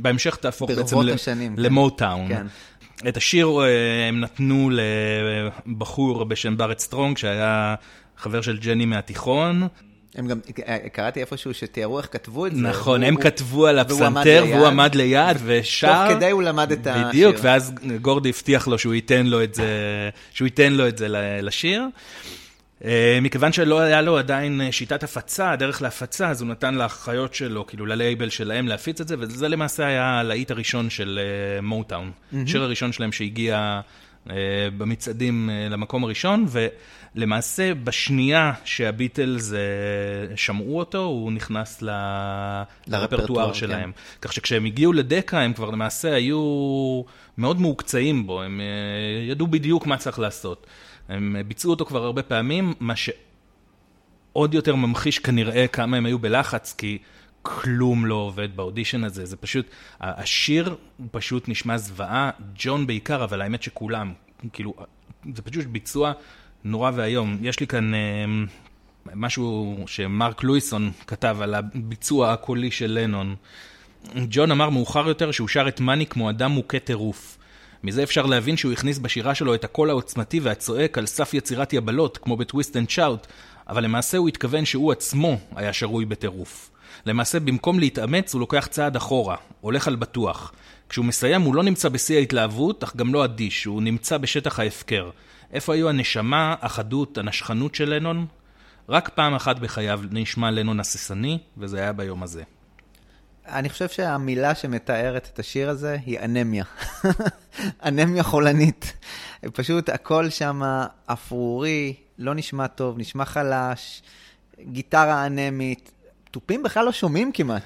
בהמשך 0.02 0.36
תהפוך 0.36 0.70
בעצם 0.70 0.98
השנים, 1.14 1.56
כן. 1.56 1.62
למוטאון. 1.62 2.28
כן. 2.28 2.46
את 3.08 3.16
השיר 3.16 3.60
הם 4.08 4.20
נתנו 4.20 4.70
לבחור 5.66 6.24
בשם 6.24 6.56
בארט 6.56 6.78
סטרונג, 6.78 7.18
שהיה 7.18 7.74
חבר 8.16 8.40
של 8.40 8.58
ג'ני 8.58 8.84
מהתיכון. 8.86 9.68
הם 10.14 10.26
גם, 10.26 10.40
קראתי 10.92 11.20
איפשהו 11.20 11.54
שתיארו 11.54 11.98
איך 11.98 12.08
כתבו 12.10 12.46
את 12.46 12.54
זה. 12.54 12.62
נכון, 12.62 13.02
הם 13.02 13.16
כתבו 13.16 13.66
על 13.66 13.78
הפסנתר. 13.78 14.44
והוא 14.48 14.66
עמד 14.66 14.94
ליד 14.94 15.36
ושר. 15.44 16.08
תוך 16.08 16.16
כדי 16.16 16.30
הוא 16.30 16.42
למד 16.42 16.72
את 16.72 16.86
השיר. 16.86 17.08
בדיוק, 17.08 17.36
ואז 17.42 17.72
גורדי 18.02 18.28
הבטיח 18.28 18.68
לו 18.68 18.78
שהוא 18.78 18.94
ייתן 18.94 19.26
לו 19.26 19.42
את 19.42 19.54
זה, 19.54 19.66
שהוא 20.32 20.46
ייתן 20.46 20.72
לו 20.72 20.88
את 20.88 20.98
זה 20.98 21.06
לשיר. 21.42 21.82
אה, 22.84 23.18
מכיוון 23.22 23.52
שלא 23.52 23.80
היה 23.80 24.02
לו 24.02 24.18
עדיין 24.18 24.60
אה, 24.60 24.72
שיטת 24.72 25.02
הפצה, 25.02 25.56
דרך 25.56 25.82
להפצה, 25.82 26.28
אז 26.28 26.42
הוא 26.42 26.48
נתן 26.50 26.74
לאחיות 26.74 27.34
שלו, 27.34 27.66
כאילו 27.66 27.86
ללייבל 27.86 28.30
שלהם 28.30 28.68
להפיץ 28.68 29.00
את 29.00 29.08
זה, 29.08 29.16
וזה 29.18 29.48
למעשה 29.48 29.86
היה 29.86 30.20
הלהיט 30.20 30.50
הראשון 30.50 30.90
של 30.90 31.20
מוטאון. 31.62 32.10
השיר 32.42 32.62
הראשון 32.62 32.92
שלהם 32.92 33.12
שהגיע 33.12 33.80
אה, 34.30 34.34
במצעדים 34.76 35.50
אה, 35.50 35.68
למקום 35.68 36.04
הראשון, 36.04 36.46
ולמעשה 37.16 37.74
בשנייה 37.74 38.52
שהביטלס 38.64 39.52
שמעו 40.36 40.78
אותו, 40.78 41.04
הוא 41.04 41.32
נכנס 41.32 41.82
ל- 41.82 42.62
לרפרטואר, 42.86 43.48
כן. 43.48 43.54
שלהם. 43.54 43.92
כך 44.20 44.32
שכשהם 44.32 44.64
הגיעו 44.64 44.92
לדקה, 44.92 45.40
הם 45.40 45.52
כבר 45.52 45.70
למעשה 45.70 46.14
היו 46.14 47.02
מאוד 47.38 47.60
מהוקצעים 47.60 48.26
בו, 48.26 48.42
הם 48.42 48.60
אה, 48.60 49.30
ידעו 49.30 49.46
בדיוק 49.46 49.86
מה 49.86 49.96
צריך 49.96 50.18
לעשות. 50.18 50.66
הם 51.08 51.36
אה, 51.36 51.42
ביצעו 51.42 51.70
אותו 51.70 51.84
כבר 51.84 52.04
הרבה 52.04 52.22
פעמים, 52.22 52.74
מה 52.80 52.94
שעוד 52.96 54.54
יותר 54.54 54.74
ממחיש 54.74 55.18
כנראה 55.18 55.66
כמה 55.66 55.96
הם 55.96 56.06
היו 56.06 56.18
בלחץ, 56.18 56.74
כי 56.78 56.98
כלום 57.42 58.06
לא 58.06 58.14
עובד 58.14 58.56
באודישן 58.56 59.04
הזה. 59.04 59.26
זה 59.26 59.36
פשוט, 59.36 59.66
השיר 60.00 60.76
הוא 60.96 61.06
פשוט 61.10 61.48
נשמע 61.48 61.78
זוועה, 61.78 62.30
ג'ון 62.54 62.86
בעיקר, 62.86 63.24
אבל 63.24 63.42
האמת 63.42 63.62
שכולם, 63.62 64.12
כאילו, 64.52 64.74
זה 65.34 65.42
פשוט 65.42 65.66
ביצוע 65.66 66.12
נורא 66.64 66.90
ואיום. 66.94 67.38
יש 67.42 67.60
לי 67.60 67.66
כאן... 67.66 67.94
אה, 67.94 68.00
משהו 69.14 69.76
שמרק 69.86 70.42
לואיסון 70.42 70.90
כתב 71.06 71.36
על 71.40 71.54
הביצוע 71.54 72.32
הקולי 72.32 72.70
של 72.70 72.98
לנון. 73.00 73.34
ג'ון 74.16 74.50
אמר 74.50 74.70
מאוחר 74.70 75.08
יותר 75.08 75.30
שהוא 75.30 75.48
שר 75.48 75.68
את 75.68 75.80
Money 75.80 76.06
כמו 76.06 76.30
אדם 76.30 76.50
מוכה 76.50 76.78
טירוף. 76.78 77.38
מזה 77.84 78.02
אפשר 78.02 78.26
להבין 78.26 78.56
שהוא 78.56 78.72
הכניס 78.72 78.98
בשירה 78.98 79.34
שלו 79.34 79.54
את 79.54 79.64
הקול 79.64 79.90
העוצמתי 79.90 80.40
והצועק 80.40 80.98
על 80.98 81.06
סף 81.06 81.34
יצירת 81.34 81.72
יבלות, 81.72 82.18
כמו 82.18 82.36
ב 82.36 82.43
Twist 82.43 82.76
and 82.76 82.90
Shout, 82.90 83.26
אבל 83.68 83.84
למעשה 83.84 84.18
הוא 84.18 84.28
התכוון 84.28 84.64
שהוא 84.64 84.92
עצמו 84.92 85.38
היה 85.56 85.72
שרוי 85.72 86.04
בטירוף. 86.04 86.70
למעשה, 87.06 87.40
במקום 87.40 87.78
להתאמץ, 87.78 88.34
הוא 88.34 88.40
לוקח 88.40 88.66
צעד 88.70 88.96
אחורה, 88.96 89.36
הולך 89.60 89.88
על 89.88 89.96
בטוח. 89.96 90.52
כשהוא 90.88 91.04
מסיים, 91.04 91.42
הוא 91.42 91.54
לא 91.54 91.62
נמצא 91.62 91.88
בשיא 91.88 92.16
ההתלהבות, 92.16 92.82
אך 92.82 92.96
גם 92.96 93.14
לא 93.14 93.24
אדיש, 93.24 93.64
הוא 93.64 93.82
נמצא 93.82 94.18
בשטח 94.18 94.58
ההפקר. 94.60 95.10
איפה 95.52 95.74
היו 95.74 95.88
הנשמה, 95.88 96.54
החדות, 96.60 97.18
הנשכנות 97.18 97.74
של 97.74 97.94
לנון? 97.94 98.26
רק 98.88 99.08
פעם 99.08 99.34
אחת 99.34 99.58
בחייו 99.58 100.00
נשמע 100.10 100.50
לנון 100.50 100.80
הססני, 100.80 101.38
וזה 101.56 101.78
היה 101.78 101.92
ביום 101.92 102.22
הזה. 102.22 102.42
אני 103.46 103.68
חושב 103.68 103.88
שהמילה 103.88 104.54
שמתארת 104.54 105.30
את 105.32 105.38
השיר 105.38 105.70
הזה 105.70 105.96
היא 106.06 106.18
אנמיה. 106.20 106.64
אנמיה 107.86 108.22
חולנית. 108.22 108.92
פשוט 109.52 109.88
הכל 109.88 110.30
שם 110.30 110.62
אפרורי, 111.06 111.94
לא 112.18 112.34
נשמע 112.34 112.66
טוב, 112.66 112.98
נשמע 112.98 113.24
חלש, 113.24 114.02
גיטרה 114.60 115.26
אנמית. 115.26 115.92
תופים 116.30 116.62
בכלל 116.62 116.84
לא 116.84 116.92
שומעים 116.92 117.32
כמעט 117.32 117.62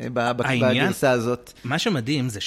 אה, 0.00 0.08
בגרסה 0.10 1.10
הזאת. 1.10 1.52
מה 1.64 1.78
שמדהים 1.78 2.28
זה 2.28 2.40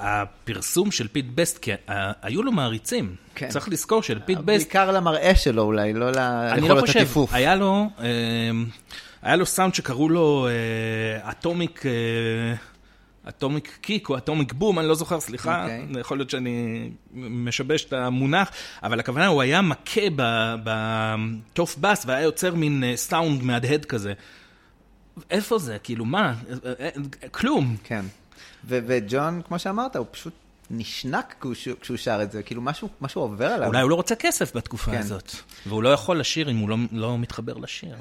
שהפרסום 0.00 0.90
של 0.90 1.08
פיט 1.08 1.26
בסט, 1.34 1.58
כי 1.58 1.72
אה, 1.88 2.12
היו 2.22 2.42
לו 2.42 2.52
מעריצים. 2.52 3.14
כן. 3.34 3.48
צריך 3.48 3.68
לזכור 3.68 4.02
שלפיט 4.02 4.38
בסט, 4.38 4.46
בעיקר 4.46 4.90
למראה 4.90 5.34
שלו 5.34 5.62
אולי, 5.62 5.92
לא 5.92 6.10
אני 6.52 6.68
לא 6.68 6.80
חושב, 6.80 7.00
הטיפוף. 7.00 7.32
היה 7.32 7.54
לו, 7.54 7.86
אה, 8.00 8.06
היה 9.22 9.36
לו 9.36 9.46
סאונד 9.46 9.74
שקראו 9.74 10.08
לו 10.08 10.48
atomic, 11.30 11.82
אטומיק 13.28 13.78
קיק 13.80 14.08
או 14.08 14.16
אטומיק 14.16 14.52
בום, 14.52 14.78
אני 14.78 14.88
לא 14.88 14.94
זוכר, 14.94 15.20
סליחה, 15.20 15.62
אוקיי. 15.62 15.86
יכול 16.00 16.18
להיות 16.18 16.30
שאני 16.30 16.90
משבש 17.14 17.84
את 17.84 17.92
המונח, 17.92 18.50
אבל 18.82 19.00
הכוונה, 19.00 19.26
הוא 19.26 19.42
היה 19.42 19.62
מכה 19.62 20.00
ב- 20.16 20.54
בתוף 20.64 21.76
בס 21.78 22.04
והיה 22.06 22.22
יוצר 22.22 22.54
מין 22.54 22.84
אה, 22.84 22.96
סאונד 22.96 23.42
מהדהד 23.42 23.84
כזה. 23.84 24.12
איפה 25.30 25.58
זה? 25.58 25.78
כאילו, 25.82 26.04
מה? 26.04 26.34
אה, 26.64 26.72
אה, 26.80 27.28
כלום. 27.30 27.76
כן. 27.84 28.04
וג'ון, 28.64 29.42
כמו 29.48 29.58
שאמרת, 29.58 29.96
הוא 29.96 30.06
פשוט 30.10 30.32
נשנק 30.70 31.46
כשהוא 31.52 31.74
כשהוא 31.80 31.96
שר 31.96 32.22
את 32.22 32.32
זה, 32.32 32.42
כאילו 32.42 32.62
משהו, 32.62 32.88
משהו 33.00 33.22
עובר 33.22 33.46
עליו. 33.46 33.68
אולי 33.68 33.80
הוא 33.80 33.90
לא 33.90 33.94
רוצה 33.94 34.14
כסף 34.14 34.56
בתקופה 34.56 34.90
כן. 34.90 34.98
הזאת, 34.98 35.32
והוא 35.66 35.82
לא 35.82 35.88
יכול 35.88 36.20
לשיר 36.20 36.50
אם 36.50 36.56
הוא 36.56 36.68
לא, 36.68 36.76
לא 36.92 37.18
מתחבר 37.18 37.54
לשיר. 37.54 37.96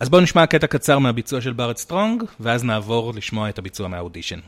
אז 0.00 0.08
בואו 0.08 0.22
נשמע 0.22 0.46
קטע 0.46 0.66
קצר 0.66 0.98
מהביצוע 0.98 1.40
של 1.40 1.52
בארט 1.52 1.76
סטרונג, 1.76 2.22
ואז 2.40 2.64
נעבור 2.64 3.12
לשמוע 3.14 3.48
את 3.48 3.58
הביצוע 3.58 3.88
מהאודישן. 3.88 4.40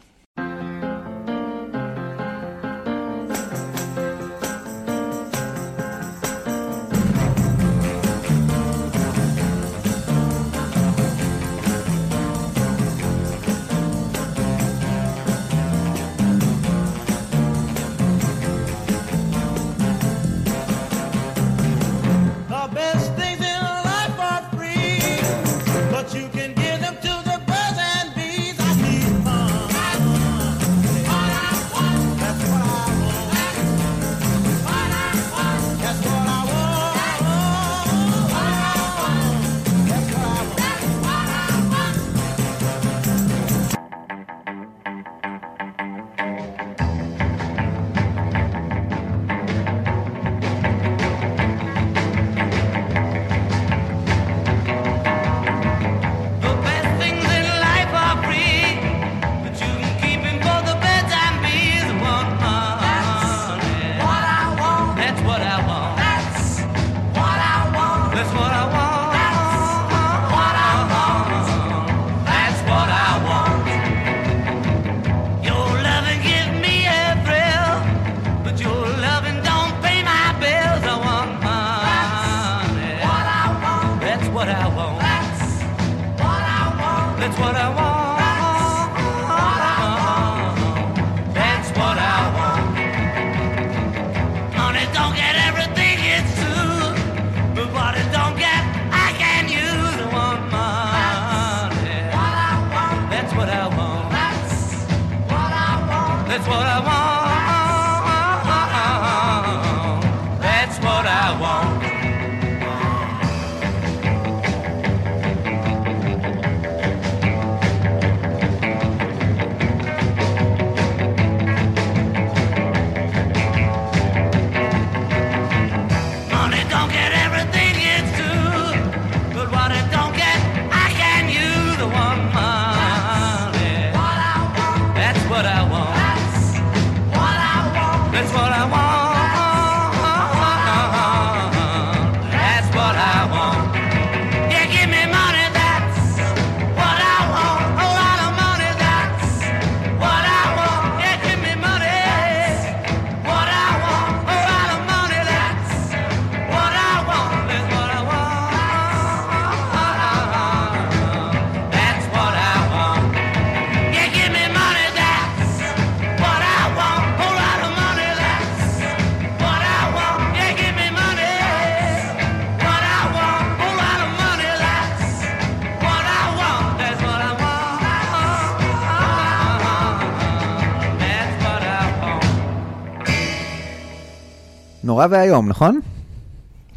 נורא 185.03 185.13
ואיום, 185.13 185.49
נכון? 185.49 185.81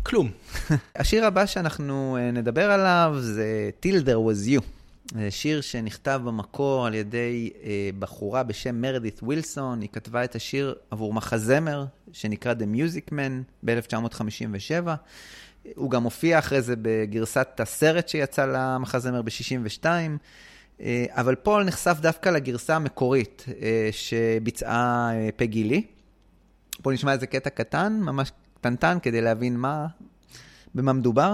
כלום. 0.04 0.32
השיר 0.96 1.26
הבא 1.26 1.46
שאנחנו 1.46 2.18
אה, 2.20 2.32
נדבר 2.32 2.72
עליו 2.72 3.16
זה 3.20 3.70
Till 3.86 4.06
There 4.06 4.08
Was 4.08 4.50
You. 4.50 4.62
זה 5.14 5.32
שיר 5.32 5.62
שנכתב 5.62 6.22
במקור 6.26 6.88
על 6.88 6.94
ידי 6.94 7.50
אה, 7.64 7.90
בחורה 8.00 8.44
בשם 8.44 8.82
מרדית 8.82 9.20
ווילסון. 9.24 9.82
היא 9.82 9.90
כתבה 9.94 10.24
את 10.24 10.36
השיר 10.36 10.76
עבור 10.92 11.14
מחזמר 11.14 11.86
שנקרא 12.12 12.54
The 12.54 12.76
Music 12.76 13.12
Man 13.12 13.66
ב-1957. 13.66 14.88
הוא 15.76 15.92
גם 15.92 16.04
הופיע 16.04 16.40
אחרי 16.40 16.62
זה 16.62 16.76
בגרסת 16.82 17.60
הסרט 17.60 18.08
שיצא 18.08 18.46
למחזמר 18.46 19.22
ב-62. 19.22 19.86
אה, 20.82 21.06
אבל 21.10 21.36
פול 21.36 21.64
נחשף 21.64 21.98
דווקא 22.02 22.30
לגרסה 22.30 22.76
המקורית 22.76 23.46
אה, 23.62 23.90
שביצעה 23.92 25.12
אה, 25.14 25.30
פגי 25.36 25.64
לי. 25.64 25.95
בואו 26.80 26.94
נשמע 26.94 27.12
איזה 27.14 27.28
קטע 27.28 27.50
קטן, 27.50 28.00
ממש 28.02 28.32
קטנטן, 28.54 28.98
כדי 29.02 29.22
להבין 29.22 29.58
מה, 29.58 29.88
במה 30.76 30.94
מדובר. 30.94 31.34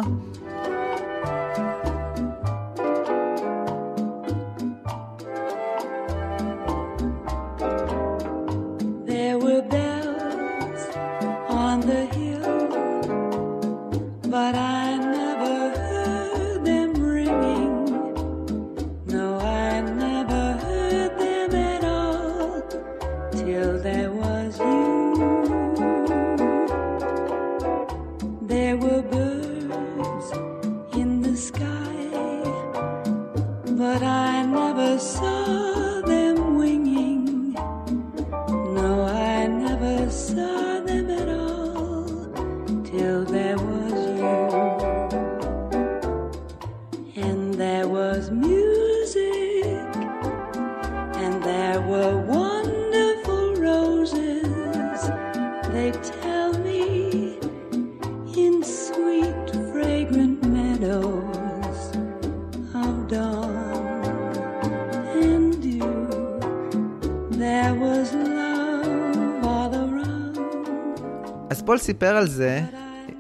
פול 71.66 71.78
סיפר 71.78 72.16
על 72.16 72.28
זה 72.28 72.62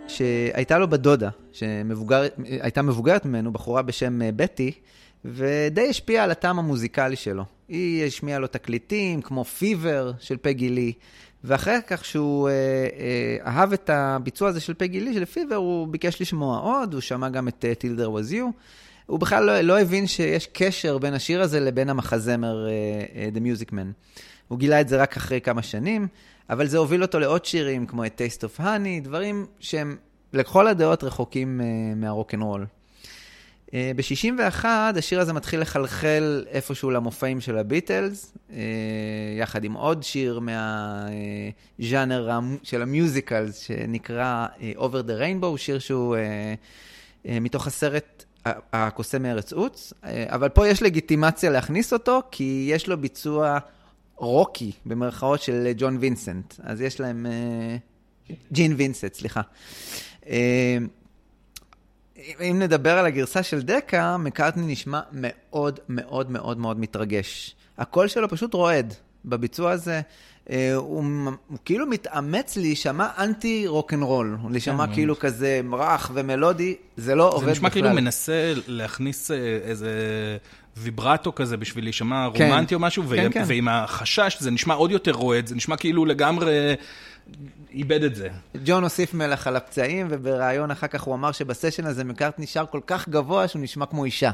שהייתה 0.07 0.77
לו 0.77 0.87
בת 0.87 0.99
דודה, 0.99 1.29
שהייתה 1.51 2.81
מבוגרת 2.81 3.25
ממנו, 3.25 3.51
בחורה 3.51 3.81
בשם 3.81 4.21
אה, 4.21 4.31
בטי, 4.35 4.71
ודי 5.25 5.87
השפיעה 5.89 6.23
על 6.23 6.31
הטעם 6.31 6.59
המוזיקלי 6.59 7.15
שלו. 7.15 7.43
היא 7.67 8.05
השמיעה 8.05 8.39
לו 8.39 8.47
תקליטים, 8.47 9.21
כמו 9.21 9.43
פיבר 9.43 10.11
של 10.19 10.37
פגי 10.41 10.69
לי, 10.69 10.93
ואחר 11.43 11.79
כך 11.87 12.05
שהוא 12.05 12.49
אה, 12.49 12.53
אה, 12.53 13.37
אהב 13.51 13.73
את 13.73 13.89
הביצוע 13.89 14.49
הזה 14.49 14.59
של 14.59 14.73
פגי 14.73 14.99
לי, 14.99 15.13
של 15.13 15.25
פיבר, 15.25 15.55
הוא 15.55 15.87
ביקש 15.87 16.21
לשמוע 16.21 16.59
עוד, 16.59 16.93
הוא 16.93 17.01
שמע 17.01 17.29
גם 17.29 17.47
את 17.47 17.65
There 17.81 18.29
Was 18.29 18.33
You. 18.33 18.43
הוא 19.05 19.19
בכלל 19.19 19.43
לא, 19.43 19.61
לא 19.61 19.79
הבין 19.79 20.07
שיש 20.07 20.47
קשר 20.47 20.97
בין 20.97 21.13
השיר 21.13 21.41
הזה 21.41 21.59
לבין 21.59 21.89
המחזמר 21.89 22.67
uh, 22.67 23.35
uh, 23.35 23.37
The 23.37 23.39
Music 23.39 23.71
Man. 23.71 24.11
הוא 24.47 24.59
גילה 24.59 24.81
את 24.81 24.87
זה 24.87 25.01
רק 25.01 25.17
אחרי 25.17 25.41
כמה 25.41 25.61
שנים, 25.61 26.07
אבל 26.51 26.67
זה 26.67 26.77
הוביל 26.77 27.01
אותו 27.01 27.19
לעוד 27.19 27.45
שירים, 27.45 27.85
כמו 27.85 28.05
את 28.05 28.21
Taste 28.21 28.43
of 28.43 28.61
Honey, 28.61 29.03
דברים 29.03 29.45
שהם 29.59 29.97
לכל 30.33 30.67
הדעות 30.67 31.03
רחוקים 31.03 31.61
uh, 31.61 31.63
מהרוקנרול. 31.95 32.65
Uh, 33.67 33.73
ב-61 33.95 34.65
השיר 34.97 35.19
הזה 35.19 35.33
מתחיל 35.33 35.61
לחלחל 35.61 36.45
איפשהו 36.49 36.91
למופעים 36.91 37.41
של 37.41 37.57
הביטלס, 37.57 38.33
uh, 38.49 38.53
יחד 39.39 39.63
עם 39.63 39.73
עוד 39.73 40.03
שיר 40.03 40.39
מהז'אנר 41.79 42.29
uh, 42.29 42.43
של 42.63 42.81
המיוזיקלס, 42.81 43.59
שנקרא 43.59 44.47
uh, 44.57 44.77
Over 44.77 45.07
the 45.07 45.21
Rainbow, 45.21 45.57
שיר 45.57 45.79
שהוא 45.79 46.15
uh, 46.15 46.19
uh, 47.25 47.29
מתוך 47.41 47.67
הסרט 47.67 48.23
הקוסם 48.73 49.23
מארץ 49.23 49.53
עוץ, 49.53 49.93
uh, 49.93 50.07
אבל 50.27 50.49
פה 50.49 50.67
יש 50.67 50.81
לגיטימציה 50.83 51.49
להכניס 51.49 51.93
אותו, 51.93 52.21
כי 52.31 52.67
יש 52.71 52.87
לו 52.87 52.97
ביצוע 52.97 53.59
רוקי, 54.21 54.71
במרכאות 54.85 55.41
של 55.41 55.71
ג'ון 55.77 55.97
וינסנט. 55.99 56.53
אז 56.63 56.81
יש 56.81 56.99
להם... 56.99 57.25
Uh, 57.25 58.31
ג'ין 58.51 58.73
וינסט, 58.77 59.13
סליחה. 59.13 59.41
Uh, 60.21 60.27
אם 62.41 62.59
נדבר 62.59 62.97
על 62.97 63.05
הגרסה 63.05 63.43
של 63.43 63.61
דקה, 63.61 64.17
מקארטני 64.17 64.73
נשמע 64.73 65.01
מאוד 65.11 65.79
מאוד 65.89 66.31
מאוד 66.31 66.57
מאוד 66.57 66.79
מתרגש. 66.79 67.55
הקול 67.77 68.07
שלו 68.07 68.29
פשוט 68.29 68.53
רועד 68.53 68.93
בביצוע 69.25 69.71
הזה. 69.71 70.01
אה, 70.49 70.73
הוא, 70.75 71.03
הוא 71.47 71.57
כאילו 71.65 71.85
מתאמץ 71.85 72.57
להישמע 72.57 73.07
אנטי 73.17 73.67
רוקנרול, 73.67 74.37
להישמע 74.49 74.87
כן, 74.87 74.93
כאילו 74.93 75.19
כזה 75.19 75.61
רך 75.73 76.11
ומלודי, 76.13 76.75
זה 76.97 77.15
לא 77.15 77.27
עובד 77.27 77.35
בכלל. 77.37 77.45
זה 77.45 77.51
נשמע 77.51 77.69
כאילו 77.69 77.89
מנסה 77.89 78.53
להכניס 78.67 79.31
אה, 79.31 79.37
איזה 79.63 79.91
ויברטו 80.77 81.35
כזה 81.35 81.57
בשביל 81.57 81.83
להישמע 81.83 82.27
כן. 82.33 82.43
רומנטי 82.43 82.75
או 82.75 82.79
משהו, 82.79 83.03
כן, 83.03 83.27
ו- 83.29 83.31
כן. 83.31 83.43
ועם 83.47 83.67
החשש 83.67 84.37
זה 84.39 84.51
נשמע 84.51 84.73
עוד 84.73 84.91
יותר 84.91 85.11
רועד, 85.11 85.47
זה 85.47 85.55
נשמע 85.55 85.77
כאילו 85.77 86.05
לגמרי 86.05 86.75
איבד 87.73 88.03
את 88.03 88.15
זה. 88.15 88.29
ג'ון 88.65 88.83
הוסיף 88.83 89.13
מלח 89.13 89.47
על 89.47 89.55
הפצעים, 89.55 90.07
ובריאיון 90.09 90.71
אחר 90.71 90.87
כך 90.87 91.01
הוא 91.01 91.15
אמר 91.15 91.31
שבסשן 91.31 91.85
הזה 91.85 92.03
מקארטני 92.03 92.47
שר 92.47 92.65
כל 92.71 92.79
כך 92.87 93.09
גבוה 93.09 93.47
שהוא 93.47 93.61
נשמע 93.61 93.85
כמו 93.85 94.05
אישה. 94.05 94.31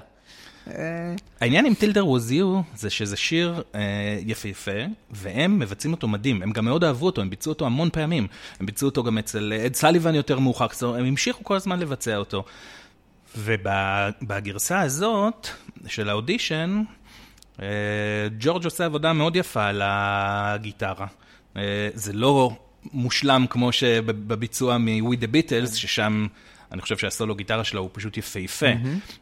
אה, 0.68 1.16
העניין 1.42 1.66
עם 1.66 1.74
טילדר 1.74 2.04
you 2.04 2.64
זה 2.76 2.90
שזה 2.90 3.18
שיר 3.18 3.64
אה, 3.76 4.20
יפהפה, 4.26 4.72
והם 5.12 5.60
מבצעים 5.60 5.94
אותו 5.94 6.08
מדהים, 6.08 6.44
הם 6.44 6.52
גם 6.52 6.66
מאוד 6.66 6.84
אהבו 6.84 7.06
אותו, 7.06 7.22
הם 7.22 7.30
ביצעו 7.30 7.54
אותו 7.54 7.66
המון 7.66 7.90
פעמים. 7.90 8.28
הם 8.60 8.66
ביצעו 8.66 8.90
אותו 8.90 9.04
גם 9.04 9.18
אצל 9.18 9.54
אד 9.66 9.76
סליבן 9.76 10.16
יותר 10.16 10.40
מאוחר, 10.40 10.68
הם 10.82 11.06
המשיכו 11.06 11.44
כל 11.44 11.56
הזמן 11.56 11.80
לבצע 11.80 12.18
אותו. 12.18 12.44
ובגרסה 13.38 14.82
הזאת 14.82 15.48
של 15.88 16.10
האודישן, 16.10 16.84
אה, 17.62 17.68
ג'ורג' 18.40 18.66
עושה 18.66 18.86
עבודה 18.86 19.14
מאוד 19.14 19.36
יפה 19.36 19.66
על 19.66 19.82
הגיטרה. 19.86 21.08
אה, 21.58 21.90
זה 21.94 22.14
לא 22.14 22.52
מושלם 22.94 23.46
כמו 23.50 23.72
שבביצוע 23.72 24.78
מ-We 24.78 25.16
the 25.16 25.28
Beatles, 25.28 25.76
ששם 25.76 26.28
אני 26.72 26.82
חושב 26.82 26.98
שהסולו 26.98 27.36
גיטרה 27.36 27.64
שלו 27.64 27.82
הוא 27.82 27.90
פשוט 27.94 28.18
יפהפה, 28.18 28.66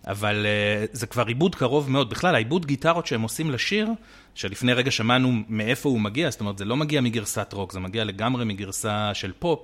אבל 0.08 0.46
אה, 0.46 0.86
זה 0.92 1.08
כבר 1.08 1.26
עיבוד 1.26 1.56
קרוב 1.56 1.92
מאוד. 1.92 2.10
בכלל, 2.10 2.36
העיבוד 2.36 2.66
גיטרות 2.66 3.08
שהם 3.08 3.22
עושים 3.22 3.52
לשיר, 3.52 3.90
שלפני 4.36 4.74
רגע 4.74 4.92
שמענו 4.92 5.32
מאיפה 5.50 5.90
הוא 5.90 6.00
מגיע, 6.00 6.30
זאת 6.30 6.40
אומרת, 6.40 6.58
זה 6.58 6.66
לא 6.66 6.78
מגיע 6.78 7.02
מגרסת 7.02 7.54
רוק, 7.54 7.72
זה 7.72 7.80
מגיע 7.80 8.04
לגמרי 8.04 8.46
מגרסה 8.46 9.14
של 9.14 9.32
פופ, 9.40 9.60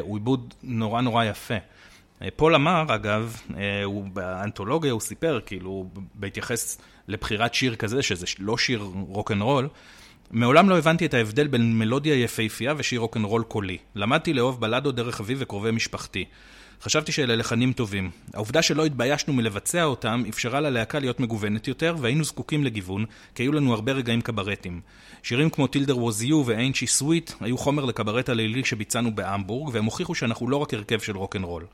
הוא 0.00 0.16
עיבוד 0.16 0.54
נורא 0.62 1.00
נורא 1.00 1.24
יפה. 1.24 1.54
אה, 2.22 2.28
פול 2.36 2.54
אמר, 2.54 2.84
אגב, 2.88 3.40
אה, 3.56 3.84
הוא 3.84 4.04
באנתולוגיה, 4.12 4.92
הוא 4.92 5.00
סיפר, 5.00 5.40
כאילו, 5.46 5.88
בהתייחס 6.14 6.78
לבחירת 7.08 7.54
שיר 7.54 7.76
כזה, 7.76 8.02
שזה 8.02 8.26
לא 8.38 8.58
שיר 8.58 8.86
רוקנרול, 9.08 9.68
מעולם 10.30 10.68
לא 10.68 10.78
הבנתי 10.78 11.06
את 11.06 11.14
ההבדל 11.14 11.46
בין 11.46 11.78
מלודיה 11.78 12.14
יפהפייה 12.14 12.74
ושיר 12.76 13.00
רוקנרול 13.00 13.42
קולי. 13.42 13.78
למדתי 13.94 14.32
לאהוב 14.32 14.60
בלדות 14.60 14.94
דרך 14.94 15.20
אבי 15.20 15.34
וקרובי 15.38 15.70
משפחתי. 15.70 16.24
חשבתי 16.82 17.12
שאלה 17.12 17.36
לחנים 17.36 17.72
טובים. 17.72 18.10
העובדה 18.34 18.62
שלא 18.62 18.84
התביישנו 18.84 19.32
מלבצע 19.32 19.84
אותם 19.84 20.22
אפשרה 20.28 20.60
ללהקה 20.60 20.98
להיות 20.98 21.20
מגוונת 21.20 21.68
יותר, 21.68 21.96
והיינו 22.00 22.24
זקוקים 22.24 22.64
לגיוון, 22.64 23.04
כי 23.34 23.42
היו 23.42 23.52
לנו 23.52 23.74
הרבה 23.74 23.92
רגעים 23.92 24.20
קברטיים. 24.20 24.80
שירים 25.22 25.50
כמו 25.50 25.66
טילדר 25.66 25.94
you 25.94 26.34
ו-Ain't 26.46 26.76
she 26.76 27.02
sweet 27.02 27.32
היו 27.40 27.58
חומר 27.58 27.84
לקברט 27.84 28.28
הלילי 28.28 28.64
שביצענו 28.64 29.14
בהמבורג, 29.14 29.74
והם 29.74 29.84
הוכיחו 29.84 30.14
שאנחנו 30.14 30.48
לא 30.48 30.56
רק 30.56 30.74
הרכב 30.74 30.98
של 30.98 31.16
רוקנרול. 31.16 31.64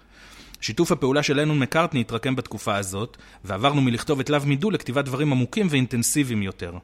שיתוף 0.62 0.92
הפעולה 0.92 1.22
של 1.22 1.40
לנון 1.40 1.58
מקארטני 1.58 2.00
התרקם 2.00 2.36
בתקופה 2.36 2.76
הזאת, 2.76 3.16
ועברנו 3.44 3.80
מלכתוב 3.82 4.20
את 4.20 4.30
Love 4.30 4.40
Me 4.46 4.58
Do 4.58 4.70
לכתיבת 4.70 5.04
דברים 5.04 5.32
עמוקים 5.32 5.66
ואינטנסיביים 5.70 6.42
יותר. 6.42 6.74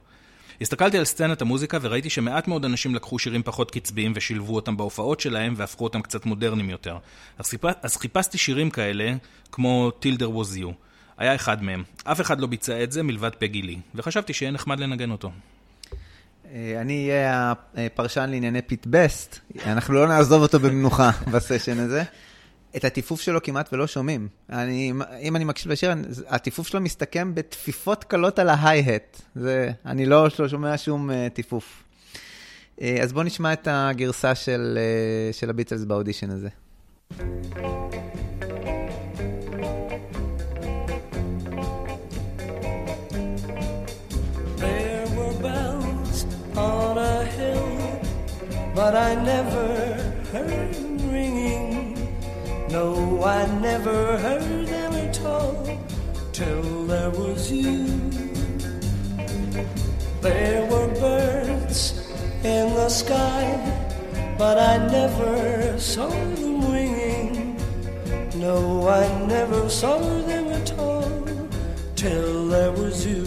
הסתכלתי 0.60 0.98
על 0.98 1.04
סצנת 1.04 1.42
המוזיקה 1.42 1.78
וראיתי 1.80 2.10
שמעט 2.10 2.48
מאוד 2.48 2.64
אנשים 2.64 2.94
לקחו 2.94 3.18
שירים 3.18 3.42
פחות 3.42 3.70
קצביים 3.70 4.12
ושילבו 4.14 4.54
אותם 4.54 4.76
בהופעות 4.76 5.20
שלהם 5.20 5.54
והפכו 5.56 5.84
אותם 5.84 6.02
קצת 6.02 6.26
מודרניים 6.26 6.70
יותר. 6.70 6.96
אז, 7.38 7.48
חיפ... 7.48 7.64
אז 7.82 7.96
חיפשתי 7.96 8.38
שירים 8.38 8.70
כאלה, 8.70 9.14
כמו 9.52 9.90
Till 9.90 10.07
There 10.07 10.28
Was 10.28 10.58
You. 10.58 10.72
היה 11.18 11.34
אחד 11.34 11.62
מהם. 11.62 11.82
אף 12.04 12.20
אחד 12.20 12.40
לא 12.40 12.46
ביצע 12.46 12.82
את 12.82 12.92
זה 12.92 13.02
מלבד 13.02 13.30
פגי 13.38 13.62
לי, 13.62 13.78
וחשבתי 13.94 14.32
שיהיה 14.32 14.50
נחמד 14.50 14.80
לנגן 14.80 15.10
אותו. 15.10 15.30
אה, 16.52 16.80
אני 16.80 17.10
אהיה 17.10 17.52
הפרשן 17.76 18.30
לענייני 18.30 18.62
פיט 18.62 18.86
בסט, 18.86 19.38
אנחנו 19.66 19.94
לא 19.94 20.08
נעזוב 20.08 20.42
אותו 20.42 20.60
במנוחה 20.60 21.10
בסשן 21.32 21.78
הזה. 21.78 22.02
את 22.76 22.84
הטיפוף 22.84 23.20
שלו 23.20 23.42
כמעט 23.42 23.72
ולא 23.72 23.86
שומעים. 23.86 24.28
אני, 24.50 24.92
אם 25.20 25.36
אני 25.36 25.44
מקשיב 25.44 25.72
לשיר, 25.72 25.92
הטיפוף 26.28 26.68
שלו 26.68 26.80
מסתכם 26.80 27.34
בתפיפות 27.34 28.04
קלות 28.04 28.38
על 28.38 28.48
ה 28.48 28.57
hi-hat. 28.58 29.22
אני 29.86 30.06
לא, 30.06 30.26
לא 30.38 30.48
שומע 30.48 30.78
שום 30.78 31.10
אה, 31.10 31.12
טיפוף. 31.34 31.82
אה, 32.78 32.82
אז 33.02 33.12
בואו 33.12 33.24
נשמע 33.24 33.52
את 33.52 33.68
הגרסה 33.70 34.34
של, 34.34 34.78
אה, 35.32 35.36
של 35.36 35.50
הביטלס 35.50 35.84
באודישן 35.84 36.30
הזה. 36.30 36.48
but 48.78 48.94
I 48.94 49.16
never. 49.16 49.97
No, 52.70 53.24
I 53.24 53.46
never 53.60 54.18
heard 54.18 54.66
them 54.66 54.92
at 54.92 55.18
all 55.24 55.64
till 56.32 56.84
there 56.84 57.08
was 57.08 57.50
you. 57.50 57.86
There 60.20 60.66
were 60.70 60.88
birds 61.00 62.12
in 62.44 62.74
the 62.74 62.90
sky, 62.90 63.56
but 64.36 64.58
I 64.58 64.86
never 64.86 65.78
saw 65.78 66.08
them 66.10 66.70
winging. 66.70 67.56
No, 68.34 68.86
I 68.86 69.26
never 69.26 69.70
saw 69.70 69.98
them 69.98 70.48
at 70.48 70.78
all 70.78 71.26
till 71.96 72.48
there 72.48 72.72
was 72.72 73.06
you. 73.06 73.24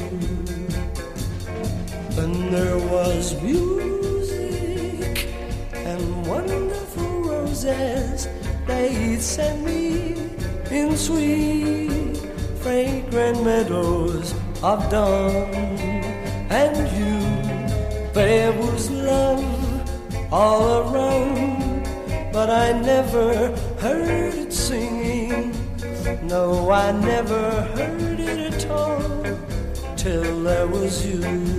Then 2.12 2.52
there 2.52 2.78
was 2.78 3.42
music 3.42 5.34
and 5.74 6.28
wonderful 6.28 7.24
roses 7.24 8.28
they 8.72 9.18
sent 9.20 9.58
me 9.66 10.14
in 10.80 10.96
sweet, 10.96 12.18
fragrant 12.64 13.44
meadows 13.44 14.34
of 14.64 14.80
dawn. 14.90 15.54
And 16.62 16.76
you, 16.98 17.18
there 18.14 18.54
was 18.64 18.90
love 18.90 19.44
all 20.32 20.66
around, 20.82 21.84
but 22.32 22.50
I 22.50 22.68
never 22.94 23.28
heard 23.84 24.34
it 24.44 24.54
singing. 24.54 25.54
No, 26.34 26.72
I 26.72 26.92
never 26.92 27.44
heard 27.78 28.20
it 28.20 28.40
at 28.54 28.62
all 28.70 29.24
till 29.98 30.44
there 30.44 30.68
was 30.68 30.94
you. 31.06 31.52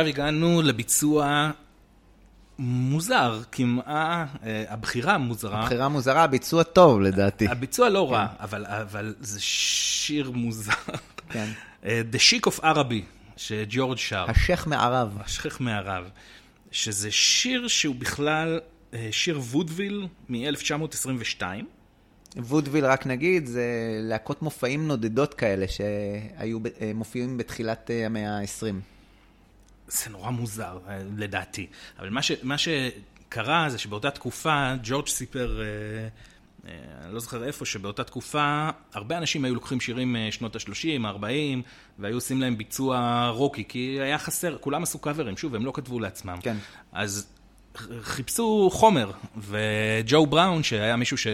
עכשיו 0.00 0.08
הגענו 0.08 0.62
לביצוע 0.62 1.50
מוזר, 2.58 3.40
כמעט, 3.52 3.86
אה, 3.86 4.64
הבחירה 4.68 5.18
מוזרה. 5.18 5.60
הבחירה 5.60 5.88
מוזרה, 5.88 6.24
הביצוע 6.24 6.62
טוב 6.62 7.00
לדעתי. 7.00 7.48
הביצוע 7.48 7.88
לא 7.88 8.12
רע, 8.12 8.26
כן. 8.26 8.34
אבל, 8.42 8.66
אבל 8.66 9.14
זה 9.20 9.40
שיר 9.40 10.30
מוזר. 10.30 10.72
כן. 11.30 11.48
אה, 11.84 12.02
The 12.12 12.16
Chic 12.16 12.50
of 12.50 12.60
Arabi, 12.60 13.02
שג'ורג' 13.36 13.98
שר. 13.98 14.24
השייח 14.28 14.66
מערב. 14.66 15.18
השייח 15.20 15.60
מערב. 15.60 16.10
שזה 16.70 17.10
שיר 17.10 17.68
שהוא 17.68 17.94
בכלל 17.94 18.60
אה, 18.94 19.08
שיר 19.10 19.38
וודוויל 19.38 20.06
מ-1922. 20.28 21.42
וודוויל, 22.36 22.86
רק 22.86 23.06
נגיד, 23.06 23.46
זה 23.46 23.64
להקות 24.02 24.42
מופעים 24.42 24.88
נודדות 24.88 25.34
כאלה 25.34 25.66
שהיו 25.68 26.58
מופיעים 26.94 27.36
בתחילת 27.36 27.90
המאה 28.06 28.38
ה-20. 28.38 28.89
זה 29.90 30.10
נורא 30.10 30.30
מוזר, 30.30 30.78
אה, 30.88 30.98
לדעתי. 31.16 31.66
אבל 31.98 32.10
מה, 32.10 32.22
ש, 32.22 32.32
מה 32.42 32.56
שקרה 32.58 33.68
זה 33.68 33.78
שבאותה 33.78 34.10
תקופה, 34.10 34.74
ג'ורג' 34.82 35.06
סיפר, 35.06 35.60
אה, 35.60 35.66
אה, 36.68 37.04
אני 37.04 37.14
לא 37.14 37.20
זוכר 37.20 37.44
איפה, 37.44 37.64
שבאותה 37.64 38.04
תקופה, 38.04 38.70
הרבה 38.94 39.18
אנשים 39.18 39.44
היו 39.44 39.54
לוקחים 39.54 39.80
שירים 39.80 40.16
משנות 40.28 40.56
ה-30, 40.56 41.06
ה-40, 41.06 41.62
והיו 41.98 42.14
עושים 42.14 42.40
להם 42.40 42.58
ביצוע 42.58 43.28
רוקי, 43.34 43.64
כי 43.68 43.98
היה 44.00 44.18
חסר, 44.18 44.56
כולם 44.60 44.82
עשו 44.82 44.98
קאברים, 44.98 45.36
שוב, 45.36 45.54
הם 45.54 45.64
לא 45.64 45.72
כתבו 45.74 46.00
לעצמם. 46.00 46.38
כן. 46.42 46.56
אז 46.92 47.26
חיפשו 48.00 48.70
חומר, 48.72 49.10
וג'ו 49.38 50.26
בראון, 50.26 50.62
שהיה 50.62 50.96
מישהו 50.96 51.18
ש... 51.18 51.26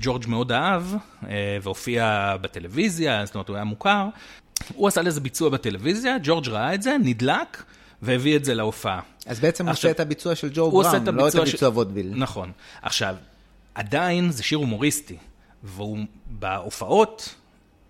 ג'ורג' 0.00 0.24
מאוד 0.28 0.52
אהב, 0.52 0.82
והופיע 1.62 2.36
בטלוויזיה, 2.40 3.26
זאת 3.26 3.34
אומרת, 3.34 3.48
הוא 3.48 3.56
היה 3.56 3.64
מוכר, 3.64 4.08
הוא 4.74 4.88
עשה 4.88 5.02
לזה 5.02 5.20
ביצוע 5.20 5.48
בטלוויזיה, 5.48 6.16
ג'ורג' 6.22 6.48
ראה 6.48 6.74
את 6.74 6.82
זה, 6.82 6.96
נדלק, 7.04 7.62
והביא 8.02 8.36
את 8.36 8.44
זה 8.44 8.54
להופעה. 8.54 9.00
אז 9.26 9.40
בעצם 9.40 9.64
הוא 9.64 9.72
עושה 9.72 9.90
את 9.90 10.00
הביצוע 10.00 10.34
של 10.34 10.50
ג'ו 10.54 10.70
בראון, 10.70 11.04
לא 11.14 11.28
את 11.28 11.34
הביצוע 11.34 11.68
וודוויל. 11.68 12.12
נכון. 12.16 12.52
עכשיו, 12.82 13.16
עדיין 13.74 14.30
זה 14.30 14.42
שיר 14.42 14.58
הומוריסטי, 14.58 15.16
והוא 15.62 15.98
בהופעות... 16.26 17.34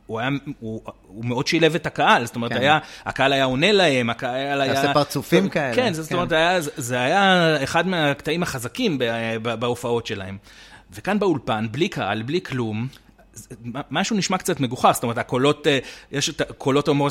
הוא, 0.07 0.21
היה, 0.21 0.29
הוא, 0.61 0.83
הוא 1.07 1.25
מאוד 1.25 1.47
שילב 1.47 1.75
את 1.75 1.87
הקהל, 1.87 2.27
זאת 2.27 2.37
אומרת, 2.37 2.53
כן. 2.53 2.59
היה, 2.59 2.79
הקהל 3.05 3.33
היה 3.33 3.45
עונה 3.45 3.73
להם, 3.73 4.11
הקהל 4.11 4.61
היה... 4.61 4.81
עושה 4.81 4.95
פרצופים 4.95 5.45
זאת, 5.45 5.53
כאלה. 5.53 5.75
כן, 5.75 5.83
כן, 5.83 5.93
זאת 5.93 6.13
אומרת, 6.13 6.33
היה, 6.33 6.61
זה 6.61 7.01
היה 7.01 7.57
אחד 7.63 7.87
מהקטעים 7.87 8.43
החזקים 8.43 8.99
בהופעות 9.43 10.07
שלהם. 10.07 10.39
וכאן 10.93 11.19
באולפן, 11.19 11.67
בלי 11.71 11.89
קהל, 11.89 12.23
בלי 12.23 12.41
כלום, 12.41 12.89
משהו 13.91 14.17
נשמע 14.17 14.39
קצת 14.39 14.61
מגוחך, 14.61 14.91
זאת 14.95 15.03
אומרת, 15.03 15.19
הקולות, 15.19 15.67
אה, 15.67 15.79
יש 16.13 16.29
את 16.31 16.41
הקולות 16.41 16.89
הומור, 16.89 17.09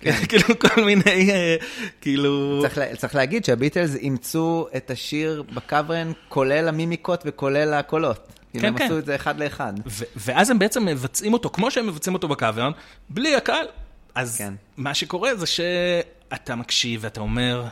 כן. 0.00 0.12
כאילו 0.28 0.58
כל 0.58 0.84
מיני, 0.84 1.30
אה, 1.30 1.56
כאילו... 2.00 2.62
צריך 2.96 3.14
להגיד 3.14 3.44
שהביטלס 3.44 3.96
אימצו 3.96 4.66
את 4.76 4.90
השיר 4.90 5.42
בקוורן, 5.54 6.12
כולל 6.28 6.68
המימיקות 6.68 7.22
וכולל 7.26 7.74
הקולות. 7.74 8.32
כאילו, 8.50 8.62
כן, 8.62 8.68
הם 8.68 8.78
כן. 8.78 8.84
עשו 8.84 8.98
את 8.98 9.04
זה 9.04 9.14
אחד 9.14 9.38
לאחד. 9.38 9.72
ואז 10.16 10.50
הם 10.50 10.58
בעצם 10.58 10.84
מבצעים 10.84 11.32
אותו 11.32 11.50
כמו 11.50 11.70
שהם 11.70 11.86
מבצעים 11.86 12.14
אותו 12.14 12.28
בקאברן, 12.28 12.72
בלי 13.10 13.36
הקהל. 13.36 13.66
אז 14.14 14.38
כן. 14.38 14.54
מה 14.76 14.94
שקורה 14.94 15.34
זה 15.34 15.46
שאתה 15.46 16.54
מקשיב 16.54 17.00
ואתה 17.04 17.20
אומר, 17.20 17.64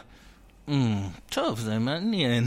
"אמ, 0.69 0.99
טוב, 1.29 1.61
זה 1.61 1.79
מעניין. 1.79 2.45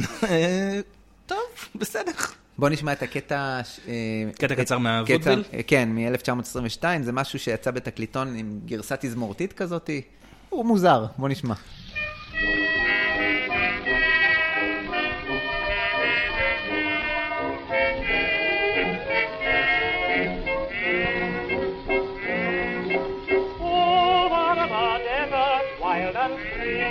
טוב, 1.26 1.38
בסדר. 1.76 2.11
בוא 2.57 2.69
נשמע 2.69 2.91
את 2.93 3.03
הקטע... 3.03 3.61
אה, 3.87 3.93
קטע 4.37 4.53
את- 4.53 4.59
קצר 4.59 4.77
מהוודוויל? 4.77 5.43
אה, 5.53 5.63
כן, 5.67 5.89
מ-1922, 5.91 6.83
זה 7.03 7.11
משהו 7.11 7.39
שיצא 7.39 7.71
בתקליטון 7.71 8.35
עם 8.35 8.59
גרסה 8.65 8.95
תזמורתית 8.99 9.53
כזאת. 9.53 9.89
הוא 10.49 10.65
מוזר, 10.65 11.05
בוא 11.17 11.29
נשמע. 11.29 11.53
Wild 25.81 26.15
and 26.15 26.37
free, 26.53 26.81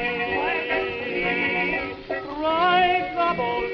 rides 2.43 3.11
the 3.17 3.29
bold 3.39 3.73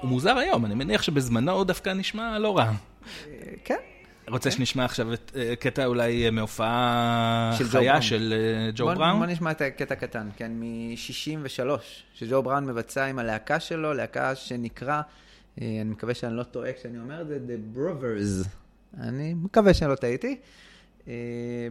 הוא 0.00 0.10
מוזר 0.10 0.38
היום, 0.38 0.64
אני 0.64 0.74
מניח 0.74 1.02
שבזמנו 1.02 1.52
הוא 1.52 1.64
דווקא 1.64 1.90
נשמע 1.90 2.38
לא 2.38 2.56
רע. 2.58 2.72
כן. 3.64 3.74
רוצה 4.28 4.50
שנשמע 4.50 4.84
עכשיו 4.84 5.12
את 5.12 5.32
אה, 5.36 5.56
קטע 5.56 5.86
אולי 5.86 6.30
מהופעה 6.30 7.54
של 7.58 7.64
ג'ו 7.64 7.70
חיה. 7.70 8.02
של 8.02 8.34
אה, 8.36 8.70
ג'ו 8.74 8.86
בראון? 8.86 9.18
בוא 9.18 9.26
נשמע 9.26 9.50
את 9.50 9.60
הקטע 9.60 9.94
קטן, 9.94 10.28
כן, 10.36 10.52
מ-63, 10.54 11.60
שג'ו 12.14 12.42
בראון 12.42 12.66
מבצע 12.66 13.04
עם 13.04 13.18
הלהקה 13.18 13.60
שלו, 13.60 13.94
להקה 13.94 14.34
שנקרא, 14.34 14.94
אה, 14.94 15.02
אני 15.60 15.84
מקווה 15.84 16.14
שאני 16.14 16.36
לא 16.36 16.42
טועה 16.42 16.72
כשאני 16.72 16.98
אומר 16.98 17.22
את 17.22 17.28
זה, 17.28 17.38
The 17.46 17.76
Brothers. 17.78 18.48
אני 19.00 19.34
מקווה 19.34 19.74
שאני 19.74 19.90
לא 19.90 19.94
טעיתי. 19.96 20.36
אה, 21.08 21.12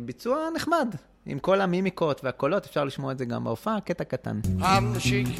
ביצוע 0.05 0.49
נחמד, 0.55 0.95
עם 1.25 1.39
כל 1.39 1.61
המימיקות 1.61 2.23
והקולות, 2.23 2.65
אפשר 2.65 2.83
לשמוע 2.85 3.11
את 3.11 3.17
זה 3.17 3.25
גם 3.25 3.43
בהופעה, 3.43 3.81
קטע 3.81 4.03
קטן. 4.03 4.39
I'm 4.59 4.97
the 4.97 4.99
sheik 4.99 5.39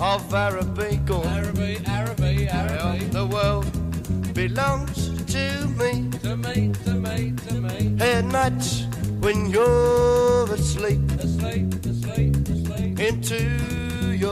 of 0.00 0.32
on. 0.32 1.26
Araby, 1.26 1.72
Araby, 1.86 2.48
Araby. 2.48 3.00
The 3.12 3.26
world 3.34 3.66
belongs 4.32 4.98
to 5.34 5.44
me. 5.78 5.92
To 6.24 6.32
me, 6.44 6.72
to 6.86 6.92
me, 7.04 7.16
to 7.46 7.54
me. 7.66 7.78
At 8.00 8.24
nights 8.24 8.70
when 9.24 9.38
you're 9.54 10.46
asleep, 10.58 11.02
Asleep, 11.26 11.66
asleep, 11.92 12.34
asleep. 12.54 12.98
into 13.08 13.79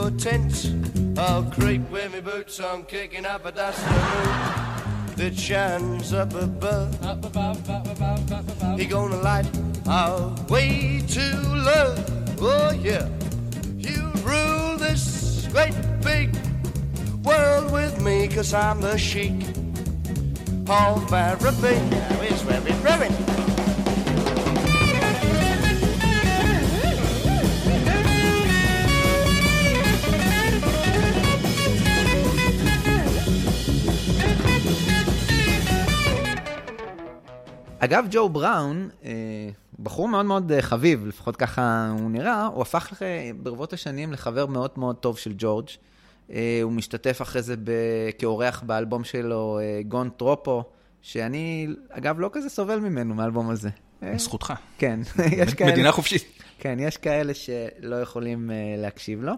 your 0.01 0.11
tent, 0.11 0.73
I'll 1.17 1.43
creep 1.43 1.89
with 1.89 2.11
my 2.11 2.21
boots 2.21 2.59
on, 2.59 2.85
kicking 2.85 3.25
up 3.25 3.45
a 3.45 3.51
dust 3.51 3.85
moon 3.85 5.15
that 5.15 5.33
shines 5.35 6.13
up 6.13 6.33
above. 6.33 7.05
Up 7.05 7.25
above, 7.25 7.69
up 7.69 7.87
above, 7.87 8.31
up 8.31 8.47
above. 8.49 8.79
You're 8.79 8.89
gonna 8.89 9.21
light 9.21 9.47
our 9.87 10.33
way 10.47 11.01
to 11.07 11.25
love. 11.69 12.39
Oh 12.41 12.71
yeah, 12.71 13.09
you 13.77 14.11
rule 14.23 14.77
this 14.77 15.47
great 15.51 15.75
big 16.01 16.35
world 17.23 17.71
with 17.71 18.01
me, 18.01 18.27
cause 18.27 18.53
I'm 18.53 18.79
the 18.79 18.97
chic 18.97 19.33
of 20.69 21.13
Araby. 21.13 21.75
Now 21.89 22.21
it's 22.21 22.41
very 22.43 22.73
rowing. 22.83 23.28
אגב, 37.79 38.05
ג'ו 38.11 38.29
בראון, 38.29 38.89
אה, 39.03 39.11
בחור 39.79 40.07
מאוד 40.07 40.25
מאוד 40.25 40.51
אה, 40.51 40.61
חביב, 40.61 41.07
לפחות 41.07 41.35
ככה 41.35 41.93
הוא 41.99 42.11
נראה, 42.11 42.45
הוא 42.45 42.61
הפך 42.61 43.01
אה, 43.01 43.31
ברבות 43.43 43.73
השנים 43.73 44.13
לחבר 44.13 44.45
מאוד 44.45 44.71
מאוד 44.77 44.95
טוב 44.95 45.17
של 45.17 45.33
ג'ורג'. 45.37 45.67
הוא 46.63 46.71
משתתף 46.71 47.21
אחרי 47.21 47.41
זה 47.41 47.55
ב- 47.63 48.09
כאורח 48.17 48.63
באלבום 48.65 49.03
שלו, 49.03 49.59
גון 49.87 50.09
טרופו, 50.09 50.63
שאני, 51.01 51.67
אגב, 51.89 52.19
לא 52.19 52.29
כזה 52.33 52.49
סובל 52.49 52.79
ממנו, 52.79 53.15
מהאלבום 53.15 53.49
הזה. 53.49 53.69
זכותך. 54.15 54.53
כן, 54.77 54.99
יש 55.37 55.53
כאלה. 55.53 55.71
מדינה 55.71 55.91
חופשית. 55.91 56.43
כן, 56.59 56.77
יש 56.79 56.97
כאלה 56.97 57.33
שלא 57.33 57.95
יכולים 57.95 58.51
להקשיב 58.77 59.23
לו. 59.23 59.33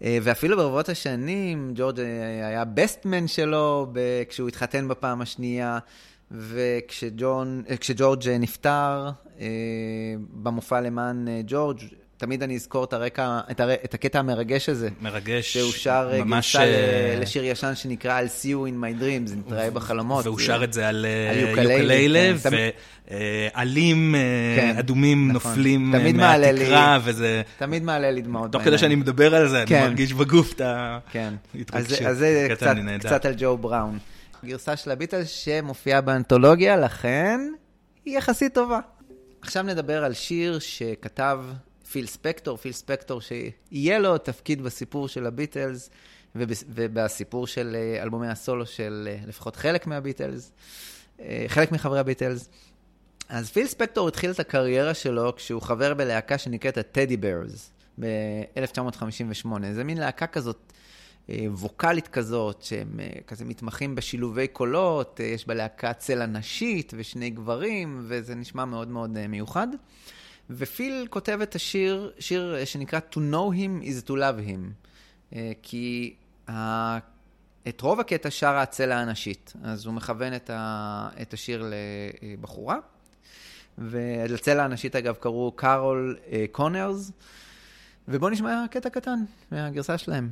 ואפילו 0.00 0.56
ברבות 0.56 0.88
השנים, 0.88 1.72
ג'ורג' 1.74 2.00
היה 2.48 2.64
בסטמן 2.64 3.28
שלו 3.28 3.92
כשהוא 4.28 4.48
התחתן 4.48 4.88
בפעם 4.88 5.20
השנייה, 5.20 5.78
וכשג'ורג' 6.30 8.28
אה, 8.28 8.38
נפטר, 8.38 9.10
uh, 9.38 9.40
במופע 10.32 10.80
למען 10.80 11.28
ג'ורג', 11.46 11.78
תמיד 12.16 12.42
אני 12.42 12.56
אזכור 12.56 12.84
את, 12.84 12.92
הרקע, 12.92 13.40
את, 13.50 13.60
הר... 13.60 13.72
את 13.84 13.94
הקטע 13.94 14.18
המרגש 14.18 14.68
הזה. 14.68 14.88
מרגש. 15.02 15.52
שהוא 15.52 15.72
שר 15.72 16.10
אה, 16.12 16.24
ממש, 16.24 16.56
גרסה 16.56 16.66
אה, 16.68 17.14
ל- 17.18 17.22
לשיר 17.22 17.44
ישן 17.44 17.74
שנקרא 17.74 18.20
I'll 18.20 18.42
see 18.42 18.46
you 18.46 18.68
in 18.70 18.82
my 18.82 19.02
dreams, 19.02 19.36
נתראה 19.36 19.70
בחלומות. 19.70 20.26
והוא 20.26 20.38
זה- 20.38 20.44
שר 20.46 20.64
את 20.64 20.72
זה 20.72 20.88
על 20.88 21.06
אה, 21.08 21.30
על 21.30 21.48
יוקללה, 21.48 22.38
כן, 22.42 22.50
ועלים 23.54 24.14
אה, 24.14 24.20
כן, 24.56 24.74
אדומים 24.78 25.32
נכון. 25.32 25.50
נופלים 25.50 25.94
אה, 25.94 26.00
תמיד 26.00 26.16
מעלה 26.16 26.52
לי- 26.52 26.58
מהתקרה, 26.60 26.98
וזה... 27.04 27.42
תמיד 27.58 27.82
מעלה 27.84 28.10
לי 28.10 28.22
דמעות 28.22 28.52
תוך 28.52 28.62
כדי. 28.62 28.78
שאני 28.78 28.94
מדבר 28.94 29.34
על 29.34 29.48
זה, 29.48 29.58
אני 29.58 29.66
כן. 29.66 29.82
מרגיש 29.88 30.12
בגוף 30.12 30.52
את 30.52 30.60
ה... 30.60 30.98
כן, 31.12 31.34
אז. 31.72 31.88
זה- 31.88 32.08
אז 32.08 32.18
זה 32.18 32.48
קצת. 32.50 32.74
קצת 33.00 33.24
על 33.24 33.34
ג'ו 33.38 33.56
בראון. 33.56 33.98
גרסה 34.44 34.76
של 34.76 34.90
הביטלס 34.90 35.28
שמופיעה 35.28 36.00
באנתולוגיה, 36.00 36.76
לכן 36.76 37.40
היא 38.04 38.18
יחסית 38.18 38.54
טובה. 38.54 38.80
עכשיו 39.40 39.62
נדבר 39.62 40.04
על 40.04 40.12
שיר 40.12 40.58
שכתב 40.58 41.40
פיל 41.90 42.06
ספקטור, 42.06 42.56
פיל 42.56 42.72
ספקטור 42.72 43.20
שיהיה 43.20 43.98
לו 43.98 44.18
תפקיד 44.18 44.62
בסיפור 44.62 45.08
של 45.08 45.26
הביטלס 45.26 45.90
ובס- 46.36 46.64
ובסיפור 46.68 47.46
של 47.46 47.76
אה, 47.78 48.02
אלבומי 48.02 48.28
הסולו 48.28 48.66
של 48.66 49.08
אה, 49.10 49.18
לפחות 49.26 49.56
חלק 49.56 49.86
מהביטלס, 49.86 50.52
אה, 51.20 51.44
חלק 51.48 51.72
מחברי 51.72 51.98
הביטלס. 52.00 52.48
אז 53.28 53.50
פיל 53.50 53.66
ספקטור 53.66 54.08
התחיל 54.08 54.30
את 54.30 54.40
הקריירה 54.40 54.94
שלו 54.94 55.36
כשהוא 55.36 55.62
חבר 55.62 55.94
בלהקה 55.94 56.38
שנקראת 56.38 56.78
הטדי 56.78 57.16
ברס 57.16 57.70
ב-1958. 58.00 59.46
זה 59.72 59.84
מין 59.84 59.98
להקה 59.98 60.26
כזאת 60.26 60.72
ווקאלית 61.48 62.08
כזאת, 62.08 62.62
שהם 62.62 63.00
אה, 63.00 63.08
כזה 63.26 63.44
מתמחים 63.44 63.94
בשילובי 63.94 64.48
קולות, 64.48 65.20
אה, 65.20 65.26
יש 65.26 65.46
בלהקה 65.46 65.92
צלע 65.92 66.26
נשית 66.26 66.92
ושני 66.96 67.30
גברים, 67.30 68.04
וזה 68.08 68.34
נשמע 68.34 68.64
מאוד 68.64 68.88
מאוד 68.88 69.16
אה, 69.16 69.28
מיוחד. 69.28 69.68
ופיל 70.50 71.06
כותב 71.10 71.38
את 71.42 71.54
השיר, 71.54 72.12
שיר 72.18 72.56
אה, 72.56 72.66
שנקרא 72.66 73.00
To 73.12 73.16
Know 73.16 73.54
Him 73.54 73.84
is 73.84 74.06
to 74.08 74.10
Love 74.10 74.48
Him, 74.48 74.88
אה, 75.34 75.52
כי. 75.62 76.14
את 77.68 77.80
רוב 77.80 78.00
הקטע 78.00 78.30
שרה 78.30 78.62
הצלע 78.62 78.96
הנשית, 78.96 79.52
אז 79.62 79.86
הוא 79.86 79.94
מכוון 79.94 80.34
את, 80.34 80.50
ה... 80.50 81.08
את 81.22 81.32
השיר 81.32 81.72
לבחורה, 82.22 82.78
ולצלע 83.78 84.64
הנשית 84.64 84.96
אגב 84.96 85.14
קראו 85.14 85.52
קארול 85.56 86.16
אה, 86.32 86.44
קונרס, 86.52 87.12
ובואו 88.08 88.30
נשמע 88.30 88.64
קטע 88.70 88.90
קטן 88.90 89.24
מהגרסה 89.50 89.98
שלהם. 89.98 90.30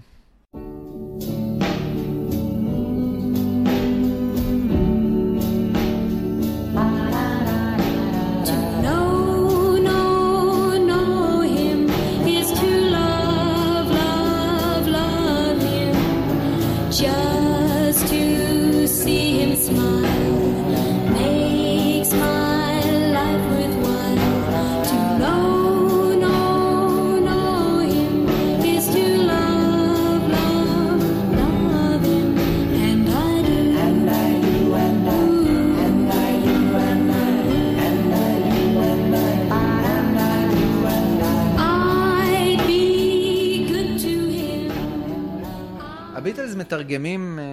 מתרגמים 46.89 47.39
אה, 47.39 47.45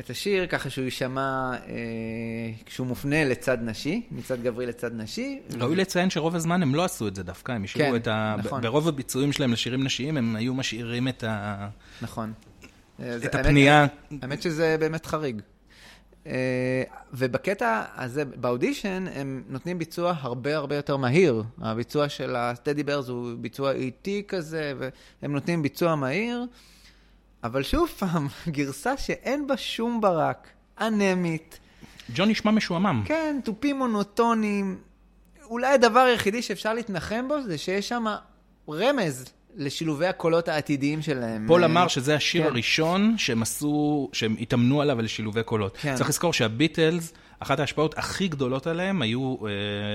את 0.00 0.10
השיר 0.10 0.46
ככה 0.46 0.70
שהוא 0.70 0.84
יישמע 0.84 1.52
אה, 1.52 1.74
כשהוא 2.66 2.86
מופנה 2.86 3.24
לצד 3.24 3.58
נשי, 3.62 4.02
מצד 4.10 4.42
גברי 4.42 4.66
לצד 4.66 4.90
נשי. 4.94 5.40
ראוי 5.60 5.76
לציין 5.76 6.10
שרוב 6.10 6.34
הזמן 6.34 6.62
הם 6.62 6.74
לא 6.74 6.84
עשו 6.84 7.08
את 7.08 7.16
זה 7.16 7.22
דווקא, 7.22 7.52
הם 7.52 7.64
השאירו 7.64 7.90
כן, 7.90 7.96
את 7.96 8.06
ה... 8.06 8.36
נכון. 8.38 8.60
ברוב 8.62 8.88
הביצועים 8.88 9.32
שלהם 9.32 9.52
לשירים 9.52 9.84
נשיים, 9.84 10.16
הם 10.16 10.36
היו 10.36 10.54
משאירים 10.54 11.08
את 11.08 11.24
ה... 11.24 11.68
נכון. 12.02 12.32
אה, 13.00 13.16
את 13.16 13.34
הפנייה. 13.34 13.86
האמת 14.22 14.42
שזה 14.42 14.76
באמת 14.80 15.06
חריג. 15.06 15.40
אה, 16.26 16.82
ובקטע 17.12 17.84
הזה, 17.96 18.24
באודישן, 18.24 19.04
הם 19.14 19.42
נותנים 19.48 19.78
ביצוע 19.78 20.14
הרבה 20.20 20.56
הרבה 20.56 20.76
יותר 20.76 20.96
מהיר. 20.96 21.42
הביצוע 21.60 22.08
של 22.08 22.36
הסטדי 22.36 22.82
ברז 22.82 23.08
הוא 23.08 23.32
ביצוע 23.40 23.72
איטי 23.72 24.22
כזה, 24.28 24.72
והם 25.22 25.32
נותנים 25.32 25.62
ביצוע 25.62 25.94
מהיר, 25.94 26.46
אבל 27.44 27.62
שוב 27.62 27.88
פעם, 27.98 28.28
גרסה 28.48 28.96
שאין 28.96 29.46
בה 29.46 29.56
שום 29.56 30.00
ברק, 30.00 30.48
אנמית, 30.80 31.58
ג'ון 32.14 32.28
נשמע 32.28 32.50
משועמם. 32.50 33.02
כן, 33.06 33.40
תופים 33.44 33.78
מונוטונים. 33.78 34.78
אולי 35.44 35.66
הדבר 35.66 36.00
היחידי 36.00 36.42
שאפשר 36.42 36.74
להתנחם 36.74 37.28
בו 37.28 37.42
זה 37.42 37.58
שיש 37.58 37.88
שם 37.88 38.04
רמז 38.68 39.24
לשילובי 39.56 40.06
הקולות 40.06 40.48
העתידיים 40.48 41.02
שלהם. 41.02 41.44
פול 41.48 41.64
אמר 41.64 41.88
שזה 41.88 42.14
השיר 42.14 42.42
כן. 42.42 42.48
הראשון 42.48 43.14
שהם 43.18 43.42
עשו, 43.42 44.10
שהם 44.12 44.36
התאמנו 44.40 44.80
עליו 44.80 44.98
על 44.98 45.06
שילובי 45.06 45.42
קולות. 45.42 45.76
כן. 45.76 45.94
צריך 45.94 46.08
לזכור 46.08 46.32
שהביטלס, 46.32 47.12
אחת 47.40 47.60
ההשפעות 47.60 47.98
הכי 47.98 48.28
גדולות 48.28 48.66
עליהם 48.66 49.02
היו 49.02 49.36
אה, 49.42 49.50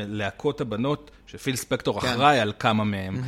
להקות 0.08 0.62
הבנות, 0.62 1.12
שפיל 1.28 1.56
ספקטור 1.56 2.02
כן. 2.02 2.08
אחראי 2.08 2.40
על 2.40 2.54
כמה 2.60 2.84
מהם. 2.84 3.16
אה, 3.16 3.22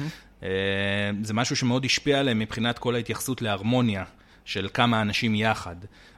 זה 1.23 1.33
משהו 1.33 1.55
שמאוד 1.55 1.85
השפיע 1.85 2.19
עליהם 2.19 2.39
מבחינת 2.39 2.79
כל 2.79 2.95
ההתייחסות 2.95 3.41
להרמוניה 3.41 4.03
של 4.45 4.67
כמה 4.73 5.01
אנשים 5.01 5.35
יחד. 5.35 5.75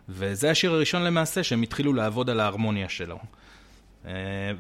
וזה 0.09 0.51
השיר 0.51 0.71
הראשון 0.71 1.03
למעשה 1.03 1.43
שהם 1.43 1.61
התחילו 1.61 1.93
לעבוד 1.93 2.30
על 2.30 2.39
ההרמוניה 2.39 2.89
שלו. 2.89 3.19
אה, 4.05 4.11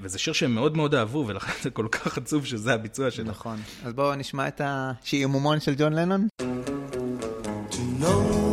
וזה 0.01 0.19
שיר 0.19 0.33
שהם 0.33 0.55
מאוד 0.55 0.77
מאוד 0.77 0.95
אהבו, 0.95 1.23
ולכן 1.27 1.53
זה 1.63 1.69
כל 1.69 1.87
כך 1.91 2.17
עצוב 2.17 2.45
שזה 2.45 2.73
הביצוע 2.73 3.11
שלו. 3.11 3.25
נכון. 3.25 3.57
אז 3.85 3.93
בואו 3.93 4.15
נשמע 4.15 4.47
את 4.47 4.61
השעמומון 4.63 5.59
של 5.59 5.75
ג'ון 5.77 5.93
לנון. 5.93 6.27
No, 7.99 8.03
no, 8.03 8.44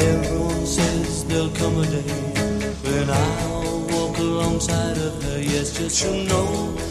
Everyone 0.00 0.64
says 0.66 1.24
there'll 1.26 1.50
come 1.50 1.78
a 1.78 1.86
day 1.86 2.12
when 2.84 3.10
I'll 3.10 3.80
walk 3.92 4.16
alongside 4.18 4.96
of 4.96 5.22
her. 5.24 5.40
Yes, 5.40 5.76
just 5.76 6.04
know, 6.04 6.24
know 6.24 6.89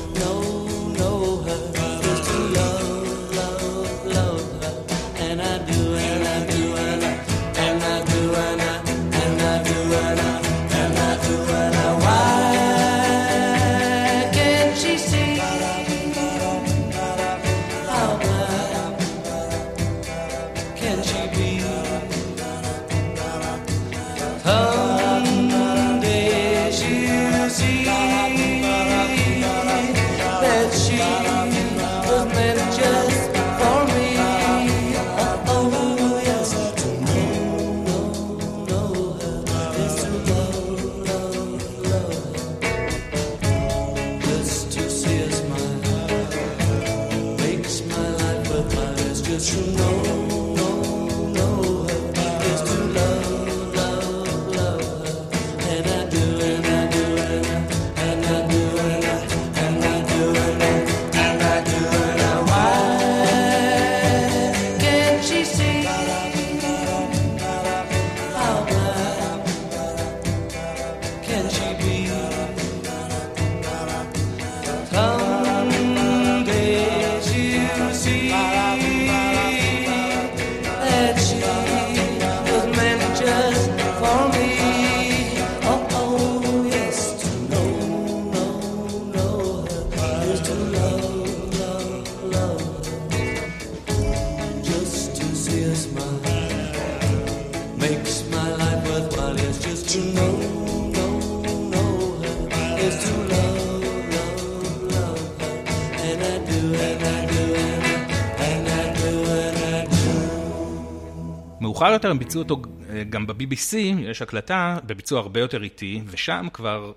יותר 112.00 112.12
הם 112.12 112.20
ביצעו 112.20 112.42
אותו 112.42 112.62
אה, 112.89 113.04
גם 113.09 113.28
ב-BBC, 113.28 113.76
יש 114.00 114.21
הקלטה, 114.21 114.78
בביצוע 114.86 115.20
הרבה 115.20 115.39
יותר 115.39 115.63
איטי, 115.63 116.01
ושם 116.05 116.47
כבר, 116.54 116.92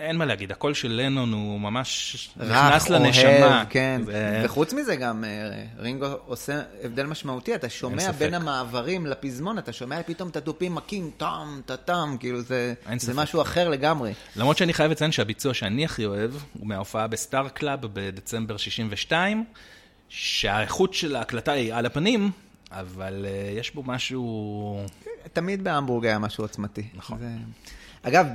אין 0.00 0.16
מה 0.16 0.24
להגיד, 0.24 0.52
הקול 0.52 0.74
של 0.74 0.92
לנון 0.92 1.32
הוא 1.32 1.60
ממש 1.60 2.16
נכנס 2.36 2.84
רך, 2.84 2.90
לנשמה. 2.90 3.30
אוהב, 3.30 3.66
כן. 3.70 4.00
זה- 4.04 4.42
וחוץ 4.44 4.72
מזה 4.72 4.96
גם, 4.96 5.24
אה, 5.24 5.30
רינגו 5.78 6.06
עושה 6.26 6.52
הבדל 6.84 7.06
משמעותי, 7.06 7.54
אתה 7.54 7.68
שומע. 7.68 8.10
בין 8.12 8.34
המעברים 8.34 9.06
לפזמון, 9.06 9.58
אתה 9.58 9.72
שומע 9.72 10.02
פתאום 10.02 10.28
את 10.28 10.36
התופים 10.36 10.74
מכים 10.74 11.10
טם, 11.16 11.60
טם, 11.84 12.16
כאילו 12.20 12.40
זה 12.40 12.74
זה. 12.96 13.14
משהו 13.14 13.42
אחר 13.42 13.68
לגמרי. 13.68 14.12
למרות 14.36 14.56
שאני 14.56 14.72
חייב 14.72 14.90
לציין 14.90 15.12
שהביצוע 15.12 15.54
שאני 15.54 15.84
הכי 15.84 16.04
אוהב, 16.06 16.30
הוא 16.52 16.66
מההופעה 16.68 17.06
בסטאר 17.06 17.48
קלאב 17.48 17.78
בדצמבר 17.92 18.56
62, 18.56 19.44
שהאיכות 20.08 20.94
של 20.94 21.16
ההקלטה 21.16 21.52
היא 21.52 21.74
על 21.74 21.86
הפנים, 21.86 22.30
אבל 22.70 23.26
אה, 23.28 23.58
יש 23.58 23.74
בו 23.74 23.82
משהו... 23.82 24.86
תמיד 25.32 25.64
בהמבורג 25.64 26.06
היה 26.06 26.18
משהו 26.18 26.44
עוצמתי. 26.44 26.88
נכון. 26.94 27.18
זה... 27.18 27.28
אגב, 28.02 28.26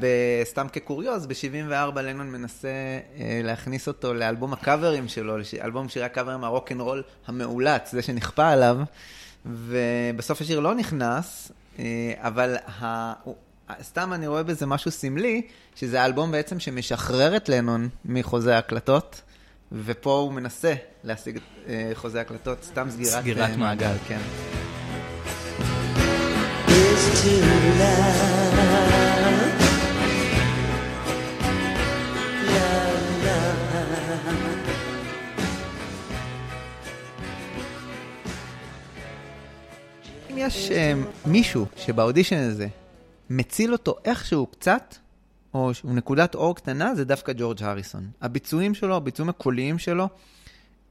סתם 0.44 0.68
כקוריוז, 0.74 1.26
ב-74 1.26 2.00
לנון 2.02 2.32
מנסה 2.32 2.68
אה, 3.18 3.42
להכניס 3.44 3.88
אותו 3.88 4.14
לאלבום 4.14 4.54
הקאברים 4.54 5.08
שלו, 5.08 5.36
אלבום 5.62 5.90
שירי 5.90 6.06
הקאברים 6.06 6.44
הרוקנרול 6.44 7.04
המאולץ, 7.28 7.92
זה 7.92 8.02
שנכפה 8.02 8.50
עליו, 8.50 8.78
ובסוף 9.46 10.42
השיר 10.42 10.60
לא 10.60 10.76
נכנס, 10.76 11.52
אה, 11.80 12.14
אבל 12.18 12.56
ה... 12.82 13.14
סתם 13.82 14.14
אני 14.14 14.28
רואה 14.28 14.44
בזה 14.44 14.66
משהו 14.66 14.92
סמלי, 14.92 15.42
שזה 15.76 16.02
האלבום 16.02 16.32
בעצם 16.32 16.60
שמשחרר 16.60 17.38
את 17.38 17.50
לנון 17.50 17.90
מחוזה 18.06 18.56
ההקלטות, 18.56 19.22
ופה 19.72 20.14
הוא 20.14 20.34
מנסה 20.34 20.74
להשיג 21.04 21.40
אה, 21.68 21.92
חוזה 21.94 22.18
ההקלטות, 22.18 22.64
סתם 22.64 22.90
סגירת, 22.90 23.22
סגירת 23.22 23.50
אה, 23.50 23.58
מעגל. 23.58 23.96
כן. 24.08 24.20
אם 40.30 40.38
יש 40.38 40.72
אה, 40.72 40.94
מישהו 41.26 41.66
שבאודישן 41.76 42.38
הזה 42.38 42.68
מציל 43.30 43.74
אותו 43.74 43.96
איכשהו 44.06 44.46
קצת, 44.46 44.96
או 45.54 45.72
נקודת 45.84 46.36
אור 46.36 46.56
קטנה, 46.56 46.96
זה 46.96 47.06
דווקא 47.06 47.34
ג'ורג' 47.38 47.64
הריסון. 47.64 48.08
הביצועים 48.22 48.74
שלו, 48.76 48.96
הביצועים 48.96 49.30
הקוליים 49.30 49.80
שלו, 49.80 50.08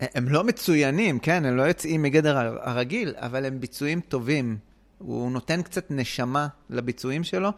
אה, 0.03 0.07
הם 0.15 0.28
לא 0.28 0.45
מצוינים, 0.45 1.19
כן? 1.19 1.45
הם 1.45 1.57
לא 1.57 1.62
יוצאים 1.62 2.03
מגדר 2.03 2.39
הר- 2.39 2.59
הרגיל, 2.62 3.15
אבל 3.16 3.45
הם 3.45 3.61
ביצועים 3.61 4.01
טובים. 4.01 4.57
הוא 4.99 5.31
נותן 5.32 5.62
קצת 5.62 5.87
נשמה 5.91 6.47
לביצועים 6.70 7.24
שלו, 7.24 7.51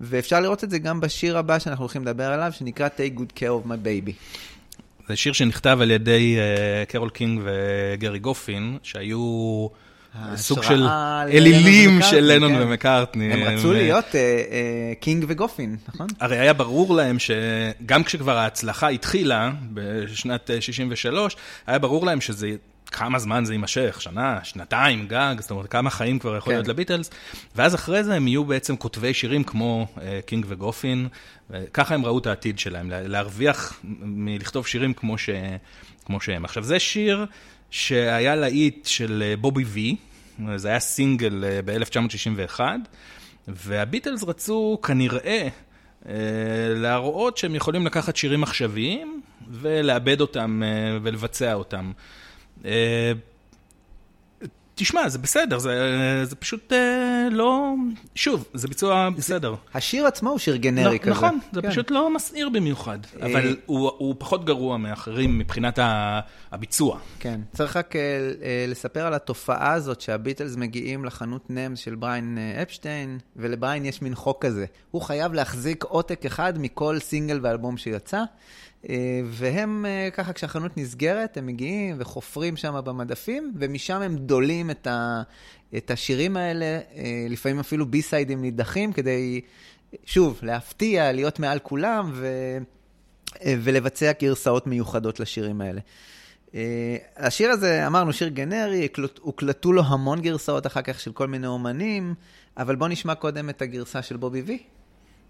ואפשר 0.00 0.40
לראות 0.40 0.64
את 0.64 0.70
זה 0.70 0.78
גם 0.78 1.00
בשיר 1.00 1.38
הבא 1.38 1.58
שאנחנו 1.58 1.82
הולכים 1.82 2.02
לדבר 2.02 2.32
עליו, 2.32 2.52
שנקרא 2.52 2.88
Take 2.88 3.18
Good 3.18 3.38
Care 3.38 3.64
of 3.64 3.68
My 3.68 3.86
Baby. 3.86 4.12
זה 5.08 5.16
שיר 5.16 5.32
שנכתב 5.32 5.78
על 5.80 5.90
ידי 5.90 6.36
אה, 6.38 6.84
קרול 6.88 7.10
קינג 7.10 7.40
וגרי 7.44 8.18
גופין, 8.18 8.78
שהיו 8.82 9.66
סוג 10.36 10.62
של 10.62 10.86
אלילים 11.28 12.02
של 12.02 12.20
לנון 12.20 12.54
כן. 12.54 12.62
ומקארטני. 12.62 13.32
הם 13.32 13.42
רצו 13.42 13.72
להיות 13.72 14.14
אה, 14.14 14.20
אה, 14.20 14.92
קינג 15.00 15.24
וגופין, 15.28 15.76
נכון? 15.88 16.06
הרי 16.20 16.38
היה 16.38 16.52
ברור 16.52 16.94
להם 16.94 17.16
שגם 17.18 18.04
כשכבר 18.04 18.36
ההצלחה 18.36 18.88
התחילה, 18.88 19.50
בשנת 19.72 20.50
אה, 20.50 20.60
63, 20.60 21.36
היה 21.66 21.78
ברור 21.78 22.06
להם 22.06 22.20
שזה, 22.20 22.50
כמה 22.86 23.18
זמן 23.18 23.44
זה 23.44 23.54
יימשך, 23.54 23.96
שנה, 24.00 24.38
שנתיים, 24.42 25.06
גג, 25.08 25.34
זאת 25.38 25.50
אומרת, 25.50 25.66
כמה 25.70 25.90
חיים 25.90 26.18
כבר 26.18 26.36
יכול 26.36 26.52
כן. 26.52 26.56
להיות 26.56 26.68
לביטלס, 26.68 27.10
ואז 27.56 27.74
אחרי 27.74 28.04
זה 28.04 28.14
הם 28.14 28.28
יהיו 28.28 28.44
בעצם 28.44 28.76
כותבי 28.76 29.14
שירים 29.14 29.44
כמו 29.44 29.86
אה, 30.02 30.20
קינג 30.26 30.44
וגופין, 30.48 31.08
וככה 31.50 31.94
הם 31.94 32.06
ראו 32.06 32.18
את 32.18 32.26
העתיד 32.26 32.58
שלהם, 32.58 32.90
לה- 32.90 33.08
להרוויח 33.08 33.80
מלכתוב 34.02 34.66
שירים 34.66 34.94
כמו, 34.94 35.18
ש... 35.18 35.30
כמו 36.04 36.20
שהם. 36.20 36.44
עכשיו, 36.44 36.62
זה 36.62 36.78
שיר 36.78 37.26
שהיה 37.74 38.36
להיט 38.36 38.86
של 38.86 39.22
אה, 39.26 39.36
בובי 39.36 39.64
וי, 39.64 39.96
זה 40.56 40.68
היה 40.68 40.80
סינגל 40.80 41.44
אה, 41.44 41.60
ב-1961, 41.64 42.60
והביטלס 43.48 44.24
רצו 44.24 44.78
כנראה 44.82 45.48
אה, 46.08 46.14
להראות 46.74 47.36
שהם 47.36 47.54
יכולים 47.54 47.86
לקחת 47.86 48.16
שירים 48.16 48.42
עכשוויים 48.42 49.20
ולעבד 49.50 50.20
אותם 50.20 50.62
ולבצע 51.02 51.54
אותם. 51.54 51.92
אה, 54.74 54.84
תשמע, 54.84 55.08
זה 55.08 55.18
בסדר, 55.18 55.58
זה, 55.58 55.70
זה 56.24 56.36
פשוט 56.36 56.72
אה, 56.72 57.28
לא... 57.30 57.74
שוב, 58.14 58.44
זה 58.54 58.68
ביצוע 58.68 59.08
בסדר. 59.16 59.54
השיר 59.74 60.06
עצמו 60.06 60.30
הוא 60.30 60.38
שיר 60.38 60.56
גנרי 60.56 60.94
נ- 60.94 60.98
כזה. 60.98 61.10
נכון, 61.10 61.38
זה 61.52 61.62
כן. 61.62 61.70
פשוט 61.70 61.90
לא 61.90 62.14
מסעיר 62.14 62.48
במיוחד, 62.48 62.98
אבל 63.22 63.56
הוא, 63.66 63.90
הוא 63.98 64.14
פחות 64.18 64.44
גרוע 64.44 64.76
מאחרים 64.76 65.38
מבחינת 65.38 65.78
ה- 65.78 66.20
הביצוע. 66.52 66.98
כן. 67.18 67.40
צריך 67.52 67.76
רק 67.76 67.96
אה, 67.96 68.00
אה, 68.42 68.64
לספר 68.68 69.06
על 69.06 69.14
התופעה 69.14 69.72
הזאת 69.72 70.00
שהביטלס 70.00 70.56
מגיעים 70.56 71.04
לחנות 71.04 71.50
נמס 71.50 71.78
של 71.78 71.94
בריין 71.94 72.38
אה, 72.38 72.62
אפשטיין, 72.62 73.18
ולבריין 73.36 73.84
יש 73.84 74.02
מין 74.02 74.14
חוק 74.14 74.44
כזה. 74.44 74.64
הוא 74.90 75.02
חייב 75.02 75.32
להחזיק 75.34 75.84
עותק 75.84 76.26
אחד 76.26 76.58
מכל 76.58 76.98
סינגל 76.98 77.38
ואלבום 77.42 77.76
שיצא, 77.76 78.16
אה, 78.18 78.24
והם 79.26 79.86
אה, 79.86 80.08
ככה, 80.12 80.32
כשהחנות 80.32 80.76
נסגרת, 80.76 81.36
הם 81.36 81.46
מגיעים 81.46 81.96
וחופרים 81.98 82.56
שם 82.56 82.80
במדפים, 82.84 83.52
ומשם 83.58 84.02
הם 84.02 84.16
דולים 84.16 84.70
את, 84.70 84.86
ה, 84.86 85.22
את 85.76 85.90
השירים 85.90 86.36
האלה, 86.36 86.80
אה, 86.96 87.26
לפעמים 87.28 87.60
אפילו 87.60 87.86
בי-סיידים 87.86 88.42
נידחים, 88.42 88.92
כדי, 88.92 89.40
שוב, 90.04 90.40
להפתיע, 90.42 91.12
להיות 91.12 91.38
מעל 91.38 91.58
כולם, 91.58 92.10
ו... 92.14 92.26
אה, 93.44 93.54
ולבצע 93.62 94.12
גרסאות 94.20 94.66
מיוחדות 94.66 95.20
לשירים 95.20 95.60
האלה. 95.60 95.80
אה, 96.54 96.96
השיר 97.16 97.50
הזה, 97.50 97.86
אמרנו, 97.86 98.12
שיר 98.12 98.28
גנרי, 98.28 98.88
הוקלטו 99.20 99.72
לו 99.72 99.82
המון 99.86 100.20
גרסאות 100.20 100.66
אחר 100.66 100.82
כך 100.82 101.00
של 101.00 101.12
כל 101.12 101.26
מיני 101.26 101.46
אומנים, 101.46 102.14
אבל 102.56 102.76
בואו 102.76 102.90
נשמע 102.90 103.14
קודם 103.14 103.50
את 103.50 103.62
הגרסה 103.62 104.02
של 104.02 104.16
בובי 104.16 104.42
וי. 104.42 104.58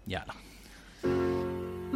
יאללה. 0.07 1.34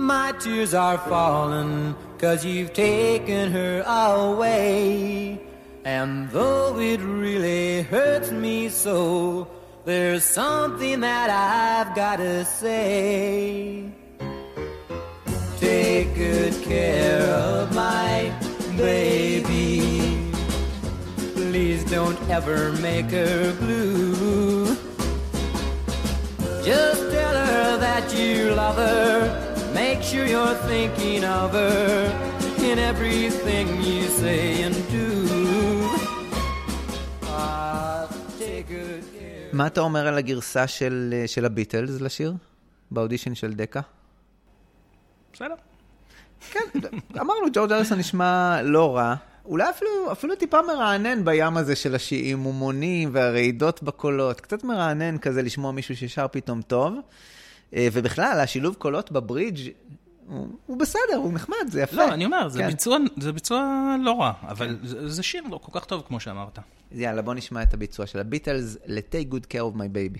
My 0.09 0.31
tears 0.31 0.73
are 0.73 0.97
falling 0.97 1.95
cause 2.17 2.43
you've 2.43 2.73
taken 2.73 3.51
her 3.51 3.83
away. 3.85 5.39
And 5.85 6.31
though 6.31 6.79
it 6.79 6.99
really 6.99 7.83
hurts 7.83 8.31
me 8.31 8.69
so, 8.69 9.47
there's 9.85 10.23
something 10.23 11.01
that 11.01 11.29
I've 11.29 11.95
gotta 11.95 12.43
say. 12.43 13.91
Take 15.59 16.15
good 16.15 16.55
care 16.63 17.21
of 17.29 17.75
my 17.75 18.33
baby. 18.77 20.31
Please 21.35 21.83
don't 21.83 22.19
ever 22.31 22.71
make 22.81 23.11
her 23.11 23.53
blue. 23.59 24.75
Just 26.65 27.11
tell 27.11 27.35
her 27.45 27.77
that 27.77 28.11
you 28.17 28.55
love 28.55 28.75
her. 28.77 29.48
Make 29.83 30.01
sure 30.09 30.25
you're 30.33 30.59
thinking 30.71 31.23
of 31.39 31.49
her 31.59 32.03
in 32.69 32.77
everything 32.91 33.65
you 33.89 34.01
say 34.21 34.43
and 34.65 34.75
do. 34.93 35.07
מה 39.53 39.67
אתה 39.67 39.81
אומר 39.81 40.07
על 40.07 40.17
הגרסה 40.17 40.67
של, 40.67 41.13
של 41.27 41.45
הביטלס 41.45 42.01
לשיר? 42.01 42.33
באודישן 42.91 43.35
של 43.35 43.53
דקה? 43.53 43.81
בסדר. 45.33 45.55
כן, 46.51 46.59
אמרנו, 47.19 47.47
ג'ורג' 47.53 47.71
אריסון 47.71 47.99
נשמע 47.99 48.61
לא 48.63 48.95
רע. 48.95 49.15
אולי 49.45 49.69
אפילו, 49.69 50.11
אפילו 50.11 50.35
טיפה 50.35 50.61
מרענן 50.61 51.25
בים 51.25 51.57
הזה 51.57 51.75
של 51.75 51.95
השעמומונים 51.95 53.09
והרעידות 53.13 53.83
בקולות. 53.83 54.41
קצת 54.41 54.63
מרענן 54.63 55.17
כזה 55.17 55.41
לשמוע 55.41 55.71
מישהו 55.71 55.97
ששר 55.97 56.25
פתאום 56.31 56.61
טוב. 56.61 56.93
אה, 57.75 57.87
ובכלל, 57.93 58.39
השילוב 58.39 58.75
קולות 58.75 59.11
בברידג' 59.11 59.59
הוא, 60.27 60.47
הוא 60.65 60.77
בסדר, 60.77 61.15
הוא 61.15 61.33
נחמד, 61.33 61.55
זה 61.67 61.81
יפה. 61.81 61.95
לא, 61.95 62.13
אני 62.13 62.25
אומר, 62.25 62.49
זה 62.49 62.59
כן. 62.59 62.67
ביצוע- 62.69 62.97
זה 63.21 63.31
ביצוע 63.31 63.75
לא 64.03 64.11
רע, 64.11 64.31
אבל 64.43 64.77
זה 64.83 65.09
זה 65.09 65.23
שיר 65.23 65.43
לא 65.51 65.59
כל 65.63 65.79
כך 65.79 65.85
טוב 65.85 66.03
כמו 66.07 66.19
שאמרת. 66.19 66.59
יאללה, 66.91 67.21
בוא 67.21 67.33
נשמע 67.33 67.63
את 67.63 67.73
הביצוע 67.73 68.05
של 68.05 68.19
הביטלס 68.19 68.77
ל-Take 68.85 69.33
Good 69.33 69.53
Care 69.53 69.75
of 69.75 69.77
My 69.77 69.87
Baby. 69.95 70.19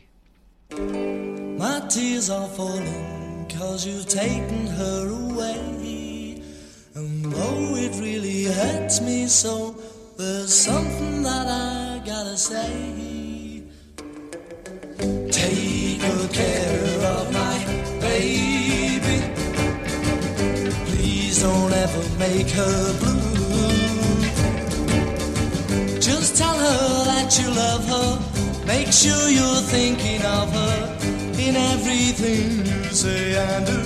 My 1.60 1.80
tears 1.94 2.30
are 2.38 2.50
falling 2.58 3.00
cause 3.58 3.82
you've 3.88 4.10
taken 4.22 4.62
her 4.80 5.02
away. 5.24 6.42
And 7.00 7.12
though 7.36 7.66
it 7.86 7.94
really 8.08 8.42
hurts 8.60 8.96
me 9.08 9.18
so, 9.44 9.54
there's 10.20 10.54
something 10.70 11.16
that 11.30 11.48
I 11.48 12.02
gotta 12.12 12.38
say. 12.52 12.72
Take 15.40 15.98
good 16.08 16.32
care 16.42 16.99
Don't 21.40 21.72
ever 21.72 22.04
make 22.20 22.50
her 22.50 22.94
blue. 23.00 23.20
Just 26.02 26.36
tell 26.36 26.58
her 26.58 27.06
that 27.06 27.40
you 27.40 27.48
love 27.50 27.88
her. 27.88 28.20
Make 28.68 28.92
sure 28.92 29.30
you're 29.30 29.64
thinking 29.76 30.22
of 30.26 30.52
her 30.52 30.98
in 31.40 31.56
everything 31.56 32.66
you 32.66 32.84
say 32.92 33.38
and 33.38 33.66
do. 33.66 33.82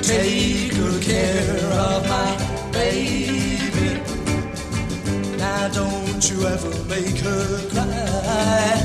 Take 0.00 0.70
good 0.74 1.02
care 1.02 1.72
of 1.88 2.08
my 2.08 2.36
baby. 2.72 4.00
Now 5.38 5.68
don't 5.68 6.30
you 6.30 6.46
ever 6.46 6.72
make 6.84 7.18
her 7.18 7.68
cry. 7.72 8.78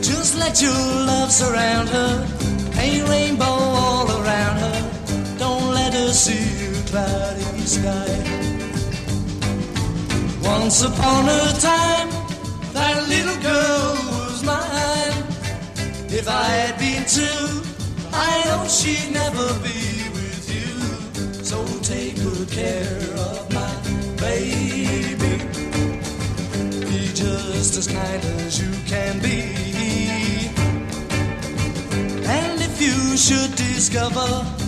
Just 0.00 0.38
let 0.38 0.62
your 0.62 0.72
love 1.10 1.30
surround 1.30 1.90
her. 1.90 2.26
Paint 2.72 3.08
rainbow. 3.08 3.97
Don't 5.98 6.14
see 6.14 6.46
a 6.64 6.82
cloudy 6.90 7.66
sky. 7.66 8.14
Once 10.40 10.82
upon 10.82 11.24
a 11.28 11.52
time, 11.58 12.08
that 12.72 13.04
little 13.08 13.38
girl 13.42 13.94
was 14.14 14.44
mine. 14.44 15.18
If 16.08 16.28
I 16.28 16.44
had 16.60 16.78
been 16.78 17.04
two, 17.04 17.48
I 18.12 18.44
know 18.46 18.68
she'd 18.68 19.12
never 19.12 19.48
be 19.66 20.06
with 20.18 20.44
you. 20.54 21.42
So 21.44 21.66
take 21.82 22.14
good 22.14 22.48
care 22.48 23.02
of 23.26 23.52
my 23.52 23.74
baby. 24.18 25.34
Be 26.90 27.08
just 27.12 27.76
as 27.76 27.88
kind 27.88 28.22
as 28.46 28.60
you 28.62 28.70
can 28.86 29.18
be. 29.18 29.42
And 32.24 32.62
if 32.62 32.80
you 32.80 33.16
should 33.16 33.52
discover 33.56 34.67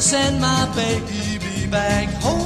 send 0.00 0.40
my 0.40 0.64
baby 0.74 1.66
back 1.66 2.08
home 2.22 2.39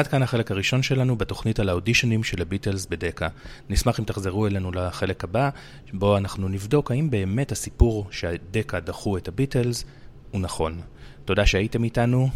עד 0.00 0.06
כאן 0.06 0.22
החלק 0.22 0.50
הראשון 0.50 0.82
שלנו 0.82 1.16
בתוכנית 1.16 1.60
על 1.60 1.68
האודישנים 1.68 2.24
של 2.24 2.42
הביטלס 2.42 2.86
בדקה. 2.86 3.28
נשמח 3.70 4.00
אם 4.00 4.04
תחזרו 4.04 4.46
אלינו 4.46 4.72
לחלק 4.72 5.24
הבא, 5.24 5.50
בו 5.92 6.16
אנחנו 6.16 6.48
נבדוק 6.48 6.90
האם 6.90 7.10
באמת 7.10 7.52
הסיפור 7.52 8.06
שהדקה 8.10 8.80
דחו 8.80 9.16
את 9.16 9.28
הביטלס 9.28 9.84
הוא 10.30 10.40
נכון. 10.40 10.80
תודה 11.24 11.46
שהייתם 11.46 11.84
איתנו, 11.84 12.28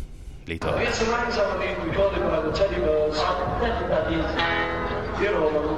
להתראות. 0.47 0.77